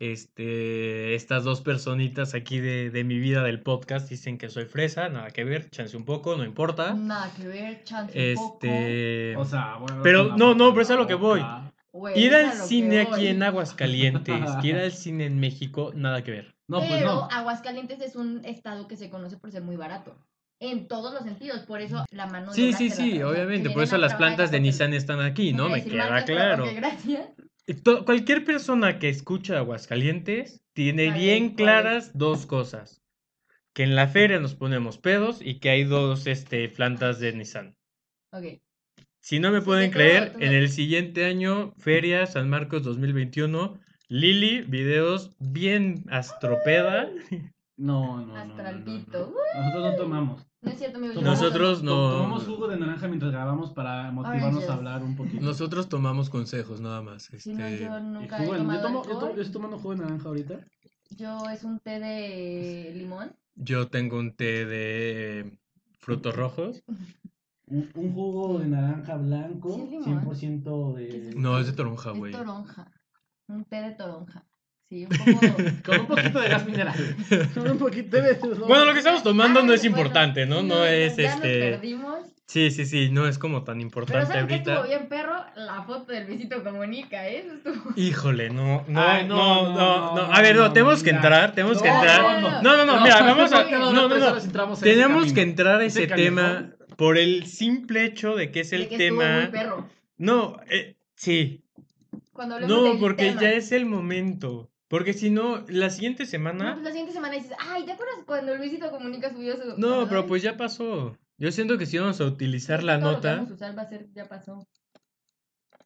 Este, 0.00 1.16
estas 1.16 1.42
dos 1.42 1.60
personitas 1.60 2.34
aquí 2.34 2.60
de, 2.60 2.90
de 2.90 3.02
mi 3.02 3.18
vida 3.18 3.42
del 3.42 3.62
podcast 3.62 4.08
dicen 4.08 4.38
que 4.38 4.48
soy 4.48 4.66
fresa, 4.66 5.08
nada 5.08 5.30
que 5.32 5.42
ver, 5.42 5.70
chance 5.70 5.96
un 5.96 6.04
poco, 6.04 6.36
no 6.36 6.44
importa. 6.44 6.94
Nada 6.94 7.32
que 7.34 7.48
ver, 7.48 7.82
chance 7.82 8.16
un 8.16 8.34
poco. 8.34 8.60
Este, 8.64 9.36
O 9.36 9.44
sea, 9.44 9.76
bueno, 9.78 10.00
Pero 10.02 10.36
no, 10.36 10.54
no, 10.54 10.70
pero 10.70 10.82
es 10.82 10.90
a 10.90 10.94
lo 10.96 11.06
que 11.08 11.14
voy. 11.14 11.40
ir 12.14 12.32
es 12.32 12.44
a 12.44 12.52
al 12.52 12.58
lo 12.58 12.68
que 12.68 12.68
cine 12.68 13.00
aquí 13.00 13.10
voy. 13.10 13.26
en 13.26 13.42
Aguascalientes, 13.42 14.50
que 14.62 14.68
ir 14.68 14.76
al 14.76 14.92
cine 14.92 15.26
en 15.26 15.40
México, 15.40 15.90
nada 15.94 16.22
que 16.22 16.30
ver. 16.30 16.54
No, 16.68 16.78
pues 16.86 16.90
Pero 16.90 17.06
no. 17.06 17.28
Aguascalientes 17.30 18.00
es 18.00 18.14
un 18.14 18.44
estado 18.44 18.86
que 18.86 18.96
se 18.96 19.10
conoce 19.10 19.36
por 19.38 19.50
ser 19.50 19.62
muy 19.62 19.76
barato. 19.76 20.16
En 20.60 20.88
todos 20.88 21.14
los 21.14 21.22
sentidos, 21.22 21.60
por 21.60 21.80
eso 21.80 22.04
la 22.10 22.26
mano 22.26 22.50
de 22.50 22.54
Sí, 22.54 22.72
sí, 22.72 22.90
sí, 22.90 23.22
obviamente, 23.22 23.70
por 23.70 23.84
eso 23.84 23.96
las 23.96 24.14
plantas 24.14 24.50
de 24.50 24.58
Nissan 24.58 24.92
están 24.92 25.20
aquí, 25.20 25.52
¿no? 25.52 25.68
Me 25.68 25.84
queda 25.84 26.24
claro. 26.24 26.66
gracias. 26.74 27.28
Cualquier 28.04 28.44
persona 28.44 28.98
que 28.98 29.08
escucha 29.08 29.58
Aguascalientes 29.58 30.62
tiene 30.72 31.12
bien 31.12 31.54
claras 31.54 32.16
dos 32.16 32.46
cosas. 32.46 33.02
Que 33.74 33.84
en 33.84 33.94
la 33.94 34.08
feria 34.08 34.40
nos 34.40 34.54
ponemos 34.54 34.98
pedos 34.98 35.40
y 35.42 35.60
que 35.60 35.70
hay 35.70 35.84
dos 35.84 36.26
este, 36.26 36.68
plantas 36.68 37.20
de 37.20 37.32
Nissan. 37.34 37.76
Ok. 38.32 38.60
Si 39.20 39.38
no 39.38 39.52
me 39.52 39.60
pueden 39.60 39.90
creer, 39.90 40.32
todo. 40.32 40.42
en 40.42 40.54
el 40.54 40.70
siguiente 40.70 41.26
año, 41.26 41.74
Feria 41.76 42.26
San 42.26 42.48
Marcos 42.48 42.82
2021, 42.82 43.78
Lili, 44.08 44.62
videos 44.62 45.36
bien 45.38 46.04
astropeda. 46.10 47.10
No, 47.76 48.16
no, 48.16 48.26
no, 48.26 48.26
no, 48.26 48.44
no. 48.44 48.54
Astralpito. 48.54 49.32
no. 49.54 49.60
Nosotros 49.60 49.84
no 49.84 49.96
tomamos. 49.96 50.47
No 50.60 50.70
es 50.72 50.78
cierto, 50.78 50.98
Nosotros 50.98 51.82
no. 51.84 52.10
Tomamos 52.12 52.44
jugo 52.44 52.66
de 52.66 52.78
naranja 52.78 53.06
mientras 53.06 53.30
grabamos 53.30 53.70
para 53.72 54.10
motivarnos 54.10 54.46
Oranges. 54.64 54.70
a 54.70 54.74
hablar 54.74 55.02
un 55.04 55.14
poquito. 55.14 55.40
Nosotros 55.44 55.88
tomamos 55.88 56.30
consejos, 56.30 56.80
nada 56.80 57.00
más. 57.00 57.24
Si 57.38 57.54
no, 57.54 57.64
este, 57.64 57.84
yo 57.84 58.00
nunca 58.00 58.42
he 58.42 58.46
yo, 58.48 58.56
tomado 58.56 58.82
tomo, 58.82 59.02
yo, 59.04 59.08
to- 59.10 59.14
alcohol. 59.16 59.36
yo 59.36 59.42
estoy 59.42 59.52
tomando 59.52 59.78
jugo 59.78 59.94
de 59.94 60.00
naranja 60.00 60.28
ahorita. 60.28 60.60
Yo 61.16 61.48
es 61.50 61.62
un 61.64 61.78
té 61.78 62.00
de 62.00 62.92
limón. 62.96 63.32
Yo 63.54 63.88
tengo 63.88 64.18
un 64.18 64.34
té 64.34 64.66
de 64.66 65.58
frutos 66.00 66.34
rojos. 66.34 66.82
Un, 67.70 67.86
un 67.96 68.14
jugo 68.14 68.58
de 68.60 68.66
naranja 68.66 69.16
blanco, 69.18 69.74
Sí, 69.74 69.82
es 69.96 70.06
limón. 70.06 70.24
100% 70.24 70.96
¿Qué 70.96 71.04
es 71.06 71.22
de... 71.22 71.28
eso? 71.28 71.38
No, 71.38 71.58
es 71.58 71.66
de 71.66 71.74
toronja, 71.74 72.12
Es 72.12 72.16
güey. 72.18 72.32
toronja. 72.32 72.90
Un 73.46 73.64
té 73.66 73.82
de 73.82 73.90
toronja. 73.90 74.46
Sí, 74.88 75.04
un 75.04 75.10
poco. 75.10 75.56
Con 75.84 76.00
un 76.00 76.06
poquito 76.06 76.40
de 76.40 76.48
gas 76.48 76.66
mineral. 76.66 77.16
Con 77.54 77.70
un 77.70 77.78
poquito 77.78 78.16
de... 78.22 78.34
Bueno, 78.66 78.86
lo 78.86 78.92
que 78.92 78.98
estamos 78.98 79.22
tomando 79.22 79.62
no 79.62 79.74
es 79.74 79.80
bueno, 79.82 79.96
importante, 79.98 80.46
¿no? 80.46 80.62
No 80.62 80.84
es 80.86 81.16
ya 81.16 81.36
nos 81.36 81.44
este. 81.44 81.58
perdimos. 81.70 82.20
Sí, 82.46 82.70
sí, 82.70 82.86
sí, 82.86 83.10
no 83.10 83.28
es 83.28 83.38
como 83.38 83.62
tan 83.62 83.74
Pero 83.74 83.82
importante 83.82 84.26
¿sabes 84.32 84.46
qué 84.46 84.54
estuvo 84.54 84.82
bien, 84.84 85.06
perro? 85.10 85.44
La 85.56 85.82
foto 85.82 86.12
del 86.12 86.26
Luisito 86.26 86.64
Comunica, 86.64 87.28
¿eh? 87.28 87.40
Eso 87.40 87.52
estuvo... 87.52 87.92
Híjole, 87.96 88.48
no, 88.48 88.84
no, 88.88 89.00
Ay, 89.02 89.26
no, 89.26 89.36
no, 89.36 89.62
no, 89.64 89.74
no, 89.74 90.14
no. 90.14 90.26
no, 90.28 90.34
A 90.34 90.40
ver, 90.40 90.56
no, 90.56 90.62
no, 90.62 90.72
tenemos 90.72 91.02
que 91.02 91.10
entrar, 91.10 91.52
tenemos 91.52 91.82
que 91.82 91.88
No, 91.90 91.94
entrar. 91.96 92.40
no, 92.40 92.62
No, 92.62 92.76
no, 92.78 92.84
no, 92.86 93.00
mira, 93.02 93.20
vamos 93.20 93.52
a. 93.52 93.56
Porque 93.58 93.76
No, 93.76 93.92
no, 93.92 94.08
tres 94.08 94.20
no. 94.22 94.30
horas 94.30 94.44
entramos 94.46 94.82
en 94.82 94.88
ese 94.88 94.96
Tenemos 94.96 95.32
que 95.34 95.42
entrar 95.42 95.80
a 95.82 95.84
ese 95.84 96.04
Ese 96.04 96.14
tema 96.14 96.70
por 96.96 97.18
el 97.18 97.44
simple 97.44 98.06
hecho 98.06 98.34
de 98.34 98.50
que 98.50 98.60
es 98.60 98.72
el 98.72 98.84
de 98.84 98.88
que 98.88 99.06
estuvo 99.08 99.20
muy 99.22 99.26
tema. 99.26 99.50
perro. 99.50 99.88
No, 100.16 100.56
eh, 100.70 100.96
sí. 101.16 101.62
No, 102.66 102.98
porque 102.98 103.26
tema. 103.26 103.42
ya 103.42 103.50
es 103.50 103.72
el 103.72 103.84
momento. 103.84 104.70
Porque 104.88 105.12
si 105.12 105.28
no, 105.30 105.64
la 105.68 105.90
siguiente 105.90 106.24
No, 106.24 106.28
semana. 106.30 106.72
pues 106.72 106.84
la 106.84 106.90
siguiente 106.90 107.12
semana 107.12 107.34
dices, 107.34 107.52
ay, 107.58 107.84
¿te 107.84 107.92
acuerdas 107.92 108.16
cuando 108.26 108.56
Luisito 108.56 108.90
Comunica 108.90 109.30
subió 109.30 109.54
su... 109.56 109.78
No, 109.78 110.08
pero 110.08 110.26
pues 110.26 110.42
ya 110.42 110.56
pasó. 110.56 111.16
Yo 111.36 111.52
siento 111.52 111.76
que 111.78 111.84
si 111.86 111.98
vamos 111.98 112.20
a 112.20 112.24
utilizar 112.24 112.82
la 112.82 112.98
todo 112.98 113.12
lo 113.12 113.20
que 113.20 113.26
nota. 113.28 113.36
vamos 113.36 113.50
a 113.50 113.54
usar 113.54 113.78
va 113.78 113.82
a 113.82 113.88
ser, 113.88 114.08
ya 114.14 114.26
pasó. 114.28 114.66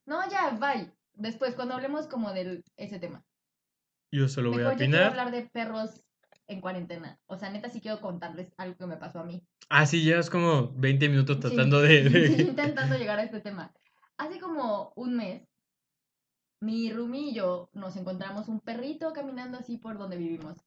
No, 0.06 0.20
ya, 0.30 0.50
bye. 0.50 0.92
Después, 1.14 1.54
cuando 1.54 1.74
hablemos 1.74 2.06
como 2.06 2.32
de 2.32 2.62
ese 2.76 2.98
tema. 2.98 3.22
Yo 4.10 4.28
solo 4.28 4.50
voy 4.50 4.60
a 4.60 4.64
Mejor 4.64 4.72
yo 4.74 4.78
quiero 4.78 4.92
opinar. 4.92 5.10
hablar 5.20 5.30
de 5.32 5.50
perros 5.50 6.02
en 6.46 6.60
cuarentena. 6.60 7.18
O 7.26 7.36
sea, 7.36 7.50
neta, 7.50 7.68
sí 7.70 7.80
quiero 7.80 8.00
contarles 8.00 8.52
algo 8.56 8.76
que 8.76 8.86
me 8.86 8.96
pasó 8.96 9.20
a 9.20 9.24
mí. 9.24 9.42
Ah, 9.68 9.86
sí, 9.86 10.02
llevas 10.02 10.30
como 10.30 10.72
20 10.74 11.08
minutos 11.08 11.36
Sí, 11.36 11.42
tratando 11.42 11.80
de. 11.82 12.02
de- 12.08 12.28
sí, 12.36 12.42
intentando 12.42 12.96
llegar 12.96 13.18
a 13.18 13.24
este 13.24 13.40
tema. 13.40 13.72
Hace 14.18 14.38
como 14.38 14.92
un 14.96 15.16
mes, 15.16 15.42
mi 16.62 16.92
Rumi 16.92 17.30
y 17.30 17.34
yo 17.34 17.68
nos 17.72 17.96
encontramos 17.96 18.48
un 18.48 18.60
perrito 18.60 19.12
caminando 19.12 19.58
así 19.58 19.78
por 19.78 19.98
donde 19.98 20.16
vivimos. 20.16 20.58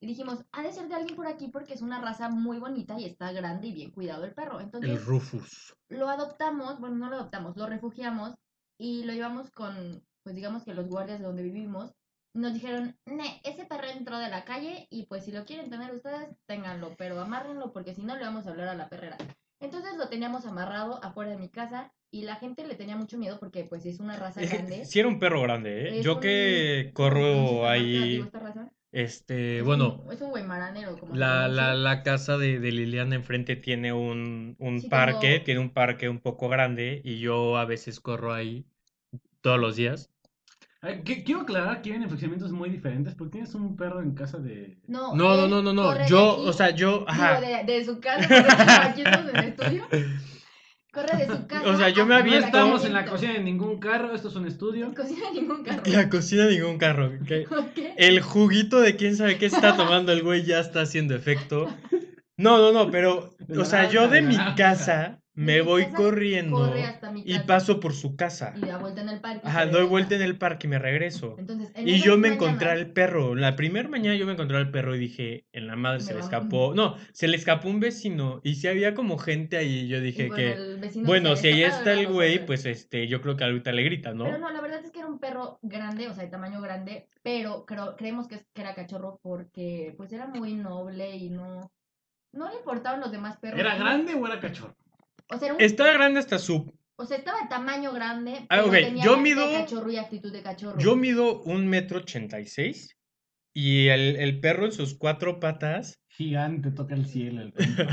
Y 0.00 0.06
dijimos, 0.06 0.44
ha 0.52 0.62
de 0.62 0.72
ser 0.72 0.88
de 0.88 0.94
alguien 0.94 1.16
por 1.16 1.26
aquí 1.26 1.48
porque 1.48 1.74
es 1.74 1.82
una 1.82 2.00
raza 2.00 2.30
muy 2.30 2.58
bonita 2.58 2.98
y 2.98 3.04
está 3.04 3.30
grande 3.32 3.68
y 3.68 3.72
bien 3.72 3.90
cuidado 3.90 4.24
el 4.24 4.34
perro. 4.34 4.58
El 4.58 4.64
Entonces 4.64 5.04
Rufus. 5.04 5.76
lo 5.88 6.08
adoptamos, 6.08 6.80
bueno, 6.80 6.96
no 6.96 7.10
lo 7.10 7.16
adoptamos, 7.16 7.56
lo 7.56 7.66
refugiamos 7.66 8.34
y 8.78 9.04
lo 9.04 9.12
llevamos 9.12 9.50
con, 9.50 10.02
pues 10.22 10.34
digamos 10.34 10.64
que 10.64 10.74
los 10.74 10.88
guardias 10.88 11.20
de 11.20 11.26
donde 11.26 11.42
vivimos. 11.42 11.94
Nos 12.32 12.54
dijeron, 12.54 12.98
ne, 13.04 13.40
ese 13.44 13.66
perro 13.66 13.86
entró 13.86 14.18
de 14.18 14.30
la 14.30 14.44
calle 14.44 14.88
y 14.90 15.06
pues 15.06 15.24
si 15.24 15.30
lo 15.30 15.44
quieren 15.44 15.70
tener 15.70 15.94
ustedes, 15.94 16.34
ténganlo, 16.46 16.96
pero 16.96 17.20
amárrenlo 17.20 17.72
porque 17.72 17.94
si 17.94 18.02
no 18.02 18.16
le 18.16 18.24
vamos 18.24 18.46
a 18.46 18.50
hablar 18.50 18.68
a 18.68 18.74
la 18.74 18.88
perrera. 18.88 19.18
Entonces 19.64 19.96
lo 19.96 20.08
teníamos 20.08 20.46
amarrado 20.46 21.02
afuera 21.04 21.30
de 21.32 21.38
mi 21.38 21.48
casa 21.50 21.92
y 22.10 22.22
la 22.22 22.36
gente 22.36 22.66
le 22.66 22.74
tenía 22.76 22.96
mucho 22.96 23.18
miedo 23.18 23.38
porque 23.40 23.64
pues 23.64 23.86
es 23.86 24.00
una 24.00 24.16
raza 24.16 24.42
grande. 24.44 24.90
Sí, 24.90 24.98
era 25.00 25.08
un 25.08 25.18
perro 25.18 25.42
grande, 25.42 25.90
¿eh? 25.90 25.94
Es 26.00 26.00
Yo 26.00 26.14
un- 26.14 26.20
que 26.20 26.90
¿Cómo 27.22 27.46
se 27.46 27.56
corro 27.56 27.66
llama 27.66 27.70
ahí. 27.70 28.26
esta 28.26 28.38
raza? 28.38 28.70
Este, 28.92 29.62
Es 29.62 29.62
bueno. 29.62 30.04
un- 30.06 30.12
es 30.12 30.20
un 30.20 30.30
guaymaranero, 30.30 30.98
como 31.00 31.14
La, 31.14 31.48
la, 31.48 31.74
la 31.74 32.02
casa 32.02 32.36
de, 32.38 32.60
de 32.60 32.72
Liliana 32.72 33.14
enfrente 33.14 33.56
tiene 33.56 33.92
un, 33.94 34.56
un 34.58 34.82
Sí, 34.82 34.88
parque, 34.88 35.40
tengo- 35.40 35.44
tiene 35.44 35.60
un 35.60 35.70
parque 35.72 36.08
un 36.10 36.20
poco 36.20 36.48
grande 36.50 37.00
y 37.04 37.20
yo 37.20 37.56
a 37.56 37.64
veces 37.64 38.00
corro 38.00 38.32
ahí 38.34 38.66
todos 39.42 39.60
los 39.60 39.76
días. 39.76 40.10
Quiero 41.04 41.40
aclarar 41.40 41.82
que 41.82 41.90
vienen 41.90 42.08
fraccionamientos 42.08 42.52
muy 42.52 42.68
diferentes 42.68 43.14
porque 43.14 43.32
tienes 43.32 43.54
un 43.54 43.76
perro 43.76 44.02
en 44.02 44.14
casa 44.14 44.38
de... 44.38 44.78
No, 44.86 45.14
No, 45.14 45.46
no, 45.46 45.62
no, 45.62 45.72
no, 45.72 46.06
Yo, 46.06 46.32
aquí, 46.32 46.48
o 46.48 46.52
sea, 46.52 46.70
yo, 46.70 46.92
digo, 46.98 47.04
ajá. 47.08 47.40
de, 47.40 47.64
de 47.64 47.84
su 47.84 48.00
casa, 48.00 48.90
aquí 48.90 49.02
estamos 49.02 49.30
en 49.30 49.36
el 49.36 49.44
estudio. 49.44 49.86
Corre 50.92 51.16
de 51.16 51.26
su 51.26 51.46
casa. 51.48 51.68
O 51.68 51.76
sea, 51.76 51.88
yo 51.88 52.06
me 52.06 52.14
hasta 52.14 52.28
No 52.30 52.36
estamos 52.36 52.84
en 52.84 52.92
la 52.92 53.04
cocina 53.04 53.32
de 53.32 53.40
ningún 53.40 53.80
carro, 53.80 54.14
esto 54.14 54.28
es 54.28 54.36
un 54.36 54.46
estudio. 54.46 54.94
Cocina 54.94 55.30
de 55.30 55.40
ningún 55.40 55.64
carro. 55.64 55.82
La 55.86 56.08
cocina 56.08 56.46
de 56.46 56.58
ningún 56.58 56.78
carro. 56.78 57.12
El 57.96 58.20
juguito 58.20 58.80
de 58.80 58.96
quién 58.96 59.16
sabe 59.16 59.38
qué 59.38 59.46
está 59.46 59.76
tomando 59.76 60.12
el 60.12 60.22
güey 60.22 60.44
ya 60.44 60.60
está 60.60 60.82
haciendo 60.82 61.14
efecto. 61.14 61.68
No, 62.36 62.58
no, 62.58 62.72
no, 62.72 62.90
pero, 62.90 63.30
o 63.56 63.64
sea, 63.64 63.88
yo 63.88 64.08
de 64.08 64.22
mi 64.22 64.36
casa 64.56 65.20
me 65.34 65.60
voy 65.62 65.84
casa, 65.84 65.96
corriendo 65.96 66.56
Corre 66.56 66.84
hasta 66.84 67.10
mi 67.10 67.22
y 67.24 67.38
paso 67.40 67.80
por 67.80 67.92
su 67.94 68.16
casa. 68.16 68.54
Y 68.56 68.66
da 68.66 68.78
vuelta 68.78 69.00
en 69.02 69.08
el 69.08 69.20
parque. 69.20 69.40
Ajá, 69.44 69.66
doy 69.66 69.84
vuelta 69.86 70.14
en 70.14 70.22
el 70.22 70.38
parque 70.38 70.66
y 70.66 70.70
me 70.70 70.78
regreso. 70.78 71.36
Entonces, 71.38 71.70
en 71.74 71.88
Y 71.88 72.00
yo 72.00 72.16
me 72.18 72.28
encontré 72.28 72.70
al 72.70 72.92
perro. 72.92 73.34
La 73.34 73.56
primera 73.56 73.88
mañana 73.88 74.16
yo 74.16 74.26
me 74.26 74.32
encontré 74.32 74.56
al 74.56 74.70
perro 74.70 74.94
y 74.94 74.98
dije, 74.98 75.44
en 75.52 75.66
la 75.66 75.76
madre 75.76 75.98
Me 75.98 76.04
se 76.04 76.14
le 76.14 76.20
va- 76.20 76.24
escapó. 76.24 76.74
No, 76.74 76.96
se 77.12 77.28
le 77.28 77.36
escapó 77.36 77.68
un 77.68 77.80
vecino. 77.80 78.40
Y 78.42 78.54
si 78.54 78.68
había 78.68 78.94
como 78.94 79.18
gente 79.18 79.56
ahí, 79.56 79.86
yo 79.88 80.00
dije 80.00 80.30
que, 80.30 80.58
bueno, 81.04 81.36
si 81.36 81.48
ahí 81.48 81.62
está 81.62 81.92
el 81.92 82.06
güey, 82.06 82.46
pues 82.46 82.64
este, 82.64 83.06
yo 83.08 83.20
creo 83.20 83.36
que 83.36 83.44
ahorita 83.44 83.72
le 83.72 83.82
grita, 83.82 84.14
¿no? 84.14 84.24
Pero 84.24 84.38
no, 84.38 84.50
la 84.50 84.60
verdad 84.60 84.82
es 84.84 84.90
que 84.90 85.00
era 85.00 85.08
un 85.08 85.18
perro 85.18 85.58
grande, 85.62 86.08
o 86.08 86.14
sea, 86.14 86.24
de 86.24 86.30
tamaño 86.30 86.60
grande, 86.62 87.08
pero 87.22 87.66
creo, 87.66 87.96
creemos 87.96 88.28
que, 88.28 88.36
es- 88.36 88.46
que 88.54 88.62
era 88.62 88.74
cachorro 88.74 89.18
porque 89.22 89.92
pues 89.96 90.12
era 90.12 90.26
muy 90.26 90.54
noble 90.54 91.16
y 91.16 91.28
no, 91.28 91.70
no 92.32 92.48
le 92.48 92.56
importaban 92.56 93.00
los 93.00 93.12
demás 93.12 93.36
perros. 93.38 93.60
¿Era 93.60 93.76
grande 93.76 94.14
o 94.14 94.26
era 94.26 94.40
cachorro? 94.40 94.74
O 95.28 95.36
sea, 95.38 95.46
era 95.46 95.54
un- 95.54 95.60
Está 95.60 95.92
grande 95.92 96.20
hasta 96.20 96.38
su... 96.38 96.72
o 96.96 97.06
sea, 97.06 97.16
estaba 97.18 97.40
de 97.42 97.48
tamaño 97.48 97.92
grande, 97.92 98.46
Ah, 98.50 98.56
pero 98.62 98.66
ok, 98.66 98.72
tenía 98.72 99.04
yo 99.04 99.16
de 99.16 99.22
mido- 99.22 99.52
cachorro 99.52 99.90
y 99.90 99.96
actitud 99.96 100.32
de 100.32 100.42
cachorro. 100.42 100.78
Yo 100.78 100.96
mido 100.96 101.42
un 101.42 101.66
metro 101.66 101.98
ochenta 101.98 102.40
y 102.40 102.46
seis. 102.46 102.96
Y 103.56 103.86
el, 103.88 104.16
el 104.16 104.40
perro 104.40 104.66
en 104.66 104.72
sus 104.72 104.94
cuatro 104.98 105.38
patas... 105.40 106.00
Gigante, 106.08 106.70
toca 106.72 106.94
el 106.94 107.06
cielo. 107.06 107.42
el. 107.42 107.52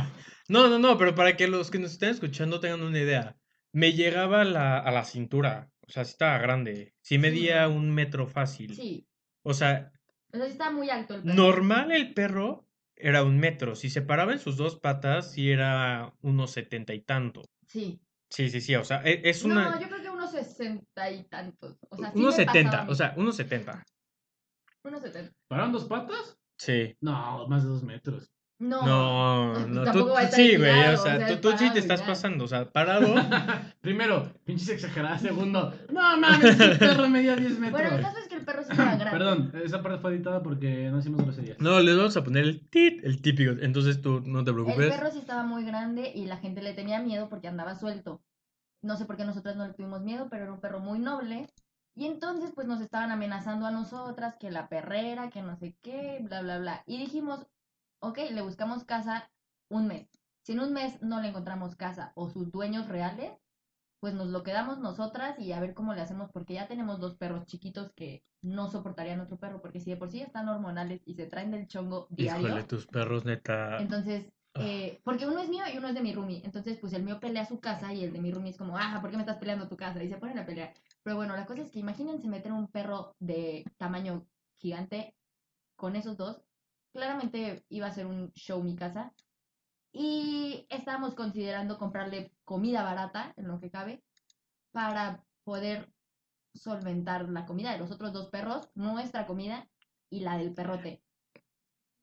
No, 0.47 0.67
no, 0.67 0.79
no, 0.79 0.97
pero 0.97 1.15
para 1.15 1.37
que 1.37 1.47
los 1.47 1.71
que 1.71 1.79
nos 1.79 1.93
estén 1.93 2.09
escuchando 2.09 2.59
tengan 2.59 2.81
una 2.81 2.99
idea. 2.99 3.37
Me 3.71 3.93
llegaba 3.93 4.41
a 4.41 4.43
la, 4.45 4.77
a 4.79 4.91
la 4.91 5.05
cintura. 5.05 5.69
O 5.87 5.89
sea, 5.91 6.03
estaba 6.03 6.37
grande. 6.39 6.93
Sí 7.01 7.17
medía 7.17 7.67
Sí. 7.67 7.73
un 7.73 7.89
metro 7.91 8.27
fácil. 8.27 8.75
Sí, 8.75 9.07
O 9.43 9.53
sea, 9.53 9.91
o 10.33 10.37
sea, 10.37 10.45
sí 10.47 10.51
estaba 10.51 10.71
muy 10.71 10.89
alto 10.89 11.15
el 11.15 11.21
perro. 11.23 11.35
normal 11.35 11.91
el 11.91 12.13
perro 12.13 12.67
era 13.01 13.23
un 13.23 13.39
metro. 13.39 13.75
Si 13.75 13.89
se 13.89 14.01
paraba 14.01 14.33
en 14.33 14.39
sus 14.39 14.57
dos 14.57 14.79
patas, 14.79 15.31
sí 15.31 15.51
era 15.51 16.13
unos 16.21 16.51
setenta 16.51 16.93
y 16.93 17.01
tanto. 17.01 17.43
Sí. 17.67 17.99
Sí, 18.29 18.49
sí, 18.49 18.61
sí. 18.61 18.75
O 18.75 18.83
sea, 18.83 19.01
e- 19.03 19.21
es 19.29 19.43
una... 19.43 19.69
No, 19.69 19.81
yo 19.81 19.87
creo 19.87 20.01
que 20.01 20.09
unos 20.09 20.31
sesenta 20.31 21.11
y 21.11 21.23
tantos. 21.23 21.77
O 21.89 21.97
sea, 21.97 22.11
sí 22.11 22.19
unos 22.19 22.35
setenta. 22.35 22.85
O 22.87 22.95
sea, 22.95 23.13
unos 23.17 23.35
setenta. 23.35 23.83
Unos 24.83 25.01
setenta. 25.01 25.33
¿Pararon 25.47 25.73
dos 25.73 25.85
patas? 25.85 26.37
Sí. 26.57 26.95
No, 27.01 27.47
más 27.47 27.63
de 27.63 27.69
dos 27.69 27.83
metros. 27.83 28.31
No. 28.61 28.85
No, 28.85 29.59
no, 29.67 29.79
tú, 29.81 29.85
tampoco 29.85 30.13
va 30.13 30.19
a 30.19 30.23
estar 30.23 30.39
sí, 30.39 30.55
güey, 30.55 30.87
o 30.87 30.93
o 30.93 30.97
sea, 30.97 31.27
tú, 31.27 31.49
tú 31.49 31.57
sí 31.57 31.71
te 31.71 31.79
estás 31.79 32.03
pasando, 32.03 32.45
o 32.45 32.47
sea, 32.47 32.69
parado, 32.69 33.15
Primero, 33.81 34.31
pinches 34.45 34.69
exageradas. 34.69 35.21
Segundo, 35.21 35.73
no 35.91 36.17
mames, 36.17 36.59
el 36.59 36.77
perro 36.77 37.09
medía 37.09 37.35
10 37.35 37.59
metros. 37.59 37.81
Bueno, 37.81 37.95
el 37.95 38.01
caso 38.03 38.17
es 38.19 38.27
que 38.27 38.35
el 38.35 38.45
perro 38.45 38.63
sí 38.63 38.69
era 38.73 38.95
grande. 38.95 39.11
Perdón, 39.11 39.51
esa 39.65 39.81
parte 39.81 39.97
fue 39.99 40.11
editada 40.13 40.43
porque 40.43 40.89
no 40.91 40.99
hicimos 40.99 41.23
groserías. 41.23 41.59
no, 41.59 41.79
les 41.79 41.97
vamos 41.97 42.15
a 42.15 42.23
poner 42.23 42.43
el 42.43 42.69
tit, 42.69 43.03
el 43.03 43.21
típico, 43.21 43.51
entonces 43.61 43.99
tú 44.01 44.21
no 44.23 44.43
te 44.43 44.51
El 44.51 44.57
preocupes. 44.57 44.91
perro 44.91 45.11
sí 45.11 45.17
estaba 45.17 45.43
muy 45.43 45.65
grande 45.65 46.11
y 46.13 46.27
la 46.27 46.37
gente 46.37 46.61
le 46.61 46.73
tenía 46.73 47.01
miedo 47.01 47.29
porque 47.29 47.47
andaba 47.47 47.73
suelto. 47.75 48.21
No 48.83 48.95
sé 48.95 49.05
por 49.05 49.17
qué 49.17 49.25
nosotras 49.25 49.55
no 49.55 49.65
le 49.65 49.73
tuvimos 49.73 50.01
miedo, 50.01 50.27
pero 50.29 50.43
era 50.43 50.53
un 50.53 50.59
perro 50.59 50.79
muy 50.79 50.99
noble. 50.99 51.47
Y 51.95 52.05
entonces 52.05 52.51
pues 52.55 52.67
nos 52.67 52.79
estaban 52.81 53.11
amenazando 53.11 53.65
a 53.65 53.71
nosotras, 53.71 54.35
que 54.39 54.49
la 54.49 54.69
perrera, 54.69 55.29
que 55.29 55.41
no 55.41 55.57
sé 55.57 55.75
qué, 55.81 56.19
bla, 56.21 56.41
bla, 56.41 56.57
bla. 56.59 56.83
Y 56.85 56.97
dijimos, 56.97 57.47
ok, 58.01 58.19
le 58.31 58.41
buscamos 58.41 58.83
casa 58.83 59.31
un 59.69 59.87
mes. 59.87 60.09
Si 60.43 60.53
en 60.53 60.59
un 60.59 60.73
mes 60.73 61.01
no 61.01 61.21
le 61.21 61.29
encontramos 61.29 61.75
casa 61.75 62.11
o 62.15 62.29
sus 62.29 62.51
dueños 62.51 62.87
reales, 62.87 63.31
pues 63.99 64.13
nos 64.15 64.27
lo 64.27 64.43
quedamos 64.43 64.79
nosotras 64.79 65.37
y 65.39 65.51
a 65.51 65.59
ver 65.59 65.73
cómo 65.73 65.93
le 65.93 66.01
hacemos, 66.01 66.31
porque 66.31 66.55
ya 66.55 66.67
tenemos 66.67 66.99
dos 66.99 67.15
perros 67.15 67.45
chiquitos 67.45 67.91
que 67.93 68.23
no 68.41 68.67
soportarían 68.69 69.19
otro 69.21 69.37
perro, 69.37 69.61
porque 69.61 69.79
si 69.79 69.91
de 69.91 69.97
por 69.97 70.09
sí 70.09 70.21
están 70.21 70.49
hormonales 70.49 71.01
y 71.05 71.13
se 71.13 71.27
traen 71.27 71.51
del 71.51 71.67
chongo 71.67 72.07
diario. 72.09 72.47
Híjole, 72.47 72.63
tus 72.63 72.87
perros, 72.87 73.23
neta. 73.25 73.79
Entonces, 73.79 74.31
Ah. 74.53 74.61
eh, 74.65 74.99
porque 75.05 75.27
uno 75.27 75.39
es 75.39 75.47
mío 75.49 75.63
y 75.73 75.77
uno 75.77 75.87
es 75.87 75.93
de 75.93 76.01
mi 76.01 76.13
roomie. 76.13 76.41
Entonces, 76.43 76.77
pues 76.79 76.91
el 76.93 77.03
mío 77.03 77.19
pelea 77.21 77.45
su 77.45 77.59
casa 77.61 77.93
y 77.93 78.03
el 78.03 78.11
de 78.11 78.19
mi 78.19 78.31
roomie 78.31 78.51
es 78.51 78.57
como, 78.57 78.77
ah, 78.77 78.97
¿por 78.99 79.09
qué 79.11 79.15
me 79.15 79.23
estás 79.23 79.37
peleando 79.37 79.69
tu 79.69 79.77
casa? 79.77 80.03
Y 80.03 80.09
se 80.09 80.17
ponen 80.17 80.39
a 80.39 80.45
pelear. 80.45 80.73
Pero 81.03 81.15
bueno, 81.15 81.35
la 81.37 81.45
cosa 81.45 81.61
es 81.61 81.71
que 81.71 81.79
imagínense 81.79 82.27
meter 82.27 82.51
un 82.51 82.67
perro 82.67 83.15
de 83.19 83.63
tamaño 83.77 84.25
gigante 84.57 85.15
con 85.77 85.95
esos 85.95 86.17
dos. 86.17 86.43
Claramente 86.93 87.63
iba 87.69 87.87
a 87.87 87.91
ser 87.91 88.05
un 88.05 88.31
show 88.33 88.63
mi 88.63 88.75
casa. 88.75 89.13
Y 89.93 90.65
estábamos 90.69 91.15
considerando 91.15 91.77
comprarle 91.77 92.31
comida 92.45 92.83
barata, 92.83 93.33
en 93.35 93.47
lo 93.47 93.59
que 93.59 93.69
cabe, 93.69 94.03
para 94.71 95.23
poder 95.43 95.91
solventar 96.53 97.29
la 97.29 97.45
comida 97.45 97.71
de 97.71 97.79
los 97.79 97.91
otros 97.91 98.13
dos 98.13 98.29
perros, 98.29 98.69
nuestra 98.75 99.25
comida 99.25 99.69
y 100.09 100.21
la 100.21 100.37
del 100.37 100.53
perrote. 100.53 101.01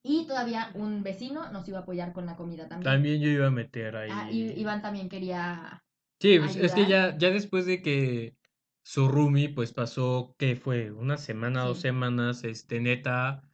Y 0.02 0.26
todavía 0.26 0.70
un 0.74 1.02
vecino 1.02 1.50
nos 1.50 1.68
iba 1.68 1.78
a 1.78 1.82
apoyar 1.82 2.12
con 2.12 2.26
la 2.26 2.36
comida 2.36 2.68
también. 2.68 2.92
También 2.92 3.20
yo 3.20 3.28
iba 3.28 3.46
a 3.46 3.50
meter 3.50 3.96
ahí. 3.96 4.10
Ah, 4.12 4.30
y 4.30 4.60
Iván 4.60 4.80
también 4.80 5.08
quería... 5.08 5.82
Sí, 6.20 6.38
pues, 6.38 6.56
es 6.56 6.72
que 6.72 6.86
ya, 6.86 7.16
ya 7.16 7.30
después 7.30 7.66
de 7.66 7.82
que 7.82 8.36
su 8.82 9.08
roomie, 9.08 9.50
pues 9.50 9.72
pasó, 9.72 10.34
¿qué 10.38 10.56
fue? 10.56 10.90
Una 10.90 11.16
semana, 11.16 11.62
dos 11.64 11.78
Sí. 11.78 11.82
semanas, 11.82 12.44
este, 12.44 12.80
neta, 12.80 13.47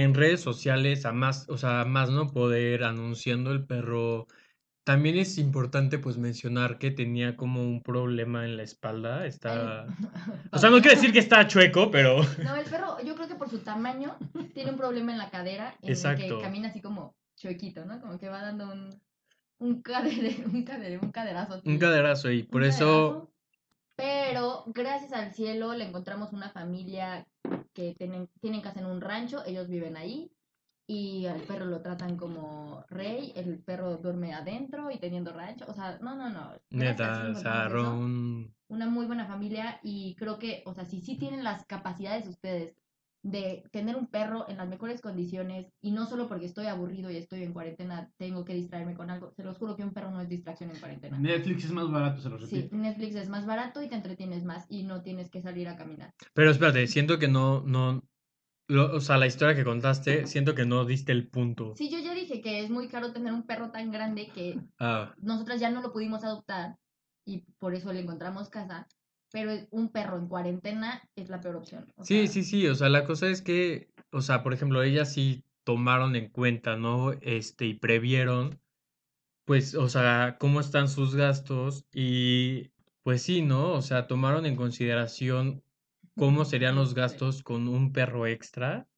en 0.00 0.14
redes 0.14 0.40
sociales, 0.40 1.06
a 1.06 1.12
más, 1.12 1.48
o 1.48 1.56
sea, 1.58 1.80
a 1.80 1.84
más 1.84 2.10
no 2.10 2.28
poder, 2.28 2.84
anunciando 2.84 3.50
el 3.52 3.64
perro. 3.64 4.26
También 4.84 5.16
es 5.18 5.36
importante, 5.38 5.98
pues, 5.98 6.16
mencionar 6.16 6.78
que 6.78 6.90
tenía 6.92 7.36
como 7.36 7.62
un 7.62 7.82
problema 7.82 8.44
en 8.44 8.56
la 8.56 8.62
espalda, 8.62 9.26
está... 9.26 9.84
el- 9.84 9.90
O 10.52 10.58
sea, 10.58 10.70
no 10.70 10.80
quiere 10.80 10.96
decir 10.96 11.12
que 11.12 11.18
está 11.18 11.46
chueco, 11.46 11.90
pero... 11.90 12.18
No, 12.44 12.54
el 12.54 12.64
perro, 12.64 12.98
yo 13.04 13.14
creo 13.16 13.26
que 13.26 13.34
por 13.34 13.50
su 13.50 13.58
tamaño, 13.60 14.16
tiene 14.54 14.70
un 14.70 14.76
problema 14.76 15.12
en 15.12 15.18
la 15.18 15.30
cadera, 15.30 15.74
en 15.82 15.88
el 15.88 15.94
Exacto. 15.94 16.36
que 16.38 16.42
camina 16.42 16.68
así 16.68 16.80
como 16.80 17.16
chuequito, 17.36 17.84
¿no? 17.84 18.00
Como 18.00 18.18
que 18.18 18.28
va 18.28 18.42
dando 18.42 18.70
un, 18.72 19.00
un, 19.58 19.82
cadere, 19.82 20.36
un, 20.52 20.62
cadere, 20.62 20.98
un 20.98 21.10
caderazo. 21.10 21.60
Un 21.64 21.78
caderazo 21.78 22.30
y 22.30 22.42
por 22.44 22.62
eso... 22.62 23.32
Pero 23.98 24.64
gracias 24.66 25.14
al 25.14 25.32
cielo 25.32 25.72
le 25.72 25.84
encontramos 25.84 26.34
una 26.34 26.50
familia 26.50 27.26
que 27.76 27.94
tienen, 27.94 28.28
tienen 28.40 28.62
casa 28.62 28.80
en 28.80 28.86
un 28.86 29.02
rancho, 29.02 29.44
ellos 29.44 29.68
viven 29.68 29.98
ahí 29.98 30.32
y 30.86 31.26
al 31.26 31.42
perro 31.42 31.66
lo 31.66 31.82
tratan 31.82 32.16
como 32.16 32.84
rey, 32.88 33.32
el 33.36 33.58
perro 33.58 33.98
duerme 33.98 34.32
adentro 34.32 34.90
y 34.90 34.98
teniendo 34.98 35.32
rancho, 35.32 35.66
o 35.68 35.74
sea, 35.74 35.98
no, 36.00 36.16
no, 36.16 36.30
no. 36.30 36.52
Neta, 36.70 37.28
o 37.30 37.34
sea, 37.34 37.68
un... 37.92 38.54
Una 38.68 38.86
muy 38.88 39.06
buena 39.06 39.26
familia 39.26 39.78
y 39.82 40.16
creo 40.16 40.38
que, 40.38 40.62
o 40.64 40.72
sea, 40.72 40.84
si 40.86 41.00
sí 41.00 41.16
tienen 41.16 41.44
las 41.44 41.66
capacidades 41.66 42.26
ustedes 42.26 42.74
de 43.26 43.64
tener 43.72 43.96
un 43.96 44.06
perro 44.06 44.48
en 44.48 44.56
las 44.56 44.68
mejores 44.68 45.00
condiciones 45.00 45.66
y 45.82 45.90
no 45.90 46.06
solo 46.06 46.28
porque 46.28 46.46
estoy 46.46 46.66
aburrido 46.66 47.10
y 47.10 47.16
estoy 47.16 47.42
en 47.42 47.52
cuarentena, 47.52 48.08
tengo 48.18 48.44
que 48.44 48.54
distraerme 48.54 48.94
con 48.94 49.10
algo. 49.10 49.32
Se 49.34 49.42
los 49.42 49.58
juro 49.58 49.74
que 49.76 49.82
un 49.82 49.92
perro 49.92 50.12
no 50.12 50.20
es 50.20 50.28
distracción 50.28 50.70
en 50.70 50.78
cuarentena. 50.78 51.18
Netflix 51.18 51.64
es 51.64 51.72
más 51.72 51.90
barato, 51.90 52.20
se 52.20 52.28
lo 52.28 52.38
Sí, 52.38 52.56
repito. 52.56 52.76
Netflix 52.76 53.16
es 53.16 53.28
más 53.28 53.44
barato 53.44 53.82
y 53.82 53.88
te 53.88 53.96
entretienes 53.96 54.44
más 54.44 54.66
y 54.68 54.84
no 54.84 55.02
tienes 55.02 55.28
que 55.28 55.42
salir 55.42 55.68
a 55.68 55.76
caminar. 55.76 56.12
Pero 56.34 56.50
espérate, 56.52 56.86
siento 56.86 57.18
que 57.18 57.26
no, 57.26 57.62
no, 57.62 58.02
lo- 58.68 58.94
o 58.96 59.00
sea, 59.00 59.16
la 59.18 59.26
historia 59.26 59.56
que 59.56 59.64
contaste, 59.64 60.26
siento 60.26 60.54
que 60.54 60.64
no 60.64 60.84
diste 60.84 61.12
el 61.12 61.28
punto. 61.28 61.74
Sí, 61.76 61.90
yo 61.90 61.98
ya 61.98 62.14
dije 62.14 62.40
que 62.40 62.60
es 62.60 62.70
muy 62.70 62.88
caro 62.88 63.12
tener 63.12 63.32
un 63.32 63.42
perro 63.44 63.70
tan 63.70 63.90
grande 63.90 64.28
que 64.28 64.60
Ah, 64.78 65.14
nosotras 65.18 65.60
ya 65.60 65.70
no 65.70 65.82
lo 65.82 65.92
pudimos 65.92 66.22
adoptar 66.22 66.76
y 67.24 67.40
por 67.58 67.74
eso 67.74 67.92
le 67.92 68.00
encontramos 68.00 68.50
casa, 68.50 68.86
pero 69.30 69.52
un 69.70 69.90
perro 69.90 70.18
en 70.18 70.28
cuarentena 70.28 71.08
es 71.16 71.28
la 71.28 71.40
peor 71.40 71.56
opción. 71.56 71.92
o 71.96 72.04
sí, 72.04 72.26
sea, 72.26 72.26
sí, 72.28 72.44
sí, 72.44 72.66
o 72.68 72.74
sea, 72.74 72.88
la 72.88 73.04
cosa 73.04 73.28
es 73.28 73.42
que, 73.42 73.92
o 74.12 74.22
sea, 74.22 74.42
por 74.42 74.52
ejemplo, 74.54 74.82
ellas 74.82 75.12
sí 75.12 75.44
tomaron 75.64 76.16
en 76.16 76.30
cuenta, 76.30 76.76
¿no? 76.76 77.12
Este, 77.22 77.66
y 77.66 77.74
previeron, 77.74 78.60
pues, 79.44 79.74
o 79.74 79.88
sea, 79.88 80.36
cómo 80.40 80.60
están 80.60 80.88
sus 80.88 81.14
gastos 81.16 81.86
y, 81.92 82.72
pues 83.02 83.22
sí, 83.22 83.42
¿no? 83.42 83.72
O 83.72 83.82
sea, 83.82 84.06
tomaron 84.06 84.46
en 84.46 84.56
consideración 84.56 85.64
cómo 86.16 86.44
serían 86.46 86.76
los 86.76 86.90
este, 86.90 87.00
gastos 87.00 87.42
con 87.42 87.68
un 87.68 87.92
perro 87.92 88.26
extra. 88.26 88.88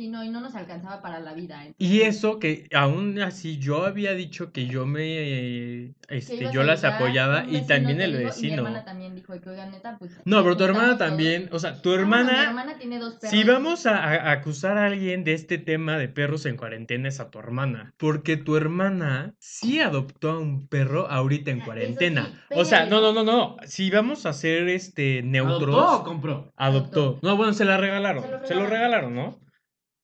Sí, 0.00 0.08
no, 0.08 0.24
y 0.24 0.30
no 0.30 0.40
nos 0.40 0.54
alcanzaba 0.54 1.02
para 1.02 1.20
la 1.20 1.34
vida. 1.34 1.62
Y 1.76 1.98
entonces, 1.98 2.16
eso 2.16 2.38
que 2.38 2.66
aún 2.72 3.20
así 3.20 3.58
yo 3.58 3.84
había 3.84 4.14
dicho 4.14 4.50
que 4.50 4.66
yo 4.66 4.86
me, 4.86 5.92
este, 6.08 6.50
yo 6.50 6.62
las 6.62 6.84
apoyaba 6.84 7.44
y 7.44 7.48
vecino 7.60 7.66
también 7.66 8.00
el 8.00 8.12
dijo, 8.12 8.20
Y 8.22 8.24
mi 8.24 8.26
vecino. 8.30 8.54
hermana 8.54 8.84
también 8.86 9.14
dijo 9.14 9.38
que, 9.38 9.50
oigan, 9.50 9.70
neta, 9.72 9.98
pues... 9.98 10.12
No, 10.24 10.42
pero 10.42 10.56
tu 10.56 10.64
hermana 10.64 10.88
juntamos 10.92 10.98
todos". 10.98 11.10
también, 11.10 11.48
o 11.52 11.58
sea, 11.58 11.82
tu 11.82 11.90
Ah, 11.90 11.96
bueno, 11.96 12.06
mi 12.08 12.20
hermana, 12.22 12.44
hermana 12.48 12.78
tiene 12.78 12.98
dos 12.98 13.16
perros. 13.16 13.30
si 13.30 13.44
vamos 13.44 13.84
a, 13.84 13.98
a 14.02 14.32
acusar 14.32 14.78
a 14.78 14.86
alguien 14.86 15.22
de 15.22 15.34
este 15.34 15.58
tema 15.58 15.98
de 15.98 16.08
perros 16.08 16.46
en 16.46 16.56
cuarentena 16.56 17.06
es 17.06 17.20
a 17.20 17.30
tu 17.30 17.38
hermana, 17.38 17.92
porque 17.98 18.38
tu 18.38 18.56
hermana 18.56 19.34
sí 19.38 19.80
adoptó 19.80 20.30
a 20.30 20.38
un 20.38 20.66
perro 20.66 21.10
ahorita 21.10 21.50
en 21.50 21.60
Ah, 21.60 21.64
cuarentena. 21.66 22.26
sí, 22.48 22.54
O 22.56 22.64
sea, 22.64 22.86
no, 22.86 23.02
no, 23.02 23.12
no, 23.12 23.22
no, 23.22 23.56
si 23.66 23.90
vamos 23.90 24.24
a 24.24 24.32
ser 24.32 24.66
este 24.70 25.22
neutros, 25.22 25.76
¿Adoptó 25.76 25.96
o 26.00 26.04
compró? 26.04 26.52
adoptó. 26.56 27.00
Adoptó. 27.00 27.18
No, 27.20 27.36
bueno, 27.36 27.52
se 27.52 27.66
la 27.66 27.76
regalaron, 27.76 28.22
Se 28.24 28.30
lo 28.30 28.46
se 28.46 28.54
lo 28.54 28.66
regalaron, 28.66 29.14
¿no? 29.14 29.38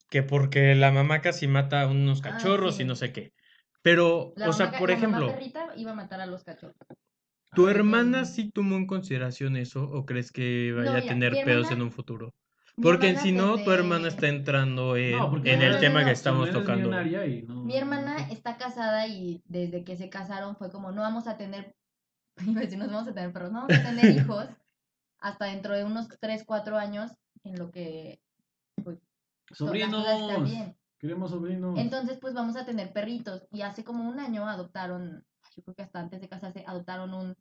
Que 0.09 0.22
porque 0.22 0.74
la 0.74 0.92
mamá 0.92 1.20
casi 1.20 1.46
mata 1.48 1.82
a 1.82 1.86
unos 1.88 2.20
Ah, 2.24 2.30
cachorros 2.30 2.78
y 2.80 2.84
no 2.84 2.94
sé 2.94 3.12
qué. 3.12 3.32
Pero, 3.82 4.32
La 4.36 4.48
o 4.48 4.52
sea, 4.52 4.66
mamá 4.66 4.78
por 4.78 4.90
la 4.90 4.96
mamá 4.96 5.07
ejemplo, 5.18 5.32
perrita 5.32 5.72
iba 5.76 5.92
a 5.92 5.94
matar 5.94 6.20
a 6.20 6.26
los 6.26 6.44
cachorros. 6.44 6.76
¿tu 7.54 7.68
Ay, 7.68 7.74
hermana 7.74 8.24
sí 8.24 8.50
tomó 8.50 8.76
en 8.76 8.86
consideración 8.86 9.57
eso 9.57 9.84
o 9.84 10.04
crees 10.04 10.30
que 10.30 10.72
vaya 10.76 10.90
a 10.90 10.94
mira, 11.00 11.07
tener 11.07 11.32
pedos 11.44 11.66
hermana- 11.66 11.74
en 11.76 11.82
un 11.82 11.92
futuro? 11.92 12.34
Porque 12.82 13.16
si 13.16 13.32
no, 13.32 13.57
tu 13.62 13.70
hermana 13.70 14.09
está 14.09 14.28
entrando 14.28 14.96
en, 14.96 15.12
No, 15.18 15.36
el 15.44 15.80
tema 15.80 16.04
que 16.04 16.11
estamos 16.11 16.50
tocando. 16.50 16.88
millonaria 16.88 17.24
y 17.26 17.42
no- 17.42 17.62
Mi 17.64 17.76
hermana 17.76 18.28
está 18.30 18.59
casada 18.59 19.07
y 19.07 19.40
desde 19.46 19.82
que 19.84 19.96
se 19.96 20.11
casaron 20.11 20.57
fue 20.57 20.70
como, 20.70 20.92
no 20.92 21.00
vamos 21.00 21.26
a 21.26 21.36
tener, 21.38 21.74
iba 22.46 22.61
a 22.61 22.64
decir, 22.64 22.78
no 22.78 22.86
vamos 22.86 23.09
a 23.09 23.14
tener 23.14 23.32
perros, 23.32 23.50
no 23.52 23.62
vamos 23.66 23.78
a 23.78 23.82
tener 23.82 24.04
hijos 24.40 24.46
hasta 25.20 25.46
dentro 25.46 25.74
de 25.74 25.84
unos 25.84 26.09
3, 26.20 26.44
4 26.44 26.76
años 26.76 27.12
en 27.44 27.59
lo 27.59 27.70
que 27.70 28.20
pues, 28.84 28.98
to- 28.98 29.00
las 29.00 29.04
cosas 29.04 29.04
están 29.07 29.36
Sobrinos. 29.53 30.05
Queremos 30.99 31.30
sobrinos. 31.30 31.78
Entonces, 31.78 32.18
pues 32.20 32.34
vamos 32.34 32.57
a 32.57 32.64
tener 32.64 32.92
perritos. 32.92 33.47
Y 33.53 33.61
hace 33.62 33.84
como 33.84 34.09
un 34.09 34.18
año 34.18 34.49
adoptaron, 34.49 35.24
yo 35.55 35.62
creo 35.62 35.74
que 35.74 35.82
hasta 35.82 36.01
antes 36.01 36.20
de 36.20 36.28
casarse, 36.28 36.64
adoptaron 36.66 37.12
un, 37.12 37.36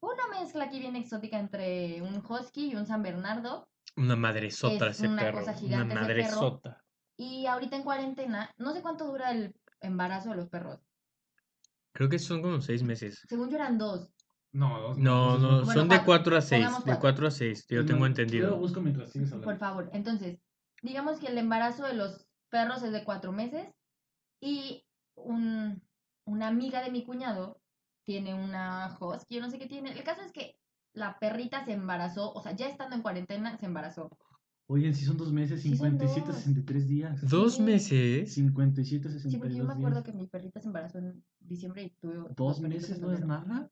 una 0.00 0.26
mezcla 0.40 0.64
aquí 0.64 0.78
bien 0.80 0.96
exótica 0.96 1.38
entre 1.38 2.00
un 2.02 2.22
husky 2.26 2.70
y 2.72 2.74
un 2.76 2.86
San 2.86 3.02
Bernardo. 3.02 3.68
Una 3.96 4.16
madresota 4.16 4.86
Es 4.88 4.98
ese 4.98 5.08
una 5.08 5.22
perro. 5.22 5.38
cosa 5.40 5.50
Una 5.52 5.58
ese 5.76 5.84
perro. 5.86 6.00
madresota. 6.00 6.84
Y 7.16 7.44
ahorita 7.46 7.76
en 7.76 7.82
cuarentena, 7.82 8.50
no 8.56 8.72
sé 8.72 8.80
cuánto 8.80 9.04
dura 9.06 9.30
el 9.30 9.54
embarazo 9.82 10.30
de 10.30 10.36
los 10.36 10.48
perros. 10.48 10.80
Creo 11.92 12.08
que 12.08 12.18
son 12.18 12.40
como 12.40 12.60
seis 12.62 12.82
meses. 12.82 13.22
Según 13.28 13.50
yo 13.50 13.56
eran 13.56 13.76
dos. 13.76 14.08
No, 14.52 14.80
dos 14.80 14.98
No, 14.98 15.26
meses, 15.32 15.42
no, 15.42 15.64
Bueno, 15.64 15.80
son 15.80 15.88
de 15.88 16.02
cuatro. 16.04 16.36
a 16.36 16.40
seis. 16.40 16.66
De 16.86 16.98
cuatro. 16.98 17.26
a 17.26 17.30
seis, 17.30 17.66
yo 17.68 17.84
tengo 17.84 18.00
más, 18.00 18.08
Yo 18.10 18.14
lo 18.16 18.22
entendido. 18.22 18.56
busco 18.56 18.80
mientras 18.80 19.10
sigues 19.12 19.30
Por 19.32 19.58
favor. 19.58 19.90
Entonces, 19.92 20.38
digamos 20.82 21.18
que 21.18 21.26
el 21.28 21.38
embarazo 21.38 21.84
de 21.86 21.94
los 21.94 22.26
perros 22.48 22.82
es 22.82 22.92
de 22.92 23.04
cuatro 23.04 23.32
meses. 23.32 23.68
Y 24.40 24.84
un, 25.16 25.82
una 26.24 26.48
amiga 26.48 26.82
de 26.82 26.90
mi 26.90 27.04
cuñado 27.04 27.60
tiene 28.04 28.34
una 28.34 28.96
husky, 29.00 29.34
yo 29.36 29.40
no 29.40 29.50
sé 29.50 29.58
qué 29.58 29.66
tiene. 29.66 29.92
El 29.92 30.02
caso 30.02 30.22
es 30.22 30.32
que 30.32 30.56
la 30.94 31.18
perrita 31.18 31.64
se 31.64 31.72
embarazó, 31.72 32.32
o 32.32 32.42
sea, 32.42 32.52
ya 32.52 32.68
estando 32.68 32.96
en 32.96 33.02
cuarentena, 33.02 33.56
se 33.58 33.66
embarazó. 33.66 34.10
Oye, 34.66 34.92
si 34.94 35.04
son 35.04 35.16
dos 35.16 35.32
meses, 35.32 35.62
Sí, 35.62 35.76
son 35.76 35.98
57, 35.98 36.26
dos. 36.28 36.36
63 36.36 36.88
días. 36.88 37.28
Dos 37.28 37.56
Sí. 37.56 37.62
meses. 37.62 38.32
57, 38.34 39.08
Sí, 39.08 39.14
62 39.14 39.38
porque 39.40 39.56
yo 39.56 39.64
me 39.64 39.72
acuerdo 39.74 40.00
días. 40.00 40.04
que 40.04 40.12
mi 40.12 40.26
perrita 40.28 40.60
se 40.60 40.68
embarazó 40.68 40.98
en 40.98 41.24
diciembre 41.40 41.82
y 41.82 41.90
tuve 42.00 42.14
Dos 42.14 42.34
dos 42.36 42.60
meses 42.60 42.98
no 43.00 43.12
es 43.12 43.20
nada. 43.24 43.68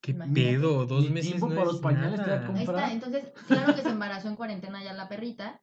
¿Qué 0.00 0.12
Imagínate. 0.12 0.40
pedo? 0.52 0.86
Dos 0.86 1.04
Ni 1.04 1.10
meses 1.10 1.28
tiempo 1.30 1.48
no 1.48 1.54
para 1.54 1.66
es 1.66 1.72
los 1.72 1.80
pañales 1.82 2.20
te 2.20 2.30
da 2.30 2.36
nada. 2.36 2.46
como- 2.46 2.58
Ahí 2.58 2.64
está, 2.64 2.92
entonces, 2.92 3.32
claro 3.46 3.74
que 3.74 3.82
se 3.82 3.88
embarazó 3.90 4.28
en 4.28 4.36
cuarentena 4.36 4.82
ya 4.82 4.92
la 4.94 5.08
perrita. 5.08 5.62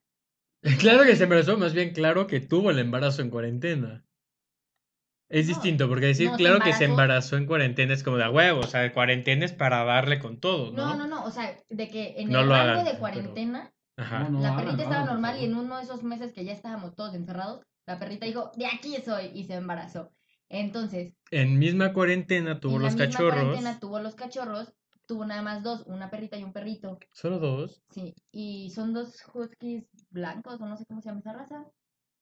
Claro 0.79 1.03
que 1.03 1.15
se 1.15 1.23
embarazó, 1.23 1.57
más 1.57 1.73
bien 1.73 1.91
claro 1.93 2.27
que 2.27 2.39
tuvo 2.39 2.71
el 2.71 2.79
embarazo 2.79 3.21
en 3.21 3.29
cuarentena. 3.29 4.05
Es 5.29 5.47
No, 5.47 5.53
distinto, 5.55 5.87
porque 5.89 6.05
decir 6.07 6.27
no, 6.29 6.37
se 6.37 6.43
claro 6.43 6.59
que 6.59 6.73
se 6.73 6.85
embarazó- 6.85 7.37
en 7.37 7.45
cuarentena 7.47 7.93
es 7.93 8.03
como 8.03 8.17
de 8.17 8.23
a 8.25 8.29
huevo, 8.29 8.59
o 8.59 8.67
sea, 8.67 8.91
cuarentena 8.93 9.45
es 9.45 9.51
para 9.53 9.83
darle 9.83 10.19
con 10.19 10.39
todo, 10.39 10.71
¿no? 10.71 10.89
No, 10.89 10.95
no, 10.95 11.07
no, 11.07 11.23
o 11.25 11.31
sea, 11.31 11.57
de 11.69 11.89
que 11.89 12.15
en 12.17 12.29
No 12.29 12.41
el 12.41 12.49
lo 12.49 12.53
rango 12.55 12.71
hagan, 12.71 12.85
de 12.85 12.91
pero- 12.91 12.99
cuarentena, 12.99 13.73
Ajá. 13.97 14.19
No, 14.19 14.29
no, 14.29 14.39
la 14.41 14.53
hagan, 14.53 14.65
perrita 14.65 14.83
estaba 14.83 15.05
normal 15.05 15.39
y 15.39 15.45
en 15.45 15.55
uno 15.55 15.77
de 15.77 15.83
esos 15.83 16.03
meses 16.03 16.33
que 16.33 16.45
ya 16.45 16.51
estábamos 16.53 16.95
todos 16.95 17.13
encerrados, 17.15 17.61
la 17.85 17.99
perrita 17.99 18.25
dijo, 18.25 18.51
de 18.55 18.65
aquí 18.67 18.95
soy, 19.03 19.31
y 19.33 19.43
se 19.45 19.55
embarazó. 19.55 20.11
Entonces, 20.49 21.13
En 21.31 21.57
misma 21.57 21.93
cuarentena 21.93 22.59
tuvo 22.59 22.75
en 22.75 22.83
la 22.83 22.85
los 22.89 22.95
misma 22.95 23.11
cachorros. 23.11 23.33
cuarentena 23.43 23.79
tuvo 23.79 23.99
los 23.99 24.15
cachorros, 24.15 24.73
tuvo 25.13 25.25
nada 25.25 25.43
más 25.43 25.61
dos, 25.61 25.83
una 25.85 26.09
perrita 26.09 26.37
y 26.37 26.43
un 26.43 26.53
perrito. 26.53 26.97
Solo 27.11 27.37
dos. 27.37 27.83
Sí, 27.91 28.15
y 28.31 28.71
son 28.71 28.93
dos 28.93 29.23
huskies 29.31 29.87
blancos, 30.09 30.59
o 30.59 30.65
no 30.65 30.75
sé 30.75 30.87
cómo 30.87 31.01
se 31.01 31.09
llama 31.09 31.19
esa 31.19 31.33
raza. 31.33 31.67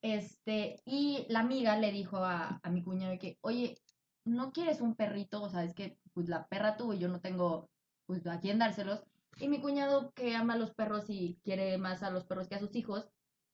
Este, 0.02 0.82
y 0.84 1.26
la 1.30 1.40
amiga 1.40 1.78
le 1.78 1.94
dijo 1.94 2.18
a, 2.18 2.60
a 2.62 2.70
mi 2.70 2.84
cuñado 2.84 3.18
que, 3.18 3.38
oye, 3.40 3.78
¿no 4.26 4.52
quieres 4.52 4.82
un 4.82 4.96
perrito? 4.96 5.42
O 5.42 5.50
sea, 5.50 5.64
es 5.64 5.74
que 5.74 5.98
pues 6.12 6.28
la 6.28 6.48
perra 6.48 6.76
tuvo 6.76 6.94
y 6.94 7.00
yo 7.00 7.08
no 7.08 7.22
tengo 7.22 7.70
pues 8.08 8.28
a 8.28 8.42
quién 8.42 8.60
dárselos. 8.60 9.06
Y 9.40 9.48
mi 9.48 9.62
cuñado 9.62 10.12
que 10.12 10.36
ama 10.36 10.56
a 10.56 10.58
los 10.58 10.74
perros 10.74 11.06
y 11.08 11.40
quiere 11.46 11.78
más 11.78 12.04
a 12.04 12.12
los 12.12 12.26
perros 12.26 12.50
que 12.50 12.56
a 12.56 12.60
sus 12.60 12.76
hijos, 12.76 13.08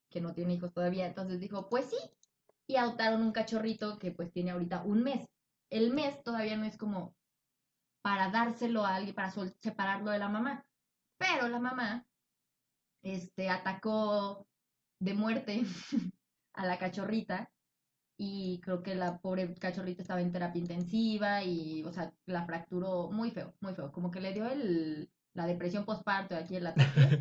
que 0.09 0.19
no 0.19 0.33
tiene 0.33 0.55
hijos 0.55 0.73
todavía, 0.73 1.05
entonces 1.05 1.39
dijo, 1.39 1.69
pues 1.69 1.85
sí. 1.85 1.97
Y 2.65 2.77
adoptaron 2.77 3.21
un 3.21 3.33
cachorrito 3.33 3.99
que 3.99 4.11
pues 4.11 4.31
tiene 4.33 4.49
ahorita 4.49 4.81
un 4.81 5.03
mes. 5.03 5.27
El 5.69 5.93
mes 5.93 6.23
todavía 6.23 6.57
no 6.57 6.65
es 6.65 6.75
como 6.75 7.13
para 8.07 8.29
dárselo 8.29 8.85
a 8.85 8.95
alguien, 8.95 9.13
para 9.13 9.33
separarlo 9.59 10.11
de 10.11 10.19
la 10.19 10.29
mamá. 10.29 10.65
Pero 11.17 11.49
la 11.49 11.59
mamá 11.59 12.07
este, 13.01 13.49
atacó 13.49 14.47
de 14.97 15.13
muerte 15.13 15.63
a 16.53 16.65
la 16.65 16.79
cachorrita 16.79 17.51
y 18.15 18.61
creo 18.61 18.81
que 18.81 18.95
la 18.95 19.17
pobre 19.19 19.53
cachorrita 19.55 20.03
estaba 20.03 20.21
en 20.21 20.31
terapia 20.31 20.61
intensiva 20.61 21.43
y, 21.43 21.83
o 21.83 21.91
sea, 21.91 22.13
la 22.25 22.45
fracturó 22.45 23.11
muy 23.11 23.29
feo, 23.31 23.53
muy 23.59 23.75
feo. 23.75 23.91
Como 23.91 24.09
que 24.09 24.21
le 24.21 24.31
dio 24.31 24.47
el, 24.47 25.11
la 25.33 25.45
depresión 25.45 25.83
postparto 25.83 26.33
aquí 26.37 26.55
el 26.55 26.67
ataque 26.67 27.19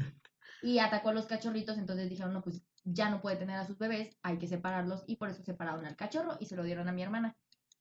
y 0.63 0.79
atacó 0.79 1.09
a 1.09 1.15
los 1.15 1.27
cachorritos, 1.27 1.79
entonces 1.79 2.09
dijeron, 2.09 2.33
no, 2.33 2.43
pues 2.43 2.65
ya 2.85 3.11
no 3.11 3.21
puede 3.21 3.39
tener 3.39 3.57
a 3.57 3.67
sus 3.67 3.77
bebés, 3.77 4.17
hay 4.23 4.39
que 4.39 4.47
separarlos 4.47 5.03
y 5.09 5.17
por 5.17 5.31
eso 5.31 5.43
separaron 5.43 5.85
al 5.85 5.97
cachorro 5.97 6.37
y 6.39 6.47
se 6.47 6.55
lo 6.55 6.63
dieron 6.63 6.89
a 6.89 6.93
mi 6.93 7.03
hermana. 7.03 7.37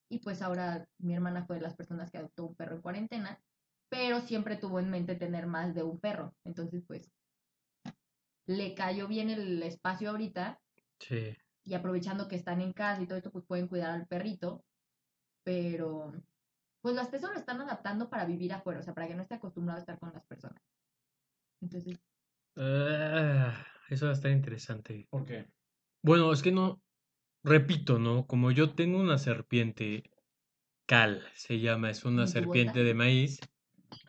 Y 0.10 0.20
pues 0.20 0.42
ahora 0.42 0.88
mi 1.00 1.14
hermana 1.16 1.46
fue 1.46 1.58
de 1.58 1.64
las 1.64 1.76
personas 1.76 2.12
que 2.12 2.18
adoptó 2.18 2.46
un 2.46 2.56
perro 2.56 2.76
en 2.76 2.82
cuarentena, 2.82 3.42
pero 3.90 4.22
siempre 4.22 4.58
tuvo 4.58 4.80
en 4.80 4.90
mente 4.90 5.16
tener 5.16 5.48
más 5.48 5.74
de 5.76 5.84
un 5.84 6.00
perro. 6.00 6.36
Entonces, 6.44 6.84
pues, 6.88 7.12
le 8.48 8.74
cayó 8.74 9.08
bien 9.08 9.30
el 9.30 9.62
espacio 9.62 10.10
ahorita 10.10 10.60
Sí. 11.00 11.36
y 11.66 11.74
aprovechando 11.74 12.28
que 12.28 12.36
están 12.36 12.62
en 12.62 12.74
casa 12.74 13.02
y 13.02 13.08
todo 13.08 13.18
esto, 13.18 13.32
pues 13.32 13.46
pueden 13.46 13.68
cuidar 13.68 13.92
al 13.92 14.08
perrito, 14.08 14.66
pero 15.44 16.14
pues 16.82 16.96
las 16.96 17.10
personas 17.10 17.36
lo 17.36 17.40
están 17.42 17.62
adaptando 17.62 18.10
para 18.10 18.26
vivir 18.26 18.54
afuera, 18.54 18.82
o 18.82 18.84
sea, 18.84 18.94
para 18.96 19.08
que 19.08 19.16
no 19.16 19.24
esté 19.24 19.36
acostumbrado 19.36 19.78
a 19.78 19.82
estar 19.82 20.00
con 20.00 20.14
las 20.14 20.26
personas. 20.26 20.62
Entonces, 21.62 22.00
Ah, 22.58 23.66
eso 23.90 24.06
va 24.06 24.12
a 24.12 24.14
estar 24.16 24.32
interesante. 24.32 25.08
¿Por 25.10 25.26
qué? 25.26 25.48
Bueno, 26.04 26.32
es 26.32 26.42
que 26.42 26.52
no, 26.52 26.82
repito, 27.46 28.00
¿no? 28.00 28.26
Como 28.28 28.52
yo 28.52 28.72
tengo 28.74 29.00
una 29.00 29.18
serpiente, 29.18 30.04
Cal 30.88 31.24
se 31.34 31.60
llama, 31.60 31.90
es 31.90 32.04
una 32.06 32.24
¿En 32.24 32.28
tu 32.28 32.34
serpiente 32.34 32.80
bota? 32.80 32.84
de 32.88 32.94
maíz. 32.94 33.40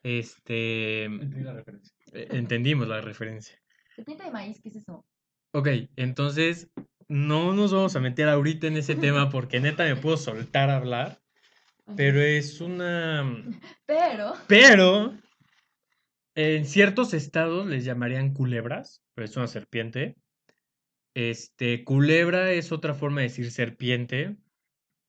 Este, 0.02 1.04
Entendí 1.04 1.40
la 1.42 1.52
referencia. 1.52 1.94
eh, 2.12 2.28
entendimos 2.32 2.88
la 2.88 3.00
referencia. 3.00 3.58
serpiente 3.94 4.24
de 4.24 4.30
maíz, 4.30 4.60
¿qué 4.62 4.68
es 4.68 4.76
eso? 4.76 5.04
Ok, 5.52 5.68
entonces 5.96 6.68
no 7.08 7.52
nos 7.54 7.72
vamos 7.72 7.94
a 7.96 8.00
meter 8.00 8.28
ahorita 8.28 8.66
en 8.66 8.76
ese 8.76 8.94
tema 8.94 9.30
porque 9.30 9.60
neta 9.60 9.84
me 9.84 9.96
puedo 9.96 10.16
soltar 10.16 10.70
a 10.70 10.76
hablar, 10.76 11.20
pero 11.96 12.20
es 12.20 12.60
una... 12.60 13.24
Pero, 13.86 14.34
Pero 14.48 15.14
en 16.34 16.66
ciertos 16.66 17.14
estados 17.14 17.66
les 17.66 17.84
llamarían 17.84 18.34
culebras, 18.34 19.00
pero 19.14 19.24
es 19.24 19.36
una 19.36 19.46
serpiente. 19.46 20.16
Este, 21.16 21.82
culebra 21.82 22.52
es 22.52 22.72
otra 22.72 22.92
forma 22.92 23.22
de 23.22 23.28
decir 23.28 23.50
serpiente. 23.50 24.36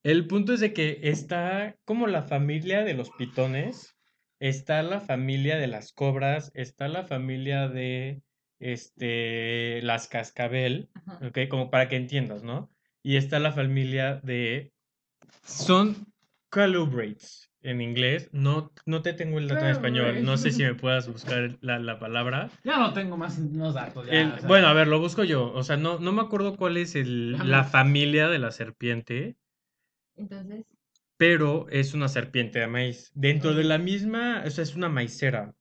El 0.04 0.26
punto 0.26 0.54
es 0.54 0.62
de 0.62 0.72
que 0.72 1.02
está 1.04 1.76
como 1.84 2.08
la 2.08 2.24
familia 2.24 2.86
de 2.86 2.94
los 2.94 3.10
pitones, 3.10 3.98
está 4.40 4.82
la 4.84 5.02
familia 5.02 5.58
de 5.58 5.68
las 5.68 5.92
cobras, 5.92 6.50
está 6.54 6.88
la 6.88 7.04
familia 7.04 7.68
de 7.68 8.22
este, 8.60 9.82
las 9.82 10.08
cascabel, 10.08 10.90
Ajá. 10.94 11.28
¿ok? 11.28 11.40
Como 11.50 11.70
para 11.70 11.90
que 11.90 11.98
entiendas, 11.98 12.42
¿no? 12.42 12.72
Y 13.04 13.18
está 13.18 13.40
la 13.40 13.52
familia 13.52 14.22
de... 14.24 14.72
Son 15.44 16.08
colubrates 16.50 17.47
en 17.68 17.82
inglés. 17.82 18.30
No, 18.32 18.72
no 18.86 19.02
te 19.02 19.14
tengo 19.14 19.40
el 19.40 19.48
dato 19.48 19.66
en 19.66 19.72
español. 19.72 20.24
No 20.24 20.38
sé 20.38 20.52
si 20.52 20.64
me 20.64 20.74
puedas 20.76 21.08
buscar 21.08 21.58
la, 21.62 21.80
la 21.80 22.00
palabra. 22.00 22.50
Ya 22.64 22.78
no 22.78 22.94
tengo 22.94 23.18
más 23.18 23.38
unos 23.38 23.74
datos. 23.74 24.08
ya, 24.08 24.14
El- 24.14 24.32
o 24.34 24.40
sea, 24.40 24.48
bueno, 24.48 24.68
a 24.68 24.74
ver, 24.74 24.88
lo 24.88 25.00
busco 25.00 25.24
yo. 25.24 25.52
O 25.54 25.64
sea, 25.64 25.78
no, 25.78 26.00
no 26.00 26.12
me 26.12 26.22
acuerdo 26.22 26.56
cuál 26.58 26.78
es 26.78 26.96
el, 26.96 27.32
la 27.50 27.64
familia 27.64 28.28
de 28.30 28.40
la 28.40 28.52
serpiente, 28.52 29.36
Entonces, 30.16 30.66
pero 31.18 31.68
es 31.70 31.94
una 31.94 32.08
serpiente 32.08 32.60
de 32.60 32.68
maíz. 32.68 33.12
Dentro 33.16 33.54
de 33.54 33.64
la 33.64 33.78
misma, 33.78 34.44
o 34.46 34.50
sea, 34.50 34.64
es 34.64 34.76
una 34.76 34.90
maicera. 34.90 35.56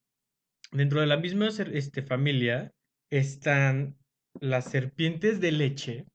Dentro 0.73 1.01
de 1.01 1.07
la 1.07 1.17
misma 1.17 1.49
este, 1.49 2.03
familia 2.03 2.73
están 3.11 3.97
las 4.41 4.65
serpientes 4.67 5.41
de 5.41 5.53
leche. 5.53 6.07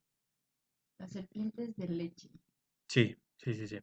las 1.00 1.12
serpientes 1.12 1.76
de 1.76 1.88
leche. 1.88 2.30
Sí, 2.88 3.16
sí, 3.38 3.54
sí, 3.54 3.68
sí. 3.68 3.80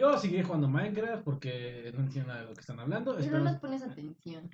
Yo 0.00 0.16
seguiré 0.16 0.42
jugando 0.44 0.66
Minecraft 0.66 1.22
porque 1.24 1.92
no 1.94 2.00
entiendo 2.00 2.28
nada 2.28 2.40
de 2.40 2.48
lo 2.48 2.54
que 2.54 2.60
están 2.62 2.80
hablando. 2.80 3.12
Pero 3.12 3.22
Espero- 3.24 3.44
no 3.44 3.50
les 3.50 3.60
pones 3.60 3.82
atención. 3.82 4.48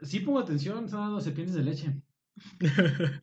Sí 0.00 0.20
pongo 0.20 0.38
atención, 0.38 0.86
están 0.86 1.14
de 1.14 1.20
serpientes 1.20 1.54
de 1.54 1.62
leche. 1.62 1.94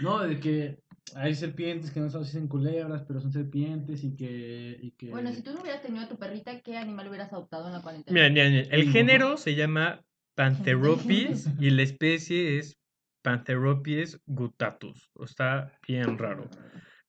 No, 0.00 0.20
de 0.20 0.38
que 0.40 0.78
hay 1.14 1.34
serpientes 1.34 1.90
que 1.90 2.00
no 2.00 2.08
se 2.08 2.18
dicen 2.18 2.48
culebras, 2.48 3.02
pero 3.06 3.20
son 3.20 3.32
serpientes 3.32 4.02
y 4.04 4.16
que... 4.16 4.78
Y 4.80 4.92
que... 4.92 5.10
Bueno, 5.10 5.32
si 5.32 5.42
tú 5.42 5.52
no 5.52 5.60
hubieras 5.60 5.82
tenido 5.82 6.04
a 6.04 6.08
tu 6.08 6.16
perrita, 6.16 6.60
¿qué 6.60 6.76
animal 6.76 7.08
hubieras 7.08 7.32
adoptado 7.32 7.66
en 7.66 7.72
la 7.74 7.82
cuarentena? 7.82 8.14
Mira, 8.14 8.30
mira, 8.30 8.48
mira, 8.48 8.74
El 8.74 8.90
género 8.90 9.36
se 9.36 9.54
llama 9.54 10.04
Pantheropis 10.34 11.48
y 11.60 11.70
la 11.70 11.82
especie 11.82 12.58
es 12.58 12.78
Pantheropis 13.22 14.20
guttatus. 14.26 15.10
Está 15.24 15.72
bien 15.86 16.18
raro. 16.18 16.48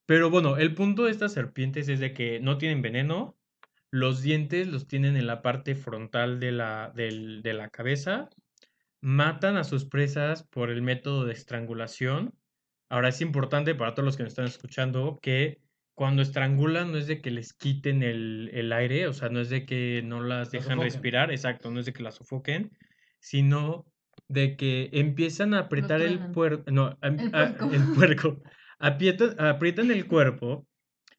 Pero 0.05 0.29
bueno, 0.29 0.57
el 0.57 0.73
punto 0.75 1.05
de 1.05 1.11
estas 1.11 1.33
serpientes 1.33 1.87
es 1.89 1.99
de 1.99 2.13
que 2.13 2.39
no 2.39 2.57
tienen 2.57 2.81
veneno. 2.81 3.37
Los 3.93 4.23
dientes 4.23 4.67
los 4.69 4.87
tienen 4.87 5.15
en 5.17 5.27
la 5.27 5.43
parte 5.43 5.75
frontal 5.75 6.39
de 6.39 6.51
la, 6.51 6.91
del- 6.95 7.43
de 7.43 7.53
la 7.53 7.69
cabeza. 7.69 8.27
Matan 9.01 9.55
a 9.55 9.63
sus 9.63 9.85
presas 9.85 10.47
por 10.49 10.71
el 10.71 10.81
método 10.81 11.25
de 11.25 11.33
estrangulación. 11.33 12.33
Ahora 12.89 13.09
es 13.09 13.21
importante 13.21 13.75
para 13.75 13.93
todos 13.93 14.03
los 14.05 14.17
que 14.17 14.23
nos 14.23 14.31
están 14.31 14.45
escuchando 14.45 15.19
que 15.21 15.59
cuando 15.93 16.23
estrangulan 16.23 16.91
no 16.91 16.97
es 16.97 17.05
de 17.05 17.21
que 17.21 17.29
les 17.29 17.53
quiten 17.53 18.01
el, 18.01 18.49
el 18.53 18.73
aire, 18.73 19.05
o 19.07 19.13
sea, 19.13 19.29
no 19.29 19.39
es 19.39 19.51
de 19.51 19.63
que 19.67 20.01
no 20.03 20.21
las 20.23 20.49
dejan 20.49 20.81
respirar, 20.81 21.29
exacto, 21.29 21.69
no 21.69 21.79
es 21.79 21.85
de 21.85 21.93
que 21.93 22.01
las 22.01 22.15
sofoquen, 22.15 22.71
sino 23.19 23.85
de 24.27 24.55
que 24.57 24.89
empiezan 24.93 25.53
a 25.53 25.59
apretar 25.59 26.01
el 26.01 26.31
puerco, 26.31 26.71
no, 26.71 26.97
am- 27.01 27.19
El 27.19 27.27
a- 27.35 27.55
puerco. 27.55 27.71
el 27.75 27.83
puerco, 27.93 28.41
aprietan, 28.79 29.39
aprietan 29.39 29.91
el 29.91 30.07
cuerpo 30.07 30.65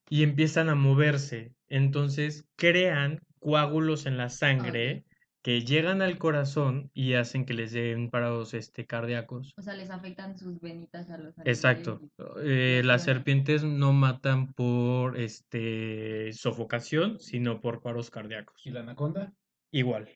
y 0.09 0.23
empiezan 0.23 0.69
a 0.69 0.75
moverse. 0.75 1.53
Entonces 1.69 2.45
crean 2.57 3.21
coágulos 3.41 4.07
en 4.07 4.17
la 4.17 4.29
sangre 4.29 5.05
que 5.43 5.61
llegan 5.61 6.01
al 6.01 6.17
corazón 6.17 6.91
y 6.95 7.15
hacen 7.15 7.45
que 7.45 7.53
les 7.53 7.73
den 7.73 8.11
parados 8.11 8.55
este, 8.55 8.87
cardíacos. 8.87 9.53
O 9.59 9.63
sea, 9.63 9.75
les 9.75 9.91
afectan 9.91 10.39
sus 10.39 10.59
venitas 10.61 11.11
a 11.11 11.19
los 11.19 11.35
Exacto. 11.45 12.01
animales 12.01 12.45
Eh, 12.45 12.83
las 12.83 13.05
serpientes 13.05 13.63
no 13.63 13.93
matan 13.93 14.55
por 14.55 15.19
este 15.19 16.33
sofocación, 16.33 17.21
sino 17.21 17.61
por 17.61 17.83
paros 17.83 18.11
cardíacos. 18.11 18.67
¿Y 18.67 18.71
la 18.71 18.81
anaconda? 18.81 19.35
Igual. 19.71 20.09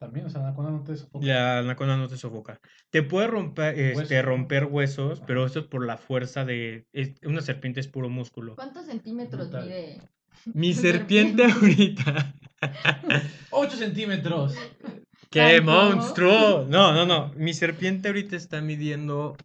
También, 0.00 0.24
o 0.24 0.30
sea, 0.30 0.40
anaconda 0.40 0.70
no 0.70 0.82
te 0.82 0.96
sofoca. 0.96 1.26
La 1.26 1.58
anaconda 1.58 1.94
no 1.98 2.08
te 2.08 2.16
sofoca. 2.16 2.58
Te 2.88 3.02
puede 3.02 3.26
romper, 3.26 3.78
este, 3.78 4.22
romper 4.22 4.64
huesos, 4.64 5.20
pero 5.26 5.44
esto 5.44 5.58
es 5.58 5.66
por 5.66 5.84
la 5.84 5.98
fuerza 5.98 6.46
de... 6.46 6.86
es- 6.94 7.12
una 7.22 7.42
serpiente 7.42 7.80
es 7.80 7.86
puro 7.88 8.08
músculo. 8.08 8.54
¿Cuántos 8.54 8.86
centímetros 8.86 9.42
Brutal. 9.50 9.66
mide? 9.66 10.00
Mi 10.54 10.72
serpiente 10.72 11.44
ahorita. 11.44 12.34
8 13.50 13.76
centímetros. 13.76 14.54
¡Qué 15.30 15.56
Tanto. 15.58 15.70
monstruo! 15.70 16.64
No, 16.66 16.94
no, 16.94 17.04
no. 17.04 17.30
Mi 17.36 17.52
serpiente 17.52 18.08
ahorita 18.08 18.36
está 18.36 18.62
midiendo... 18.62 19.36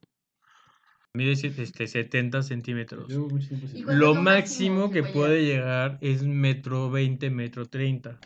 Mide 1.14 1.34
este, 1.34 1.88
70 1.88 2.44
centímetros. 2.44 3.10
Llevo 3.10 3.28
mucho 3.30 3.50
tiempo 3.50 3.68
sin- 3.68 3.80
¿Y 3.80 3.84
cuánto 3.84 4.00
Lo 4.06 4.16
máximo 4.16 4.90
que 4.90 5.04
puede 5.04 5.44
llegar 5.44 5.98
es 6.00 6.24
metro 6.24 6.90
20, 6.90 7.30
metro 7.30 7.66
30. 7.66 8.20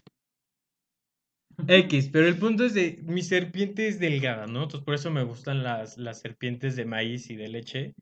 X, 1.67 2.09
pero 2.11 2.27
el 2.27 2.37
punto 2.37 2.65
es 2.65 2.73
de, 2.73 2.99
mi 3.03 3.21
serpiente 3.21 3.87
es 3.87 3.99
delgada, 3.99 4.47
¿no? 4.47 4.63
Entonces 4.63 4.85
por 4.85 4.95
eso 4.95 5.11
me 5.11 5.23
gustan 5.23 5.63
las, 5.63 5.97
las 5.97 6.19
serpientes 6.19 6.75
de 6.75 6.85
maíz 6.85 7.29
y 7.29 7.35
de 7.35 7.47
leche. 7.47 7.95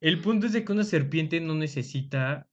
El 0.00 0.20
punto 0.20 0.46
es 0.46 0.52
de 0.52 0.64
que 0.64 0.72
una 0.72 0.84
serpiente 0.84 1.40
no 1.40 1.54
necesita 1.54 2.48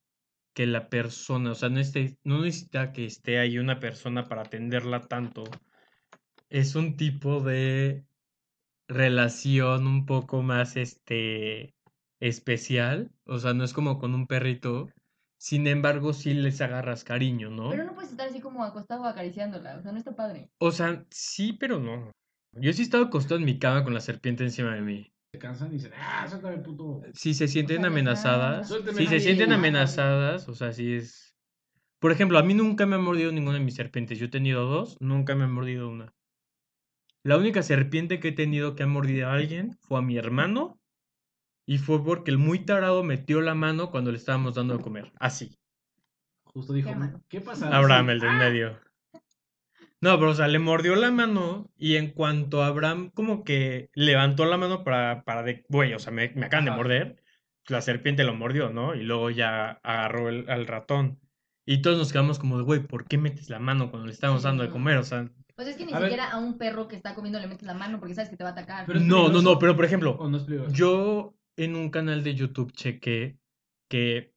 que 0.54 0.66
la 0.66 0.90
persona, 0.90 1.52
o 1.52 1.56
sea, 1.56 1.70
no, 1.70 1.80
esté, 1.80 2.18
no 2.24 2.42
necesita 2.42 2.94
que 2.94 3.06
esté 3.06 3.40
ahí 3.40 3.58
una 3.58 3.80
persona 3.80 4.28
para 4.28 4.44
atenderla 4.44 5.02
tanto. 5.02 5.44
Es 6.50 6.76
un 6.76 6.96
tipo 6.96 7.42
de 7.42 8.06
relación 8.88 9.86
un 9.86 10.06
poco 10.06 10.42
más, 10.42 10.78
este, 10.78 11.76
especial. 12.20 13.12
O 13.26 13.40
sea, 13.40 13.54
no 13.54 13.64
es 13.64 13.74
como 13.74 14.00
con 14.00 14.16
un 14.16 14.28
perrito. 14.28 14.88
Sin 15.46 15.68
embargo, 15.68 16.12
sí 16.12 16.34
les 16.34 16.60
agarras 16.60 17.04
cariño, 17.04 17.52
¿no? 17.52 17.70
Pero 17.70 17.84
no 17.84 17.94
puedes 17.94 18.10
estar 18.10 18.28
así 18.28 18.40
como 18.40 18.64
acostado 18.64 19.06
acariciándola. 19.06 19.78
O 19.78 19.82
sea, 19.84 19.92
no 19.92 20.00
está 20.00 20.16
padre. 20.16 20.50
O 20.58 20.72
sea, 20.72 21.06
sí, 21.12 21.54
pero 21.54 21.80
no. 21.80 22.12
Yo 22.54 22.74
sí 22.74 22.82
he 22.82 22.84
estado 22.84 23.04
acostado 23.04 23.36
en 23.36 23.46
mi 23.46 23.60
cama 23.60 23.84
con 23.84 23.94
la 23.94 24.00
serpiente 24.00 24.44
encima 24.44 24.74
de 24.74 24.82
mí. 24.82 25.14
Se 25.34 25.40
cansan 25.40 25.70
y 25.70 25.74
dicen, 25.74 25.92
ah, 25.96 26.26
suéltame, 26.28 26.58
puto. 26.58 27.04
Si 27.14 27.36
se 27.36 27.48
sienten 27.48 27.82
sea, 27.82 27.88
amenazadas, 27.90 28.76
si 28.98 29.06
se 29.06 29.20
sienten 29.20 29.52
amenazadas, 29.52 30.50
o 30.50 30.56
sea, 30.56 30.74
sí 30.74 30.96
es... 30.96 31.36
Por 32.00 32.12
ejemplo, 32.12 32.40
a 32.40 32.44
mí 32.44 32.56
nunca 32.56 32.88
me 32.88 32.96
ha 32.96 33.00
mordido 33.00 33.32
ninguna 33.32 33.60
de 33.60 33.66
mis 33.66 33.76
serpientes. 33.76 34.18
Yo 34.18 34.26
he 34.26 34.30
tenido 34.30 34.66
dos, 34.66 34.98
nunca 35.00 35.36
me 35.36 35.44
ha 35.44 35.48
mordido 35.48 35.90
una. 35.90 36.12
La 37.22 37.38
única 37.38 37.62
serpiente 37.62 38.20
que 38.20 38.30
he 38.30 38.32
tenido 38.32 38.76
que 38.76 38.82
ha 38.82 38.88
mordido 38.88 39.28
a 39.28 39.34
alguien 39.34 39.78
fue 39.82 40.00
a 40.00 40.02
mi 40.02 40.18
hermano 40.18 40.80
y 41.66 41.78
fue 41.78 42.04
porque 42.04 42.32
el 42.32 42.38
muy 42.38 42.60
tarado 42.60 43.04
metió 43.04 43.42
la 43.42 43.56
mano 43.56 43.92
cuando 43.92 44.12
le 44.12 44.18
estábamos 44.18 44.56
dando 44.56 44.78
de 44.78 44.84
comer. 44.84 45.12
Así. 45.20 45.58
Justo 46.44 46.74
dijo? 46.74 46.90
¿qué 47.28 47.42
pasa? 47.42 47.76
Abraham, 47.76 48.12
el 48.12 48.20
del 48.20 48.38
medio. 48.38 48.80
No, 50.02 50.18
pero 50.20 50.32
o 50.32 50.34
sea, 50.36 50.48
le 50.48 50.60
mordió 50.60 50.96
la 50.96 51.10
mano 51.12 51.72
y 51.78 51.96
en 51.96 52.12
cuanto 52.12 52.64
Abraham 52.64 53.10
como 53.14 53.44
que 53.44 53.90
levantó 53.94 54.46
la 54.46 54.58
mano 54.58 54.84
para, 54.84 55.24
para 55.24 55.42
de, 55.44 55.66
güey, 55.70 55.94
o 55.94 56.00
sea, 56.00 56.12
me, 56.14 56.30
me 56.36 56.46
acaban 56.46 56.66
de 56.66 56.72
morder, 56.72 57.24
la 57.68 57.82
serpiente 57.82 58.24
lo 58.24 58.36
mordió, 58.36 58.70
¿no? 58.70 58.94
Y 58.94 59.04
luego 59.04 59.30
ya 59.32 59.72
agarró 59.84 60.30
el, 60.30 60.50
al 60.50 60.68
ratón. 60.68 61.20
Y 61.66 61.82
todos 61.82 61.98
nos 61.98 62.12
quedamos 62.12 62.38
como 62.38 62.58
de, 62.58 62.64
güey, 62.64 62.82
¿por 62.82 63.06
qué 63.08 63.18
metes 63.18 63.50
la 63.50 63.58
mano 63.60 63.90
cuando 63.90 64.06
le 64.06 64.14
estamos 64.14 64.44
dando 64.44 64.64
de 64.64 64.70
comer? 64.70 64.98
O 64.98 65.04
sea, 65.04 65.28
Pues 65.56 65.70
es 65.70 65.78
que 65.78 65.86
ni 65.86 65.94
A 65.94 66.00
ver. 66.00 66.10
siquiera 66.12 66.32
a 66.32 66.38
un 66.38 66.58
perro 66.60 66.88
que 66.88 66.96
está 66.96 67.16
comiendo 67.16 67.40
le 67.40 67.48
metes 67.48 67.66
la 67.66 67.74
mano 67.74 68.00
porque 68.00 68.14
sabes 68.14 68.30
que 68.30 68.38
te 68.38 68.44
va 68.44 68.52
a 68.52 68.54
atacar. 68.54 68.86
Pero 68.86 69.00
no, 69.00 69.30
no, 69.30 69.42
no, 69.42 69.58
pero 69.58 69.76
por 69.76 69.86
ejemplo, 69.86 70.16
¿O 70.20 70.30
no? 70.30 70.46
Yo 70.72 71.35
en 71.58 71.76
un 71.76 71.90
canal 71.90 72.24
de 72.24 72.36
YouTube 72.36 72.72
chequé 72.74 73.38
que 73.90 74.34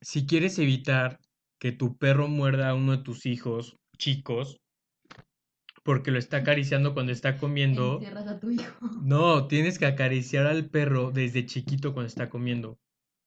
si 0.00 0.26
quieres 0.26 0.58
evitar 0.58 1.20
que 1.58 1.72
tu 1.72 1.96
perro 1.96 2.28
muerda 2.28 2.68
a 2.70 2.74
uno 2.74 2.92
de 2.96 3.02
tus 3.02 3.26
hijos 3.26 3.76
chicos 3.96 4.60
porque 5.82 6.10
lo 6.10 6.18
está 6.18 6.38
acariciando 6.38 6.94
cuando 6.94 7.12
está 7.12 7.36
comiendo, 7.36 7.94
Encierras 7.94 8.26
a 8.26 8.40
tu 8.40 8.50
hijo. 8.50 8.64
no, 9.02 9.46
tienes 9.48 9.78
que 9.78 9.86
acariciar 9.86 10.46
al 10.46 10.68
perro 10.70 11.10
desde 11.10 11.46
chiquito 11.46 11.92
cuando 11.92 12.08
está 12.08 12.28
comiendo 12.30 12.78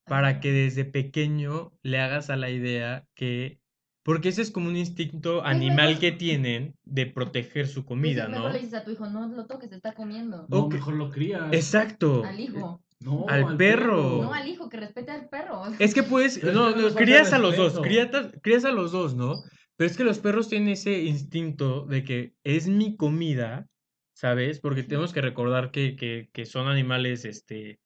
para 0.05 0.39
que 0.39 0.51
desde 0.51 0.85
pequeño 0.85 1.73
le 1.83 1.99
hagas 1.99 2.29
a 2.29 2.37
la 2.37 2.49
idea 2.49 3.05
que 3.13 3.59
porque 4.03 4.29
ese 4.29 4.41
es 4.41 4.51
como 4.51 4.69
un 4.69 4.77
instinto 4.77 5.43
animal 5.43 5.87
mejor- 5.89 5.99
que 5.99 6.11
tienen 6.13 6.75
de 6.85 7.07
proteger 7.07 7.67
su 7.67 7.83
comida, 7.83 8.23
Pues 8.23 8.31
mejor 8.31 8.47
¿no? 8.47 8.53
le 8.53 8.59
dices 8.59 8.73
a 8.75 8.83
tu 8.85 8.91
hijo, 8.91 9.05
no 9.09 9.27
lo 9.27 9.45
toques, 9.47 9.69
está 9.73 9.93
comiendo. 9.93 10.45
No, 10.47 10.59
Ok. 10.59 10.75
mejor 10.75 10.93
lo 10.93 11.09
crías. 11.09 11.51
Exacto. 11.51 12.23
Al 12.23 12.39
hijo. 12.39 12.81
No, 12.99 13.25
Al 13.27 13.57
perro. 13.57 14.23
No 14.23 14.33
al 14.33 14.47
hijo, 14.47 14.69
que 14.69 14.77
respete 14.77 15.11
al 15.11 15.29
perro. 15.29 15.63
Es 15.79 15.93
que 15.93 16.03
puedes, 16.03 16.39
Pero 16.39 16.49
es 16.49 16.55
no, 16.55 16.89
no 16.89 16.95
crías 16.95 17.31
a 17.31 17.39
los 17.39 17.55
dos, 17.55 17.79
crías 17.79 18.65
a 18.65 18.71
los 18.71 18.91
dos, 18.91 19.15
¿no? 19.15 19.35
Pero 19.75 19.89
es 19.89 19.95
que 19.95 20.03
los 20.03 20.19
perros 20.19 20.49
tienen 20.49 20.69
ese 20.69 21.03
instinto 21.03 21.85
de 21.85 22.03
que 22.03 22.33
es 22.43 22.67
mi 22.67 22.97
comida, 22.97 23.67
¿sabes? 24.13 24.59
Porque 24.59 24.81
tenemos 24.81 25.13
que 25.13 25.21
recordar 25.21 25.69
que, 25.69 25.95
que, 25.95 26.29
que 26.33 26.45
son 26.45 26.67
animales, 26.67 27.25
este, 27.25 27.79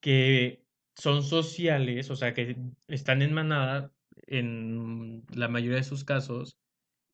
que 0.00 0.64
son 0.96 1.22
sociales, 1.22 2.10
o 2.10 2.16
sea, 2.16 2.32
que 2.32 2.56
están 2.88 3.20
en 3.20 3.34
manada 3.34 3.92
en 4.26 5.24
la 5.34 5.48
mayoría 5.48 5.78
de 5.78 5.84
sus 5.84 6.04
casos 6.04 6.56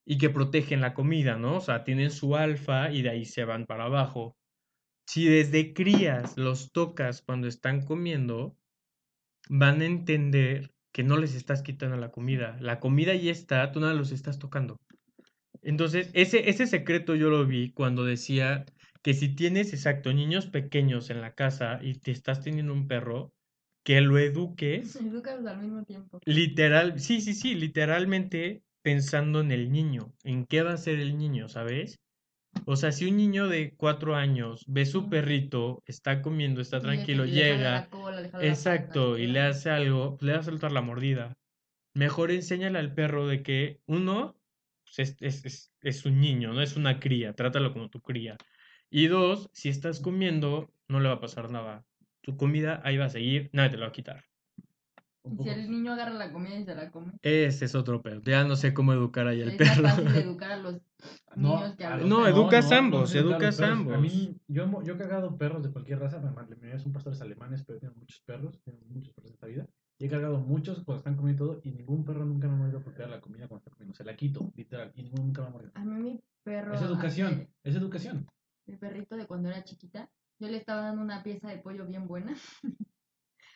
y 0.05 0.19
que 0.19 0.31
protegen 0.31 0.81
la 0.81 0.95
comida, 0.95 1.37
¿no? 1.37 1.57
O 1.57 1.61
sea, 1.61 1.83
tienen 1.83 2.11
su 2.11 2.37
alfa 2.37 2.91
y 2.93 3.03
de 3.03 3.11
ahí 3.11 3.25
se 3.25 3.45
van 3.45 3.67
para 3.67 3.85
abajo. 3.85 4.37
Si 5.11 5.27
desde 5.27 5.75
crías 5.75 6.37
los 6.37 6.71
tocas 6.71 7.21
cuando 7.21 7.49
están 7.49 7.85
comiendo, 7.85 8.57
van 9.49 9.81
a 9.81 9.87
entender 9.87 10.71
que 10.93 11.03
no 11.03 11.17
les 11.17 11.35
estás 11.35 11.63
quitando 11.63 11.97
la 11.97 12.13
comida. 12.13 12.57
La 12.61 12.79
comida 12.79 13.13
ya 13.17 13.33
está, 13.33 13.73
tú 13.73 13.81
nada 13.81 13.93
los 13.93 14.13
estás 14.13 14.39
tocando. 14.39 14.77
Entonces, 15.63 16.11
ese, 16.13 16.49
ese 16.49 16.69
secreto 16.69 17.17
yo 17.17 17.29
lo 17.29 17.45
vi 17.45 17.73
cuando 17.73 18.05
decía 18.05 18.67
que 19.03 19.13
si 19.13 19.35
tienes, 19.35 19.73
exacto, 19.73 20.13
niños 20.13 20.47
pequeños 20.47 21.11
en 21.11 21.21
la 21.21 21.35
casa 21.35 21.81
y 21.83 21.95
te 21.95 22.13
estás 22.13 22.41
teniendo 22.41 22.73
un 22.73 22.87
perro, 22.87 23.33
que 23.83 24.01
lo 24.03 24.17
eduques. 24.17 24.95
Educas 24.95 25.45
al 25.45 25.59
mismo 25.61 25.83
tiempo. 25.83 26.21
Literal, 26.25 27.01
sí, 27.01 27.21
sí, 27.21 27.35
sí, 27.35 27.57
literalmente 27.57 28.63
pensando 28.83 29.41
en 29.41 29.51
el 29.51 29.73
niño, 29.73 30.13
en 30.23 30.47
qué 30.47 30.63
va 30.63 30.75
a 30.75 30.77
ser 30.77 31.01
el 31.01 31.19
niño, 31.19 31.49
¿sabes? 31.49 31.99
O 32.67 32.77
sea, 32.77 32.93
si 32.93 33.07
un 33.07 33.17
niño 33.17 33.49
de 33.49 33.75
cuatro 33.77 34.17
años 34.17 34.65
ve 34.67 34.87
su 34.87 35.09
perrito, 35.09 35.83
está 35.87 36.23
comiendo, 36.23 36.61
está 36.61 36.81
tranquilo, 36.81 37.25
llega, 37.25 37.89
exacto, 38.41 39.19
y 39.19 39.27
le 39.27 39.41
hace 39.41 39.71
algo, 39.71 40.19
le 40.21 40.33
va 40.33 40.39
a 40.39 40.43
soltar 40.43 40.73
la 40.73 40.83
mordida. 40.83 41.37
Mejor 41.95 42.31
enséñale 42.31 42.79
al 42.79 42.95
perro 42.95 43.27
de 43.27 43.43
que 43.43 43.81
uno 43.87 44.37
pues, 44.85 45.17
es, 45.21 45.45
es, 45.45 45.73
es, 45.81 46.05
un 46.05 46.21
niño, 46.21 46.53
no 46.53 46.63
es 46.63 46.77
una 46.77 47.01
cría, 47.01 47.35
trátalo 47.35 47.73
como 47.73 47.91
tu 47.91 48.01
cría. 48.01 48.37
Y 48.91 49.07
dos, 49.07 49.51
si 49.53 49.69
estás 49.69 50.01
comiendo, 50.01 50.73
no 50.89 51.01
le 51.01 51.09
va 51.09 51.17
a 51.17 51.21
pasar 51.21 51.51
nada. 51.51 51.85
Tu 52.21 52.37
comida 52.37 52.81
ahí 52.85 52.97
va 52.97 53.07
a 53.07 53.11
seguir, 53.11 53.51
nadie 53.53 53.71
te 53.71 53.77
la 53.77 53.87
va 53.87 53.91
a 53.91 53.93
quitar. 53.93 54.30
Si 55.43 55.49
el 55.49 55.71
niño 55.71 55.93
agarra 55.93 56.15
la 56.15 56.33
comida 56.33 56.57
y 56.57 56.65
se 56.65 56.75
la 56.75 56.91
come. 56.91 57.13
Ese 57.23 57.67
es 57.67 57.75
otro 57.75 58.01
pedo. 58.01 58.23
Ya 58.25 58.45
no 58.45 58.57
sé 58.57 58.73
cómo 58.73 58.93
educar 58.93 59.27
ahí 59.27 59.43
al 59.43 59.57
perro. 59.57 59.87
Es 59.87 59.95
fácil 59.95 60.07
educar 60.17 60.53
a 60.53 60.57
los 60.57 60.81
niños 61.37 61.77
que 61.77 61.85
a 61.85 61.97
los 61.97 62.09
No, 62.09 62.27
educas 62.27 62.73
ambos, 62.73 63.15
educas 63.15 63.61
ambos. 63.61 63.95
A 63.95 63.99
mí, 63.99 64.37
yo, 64.49 64.83
yo 64.83 64.95
he 64.95 64.99
cargado 64.99 65.37
perros 65.37 65.63
de 65.63 65.71
cualquier 65.71 65.99
raza. 65.99 66.21
Me 66.61 66.79
son 66.79 66.93
pastores 66.93 67.21
alemanes, 67.21 67.65
pero 67.65 67.79
tienen 67.79 67.99
muchos 67.99 68.21
perros. 68.21 68.61
Tienen 68.63 68.83
muchos 68.89 69.13
perros 69.13 69.31
en 69.31 69.35
esta 69.35 69.47
vida. 69.47 69.67
Y 69.99 70.07
he 70.07 70.09
cargado 70.09 70.41
muchos 70.41 70.83
cuando 70.85 70.99
están 70.99 71.17
comiendo 71.17 71.47
todo. 71.47 71.61
Y 71.65 71.73
ningún 71.73 72.05
perro 72.05 72.25
nunca 72.25 72.49
me 72.49 72.55
ha 72.55 72.57
mordido 72.57 72.83
por 72.83 72.95
pegar 72.95 73.11
la 73.11 73.21
comida 73.21 73.47
cuando 73.47 73.59
está 73.59 73.71
comiendo. 73.71 73.95
Se 73.95 74.05
la 74.05 74.17
quito, 74.17 74.51
literal. 74.57 74.91
Y 74.95 75.03
ninguno 75.03 75.25
nunca 75.25 75.43
me 75.43 75.49
ha 75.49 75.51
mordido. 75.51 75.73
A 75.75 75.85
mí 75.85 76.01
mi 76.01 76.21
perro. 76.43 76.75
Es 76.75 76.81
educación, 76.81 77.49
es 77.63 77.77
educación. 77.77 78.27
Mi 78.67 78.77
perrito 78.77 79.17
de 79.17 79.27
cuando 79.27 79.51
era 79.51 79.65
chiquita, 79.65 80.09
yo 80.39 80.49
le 80.49 80.57
estaba 80.57 80.83
dando 80.83 81.03
una 81.03 81.23
pieza 81.23 81.49
de 81.49 81.59
pollo 81.59 81.87
bien 81.87 82.07
buena. 82.07 82.35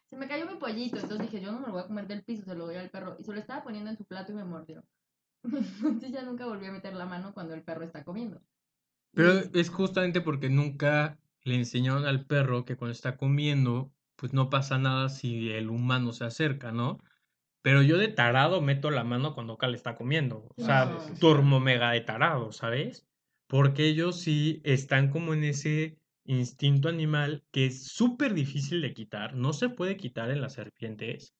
se 0.07 0.17
me 0.17 0.29
cayó 0.29 0.47
mi 0.47 0.57
pollito, 0.57 0.97
entonces 0.97 1.31
dije, 1.31 1.45
yo 1.45 1.53
no 1.53 1.61
me 1.61 1.67
lo 1.67 1.73
voy 1.73 1.83
a 1.83 1.87
comer 1.87 2.07
del 2.07 2.23
piso, 2.23 2.45
se 2.45 2.55
lo 2.55 2.67
doy 2.67 2.77
al 2.77 2.91
perro. 2.91 3.17
Y 3.19 3.25
se 3.25 3.33
lo 3.33 3.39
estaba 3.39 3.63
poniendo 3.63 3.91
en 3.91 3.97
su 3.97 4.05
plato 4.05 4.33
y 4.33 4.35
me 4.35 4.45
mordió. 4.45 4.85
Entonces 5.45 6.13
ya 6.13 6.23
nunca 6.23 6.47
volví 6.47 6.67
a 6.67 6.73
meter 6.73 6.95
la 6.95 7.07
mano 7.07 7.35
cuando 7.35 7.55
el 7.55 7.63
perro 7.63 7.85
está 7.85 8.05
comiendo. 8.05 8.43
Pero 9.13 9.33
es 9.33 9.71
justamente 9.71 10.21
porque 10.21 10.51
nunca 10.51 11.19
le 11.43 11.55
enseñaron 11.57 12.05
al 12.05 12.27
perro 12.27 12.65
que 12.65 12.77
cuando 12.77 12.93
está 12.93 13.17
comiendo, 13.17 13.93
pues 14.17 14.33
no 14.33 14.51
pasa 14.51 14.79
nada 14.79 15.09
si 15.09 15.51
el 15.51 15.71
humano 15.71 16.13
se 16.13 16.25
acerca, 16.25 16.73
¿no? 16.73 16.99
Pero 17.63 17.83
yo 17.83 17.97
de 17.97 18.09
tarado 18.09 18.61
meto 18.61 18.91
la 18.91 19.05
mano 19.05 19.35
cuando 19.35 19.57
Cal 19.57 19.75
está 19.75 19.95
comiendo. 19.95 20.49
O 20.57 20.63
sea, 20.63 20.99
turmo 21.19 21.61
mega 21.61 21.93
de 21.93 22.01
tarado, 22.01 22.53
¿sabes? 22.53 23.07
Porque 23.47 23.87
ellos 23.87 24.21
sí 24.21 24.61
están 24.65 25.11
como 25.11 25.33
en 25.33 25.45
ese 25.45 25.99
instinto 26.25 26.89
animal 26.89 27.45
que 27.51 27.67
es 27.67 27.87
súper 27.87 28.35
difícil 28.35 28.81
de 28.81 28.95
quitar, 28.95 29.35
no 29.35 29.53
se 29.53 29.69
puede 29.69 29.97
quitar 29.97 30.31
en 30.31 30.41
las 30.41 30.55
serpientes, 30.55 31.35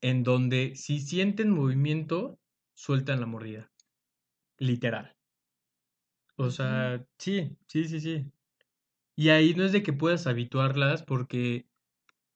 en 0.00 0.22
donde 0.22 0.74
si 0.76 1.00
sienten 1.00 1.50
movimiento, 1.50 2.38
sueltan 2.74 3.20
la 3.20 3.26
mordida. 3.26 3.70
Literal. 4.58 5.16
O 6.36 6.50
sea, 6.50 7.04
sí, 7.18 7.56
sí, 7.66 7.84
sí, 7.84 8.00
sí. 8.00 8.32
Y 9.14 9.28
ahí 9.28 9.54
no 9.54 9.64
es 9.64 9.72
de 9.72 9.82
que 9.82 9.92
puedas 9.92 10.26
habituarlas 10.26 11.02
porque 11.02 11.66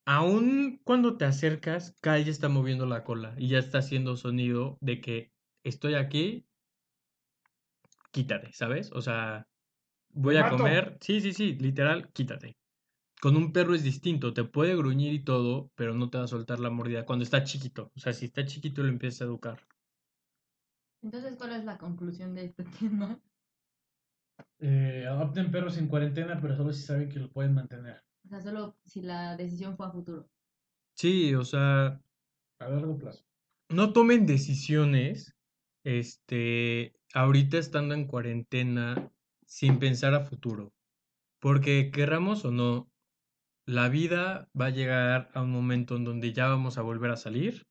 aún 0.05 0.81
cuando 0.85 1.17
te 1.17 1.25
acercas, 1.25 1.97
Kai 2.03 2.25
ya 2.25 2.31
está 2.31 2.51
moviendo 2.51 2.85
la 2.85 3.05
cola 3.05 3.35
y 3.39 3.49
ya 3.49 3.59
está 3.59 3.79
haciendo 3.79 4.17
sonido 4.17 4.77
de 4.83 5.01
que 5.01 5.33
estoy 5.63 5.95
aquí, 5.95 6.47
quítate, 8.13 8.53
¿sabes? 8.53 8.93
O 8.93 9.01
sea, 9.01 9.49
voy 10.15 10.37
a 10.37 10.49
comer. 10.49 10.97
Sí, 11.01 11.21
sí, 11.21 11.33
sí, 11.33 11.55
literal, 11.55 12.11
quítate. 12.13 12.57
Con 13.21 13.37
un 13.37 13.53
perro 13.53 13.75
es 13.75 13.83
distinto, 13.83 14.35
te 14.35 14.45
puede 14.45 14.77
gruñir 14.77 15.13
y 15.13 15.25
todo, 15.25 15.71
pero 15.75 15.95
no 15.95 16.11
te 16.11 16.19
va 16.19 16.25
a 16.25 16.29
soltar 16.29 16.61
la 16.61 16.71
mordida 16.71 17.07
cuando 17.07 17.23
está 17.23 17.43
chiquito. 17.45 17.91
O 17.97 18.01
sea, 18.01 18.13
si 18.13 18.27
está 18.27 18.45
chiquito 18.45 18.83
lo 18.83 18.89
empiezas 18.89 19.23
a 19.23 19.25
educar. 19.25 19.61
Entonces, 21.03 21.37
¿cuál 21.37 21.53
es 21.53 21.65
la 21.65 21.79
conclusión 21.79 22.35
de 22.35 22.45
este 22.47 22.65
tema? 22.81 23.21
Eh, 24.59 25.05
adopten 25.09 25.51
perros 25.51 25.79
en 25.79 25.89
cuarentena, 25.89 26.39
pero 26.41 26.57
solo 26.57 26.73
si 26.73 26.83
saben 26.83 27.09
que 27.09 27.19
lo 27.19 27.31
pueden 27.31 27.55
mantener. 27.55 28.03
O 28.25 28.29
sea, 28.29 28.41
solo 28.41 28.77
si 28.85 29.03
la 29.03 29.37
decisión 29.37 29.77
fue 29.77 29.87
a 29.87 29.91
futuro. 29.91 30.29
Sí, 30.95 31.35
o 31.35 31.45
sea. 31.45 32.01
A 32.59 32.69
largo 32.69 32.97
plazo. 32.97 33.25
No 33.69 33.93
tomen 33.93 34.27
decisiones, 34.27 35.37
este, 35.83 36.95
ahorita 37.13 37.59
estando 37.59 37.95
en 37.95 38.07
cuarentena, 38.07 39.11
sin 39.47 39.79
pensar 39.79 40.15
a 40.15 40.21
futuro. 40.21 40.73
Porque 41.41 41.91
querramos 41.91 42.45
o 42.45 42.51
no, 42.51 42.91
la 43.67 43.89
vida 43.89 44.49
va 44.59 44.67
a 44.67 44.71
llegar 44.71 45.31
a 45.35 45.43
un 45.43 45.51
momento 45.51 45.97
en 45.97 46.05
donde 46.05 46.33
ya 46.33 46.49
vamos 46.49 46.79
a 46.79 46.83
volver 46.83 47.11
a 47.11 47.17
salir, 47.17 47.67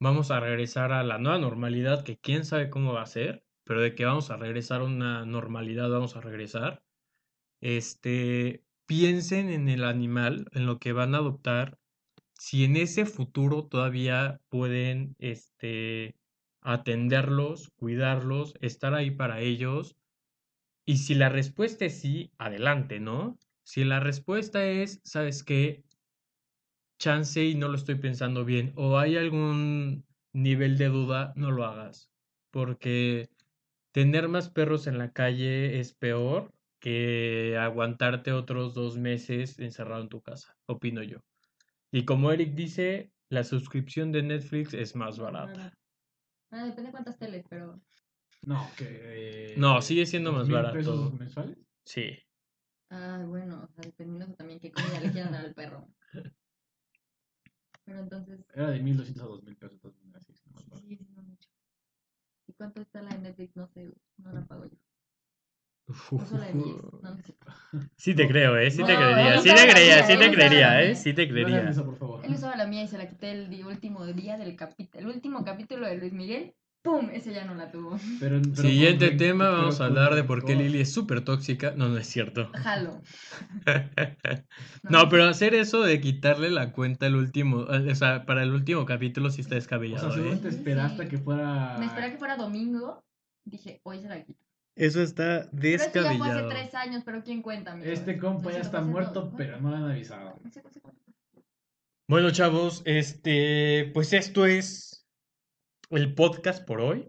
vamos 0.00 0.30
a 0.30 0.40
regresar 0.40 0.92
a 0.92 1.02
la 1.02 1.18
nueva 1.18 1.38
normalidad, 1.38 2.04
que 2.04 2.18
quién 2.18 2.44
sabe 2.44 2.70
cómo 2.70 2.92
va 2.92 3.02
a 3.02 3.06
ser, 3.06 3.44
pero 3.64 3.80
de 3.80 3.94
que 3.94 4.04
vamos 4.04 4.30
a 4.30 4.36
regresar 4.36 4.80
a 4.80 4.84
una 4.84 5.24
normalidad, 5.24 5.88
vamos 5.88 6.16
a 6.16 6.20
regresar. 6.20 6.82
Este, 7.60 8.64
piensen 8.86 9.48
en 9.50 9.68
el 9.68 9.84
animal, 9.84 10.48
en 10.52 10.66
lo 10.66 10.78
que 10.78 10.92
van 10.92 11.14
a 11.14 11.18
adoptar, 11.18 11.78
si 12.34 12.64
en 12.64 12.76
ese 12.76 13.06
futuro 13.06 13.68
todavía 13.68 14.40
pueden, 14.48 15.14
este, 15.18 16.16
atenderlos, 16.60 17.70
cuidarlos, 17.76 18.54
estar 18.60 18.94
ahí 18.94 19.10
para 19.10 19.40
ellos 19.40 19.96
y 20.84 20.96
si 20.98 21.14
la 21.14 21.28
respuesta 21.28 21.84
es 21.84 22.00
sí, 22.00 22.32
adelante, 22.38 23.00
¿no? 23.00 23.38
Si 23.64 23.84
la 23.84 24.00
respuesta 24.00 24.66
es, 24.66 25.00
¿sabes 25.04 25.42
qué? 25.44 25.84
Chance 26.98 27.44
y 27.44 27.54
no 27.54 27.68
lo 27.68 27.74
estoy 27.76 27.96
pensando 27.96 28.44
bien, 28.44 28.72
o 28.76 28.98
hay 28.98 29.16
algún 29.16 30.04
nivel 30.32 30.78
de 30.78 30.86
duda, 30.88 31.32
no 31.36 31.50
lo 31.50 31.64
hagas. 31.64 32.10
Porque 32.50 33.28
tener 33.92 34.28
más 34.28 34.50
perros 34.50 34.86
en 34.86 34.98
la 34.98 35.12
calle 35.12 35.80
es 35.80 35.94
peor 35.94 36.52
que 36.80 37.56
aguantarte 37.58 38.32
otros 38.32 38.74
dos 38.74 38.98
meses 38.98 39.58
encerrado 39.58 40.02
en 40.02 40.08
tu 40.08 40.22
casa, 40.22 40.56
opino 40.66 41.02
yo. 41.02 41.18
Y 41.92 42.04
como 42.04 42.32
Eric 42.32 42.54
dice, 42.54 43.12
la 43.28 43.44
suscripción 43.44 44.12
de 44.12 44.22
Netflix 44.22 44.74
es 44.74 44.96
más 44.96 45.18
barata. 45.18 45.74
Ah, 46.50 46.64
depende 46.64 46.88
de 46.88 46.92
cuántas 46.92 47.18
teles, 47.18 47.44
pero 47.48 47.80
no, 48.46 48.68
que. 48.76 49.54
no, 49.56 49.80
sigue 49.82 50.06
siendo 50.06 50.32
más 50.32 50.48
barato. 50.48 50.74
pesos 50.74 51.12
mensuales? 51.14 51.58
Sí. 51.84 52.18
Ah, 52.90 53.24
bueno, 53.26 53.62
o 53.62 53.68
sea, 53.72 53.84
dependiendo 53.84 54.34
también 54.34 54.60
qué 54.60 54.70
comida 54.70 55.00
le 55.00 55.10
quieran 55.12 55.32
dar 55.32 55.44
al 55.44 55.54
perro. 55.54 55.88
Pero 57.84 58.00
entonces. 58.00 58.40
Era 58.54 58.70
de 58.70 58.80
1200 58.80 59.22
a 59.22 59.26
2000 59.26 59.56
pesos. 59.56 59.80
Así, 60.14 60.34
sí, 60.34 60.96
sí, 60.96 61.06
no 61.14 61.22
mucho. 61.22 61.48
¿Y 62.46 62.52
cuánto 62.52 62.82
está 62.82 63.02
la 63.02 63.10
de 63.10 63.18
Netflix? 63.18 63.56
No 63.56 63.66
sé, 63.68 63.94
no 64.18 64.32
la 64.32 64.44
pago 64.44 64.66
yo. 64.66 64.76
No 66.12 66.38
la 66.38 66.46
de 66.46 66.52
10, 66.52 66.66
no, 67.02 67.10
no 67.10 67.22
sé. 67.22 67.36
Sí 67.96 68.14
te 68.14 68.28
creo, 68.28 68.56
¿eh? 68.56 68.70
Sí 68.70 68.84
te 68.84 68.94
creería, 68.94 69.40
sí 69.40 69.48
te 69.48 69.68
creería, 69.68 70.06
sí 70.06 70.18
te 70.18 70.30
creería, 70.30 70.82
¿eh? 70.82 70.94
Sí 70.94 71.12
te 71.12 71.28
creería. 71.28 71.70
Él 71.70 72.34
usaba 72.34 72.56
la 72.56 72.66
mía 72.66 72.82
y 72.84 72.88
se 72.88 72.98
la 72.98 73.08
quité 73.08 73.32
el 73.32 73.66
último 73.66 74.06
día 74.06 74.36
del 74.36 74.56
capítulo, 74.56 75.00
el 75.00 75.14
último 75.14 75.44
capítulo 75.44 75.86
de 75.86 75.96
Luis 75.96 76.12
Miguel 76.12 76.54
¡Pum! 76.82 77.10
Ese 77.12 77.32
ya 77.32 77.44
no 77.44 77.54
la 77.54 77.70
tuvo. 77.70 77.96
Siguiente 78.54 79.12
tema, 79.12 79.50
vamos 79.50 79.80
a 79.80 79.84
hablar 79.84 80.16
de 80.16 80.24
por 80.24 80.44
qué 80.44 80.56
Lili 80.56 80.80
es 80.80 80.92
súper 80.92 81.24
tóxica. 81.24 81.74
No, 81.76 81.88
no 81.88 81.96
es 81.96 82.08
cierto. 82.08 82.50
Jalo. 82.54 83.00
no, 84.82 85.08
pero 85.08 85.24
hacer 85.24 85.54
eso 85.54 85.82
de 85.82 86.00
quitarle 86.00 86.50
la 86.50 86.72
cuenta 86.72 87.06
el 87.06 87.14
último, 87.14 87.58
o 87.58 87.94
sea, 87.94 88.26
para 88.26 88.42
el 88.42 88.52
último 88.52 88.84
capítulo 88.84 89.30
sí 89.30 89.42
está 89.42 89.54
descabellado. 89.54 90.08
O 90.08 90.12
sea, 90.12 90.32
¿eh? 90.32 90.36
te 90.42 90.48
esperaste 90.48 91.06
que 91.06 91.18
fuera... 91.18 91.76
Me 91.78 91.86
esperé 91.86 92.10
que 92.10 92.18
fuera 92.18 92.36
domingo. 92.36 93.04
Dije, 93.44 93.80
hoy 93.84 94.00
se 94.00 94.08
la 94.08 94.24
quito. 94.24 94.40
Eso 94.74 95.02
está 95.02 95.48
descabellado. 95.52 95.92
Pero 95.92 96.06
eso 96.06 96.18
ya 96.18 96.18
fue 96.18 96.30
hace 96.30 96.48
tres 96.48 96.74
años, 96.74 97.02
pero 97.04 97.22
¿quién 97.22 97.42
cuenta? 97.42 97.78
Este 97.84 98.18
compa 98.18 98.50
ya 98.50 98.58
está 98.58 98.80
muerto, 98.80 99.32
pero 99.36 99.60
no 99.60 99.70
lo 99.70 99.76
han 99.76 99.90
avisado. 99.90 100.40
Bueno, 102.08 102.30
chavos, 102.32 102.82
este, 102.84 103.90
pues 103.94 104.12
esto 104.12 104.46
es 104.46 105.01
el 105.92 106.14
podcast 106.14 106.64
por 106.66 106.80
hoy. 106.80 107.08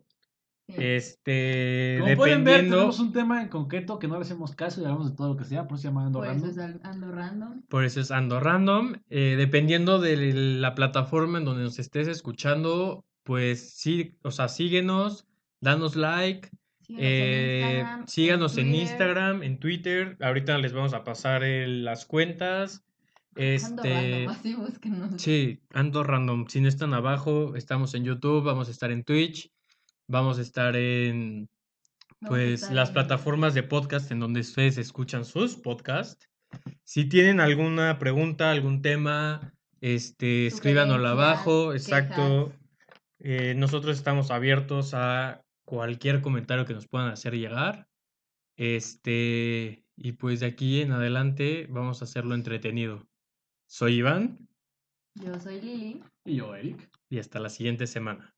Este, 0.67 1.97
Como 1.99 2.15
pueden 2.15 2.43
ver, 2.45 2.61
tenemos 2.61 2.99
un 2.99 3.11
tema 3.11 3.41
en 3.41 3.49
concreto 3.49 3.99
que 3.99 4.07
no 4.07 4.15
le 4.15 4.21
hacemos 4.21 4.55
caso 4.55 4.81
y 4.81 4.85
hablamos 4.85 5.09
de 5.11 5.15
todo 5.17 5.29
lo 5.29 5.37
que 5.37 5.43
sea, 5.43 5.67
por 5.67 5.75
eso 5.75 5.83
se 5.83 5.87
llama 5.89 6.05
Ando 6.05 6.19
por 6.19 6.27
Random. 6.27 6.49
Eso 6.49 6.61
es 6.61 6.85
Ando 6.85 7.11
Random. 7.11 7.61
Por 7.67 7.83
eso 7.83 7.99
es 7.99 8.11
Ando 8.11 8.39
Random. 8.39 8.93
Eh, 9.09 9.35
dependiendo 9.37 9.99
de 9.99 10.33
la 10.33 10.73
plataforma 10.73 11.37
en 11.39 11.45
donde 11.45 11.63
nos 11.63 11.79
estés 11.79 12.07
escuchando, 12.07 13.05
pues 13.23 13.71
sí, 13.75 14.17
o 14.23 14.31
sea, 14.31 14.47
síguenos, 14.47 15.27
danos 15.59 15.95
like. 15.95 16.49
Síganos 16.85 16.99
en 16.99 17.05
Eh, 17.05 17.59
Instagram, 17.61 17.99
en 18.01 18.07
síganos 18.07 18.57
en 18.57 18.63
Twitter. 18.65 18.81
Instagram, 18.81 19.43
en 19.43 19.59
Twitter. 19.59 20.17
Ahorita 20.21 20.57
les 20.57 20.73
vamos 20.73 20.93
a 20.93 21.03
pasar 21.03 21.43
el- 21.43 21.83
las 21.85 22.05
cuentas. 22.05 22.83
Ando 23.35 23.41
Este, 23.83 23.89
random, 24.25 24.29
así 24.29 24.53
búsquenos. 24.55 25.21
sí, 25.21 25.59
ando 25.73 26.03
random. 26.03 26.45
Si 26.47 26.61
no 26.61 26.67
están 26.67 26.93
abajo, 26.93 27.55
estamos 27.55 27.93
en 27.95 28.03
YouTube, 28.05 28.43
vamos 28.43 28.67
a 28.67 28.71
estar 28.71 28.91
en 28.91 29.03
Twitch, 29.03 29.51
vamos 30.07 30.37
a 30.37 30.41
estar 30.41 30.75
en 30.75 31.49
pues 32.27 32.61
estar 32.61 32.73
las 32.73 32.89
en- 32.89 32.93
plataformas 32.93 33.53
de 33.53 33.63
podcast 33.63 34.11
en 34.11 34.19
donde 34.19 34.41
ustedes 34.41 34.77
escuchan 34.77 35.25
sus 35.25 35.55
podcasts. 35.55 36.29
Si 36.83 37.05
tienen 37.09 37.39
alguna 37.39 37.97
pregunta, 37.97 38.51
algún 38.51 38.81
tema, 38.81 39.53
este, 39.81 40.45
escríbanoslo 40.47 41.07
abajo, 41.07 41.73
exacto. 41.73 42.53
Eh, 43.19 43.55
nosotros 43.57 43.97
estamos 43.97 44.29
abiertos 44.31 44.93
a 44.93 45.43
cualquier 45.65 46.21
comentario 46.21 46.65
que 46.65 46.73
nos 46.73 46.87
puedan 46.87 47.09
hacer 47.09 47.33
llegar. 47.35 47.87
Este, 48.57 49.83
y 49.95 50.11
pues 50.13 50.39
de 50.41 50.45
aquí 50.45 50.81
en 50.81 50.91
adelante 50.91 51.67
vamos 51.69 52.01
a 52.01 52.05
hacerlo 52.05 52.35
entretenido. 52.35 53.07
Soy 53.75 53.95
Iván 53.95 54.37
Yo 55.15 55.39
soy 55.39 55.59
Lili. 55.59 56.03
Y 56.25 56.35
yo, 56.35 56.53
Eric. 56.53 56.91
y 57.09 57.17
hasta 57.17 57.39
la 57.39 57.49
siguiente 57.49 57.87
semana. 57.87 58.32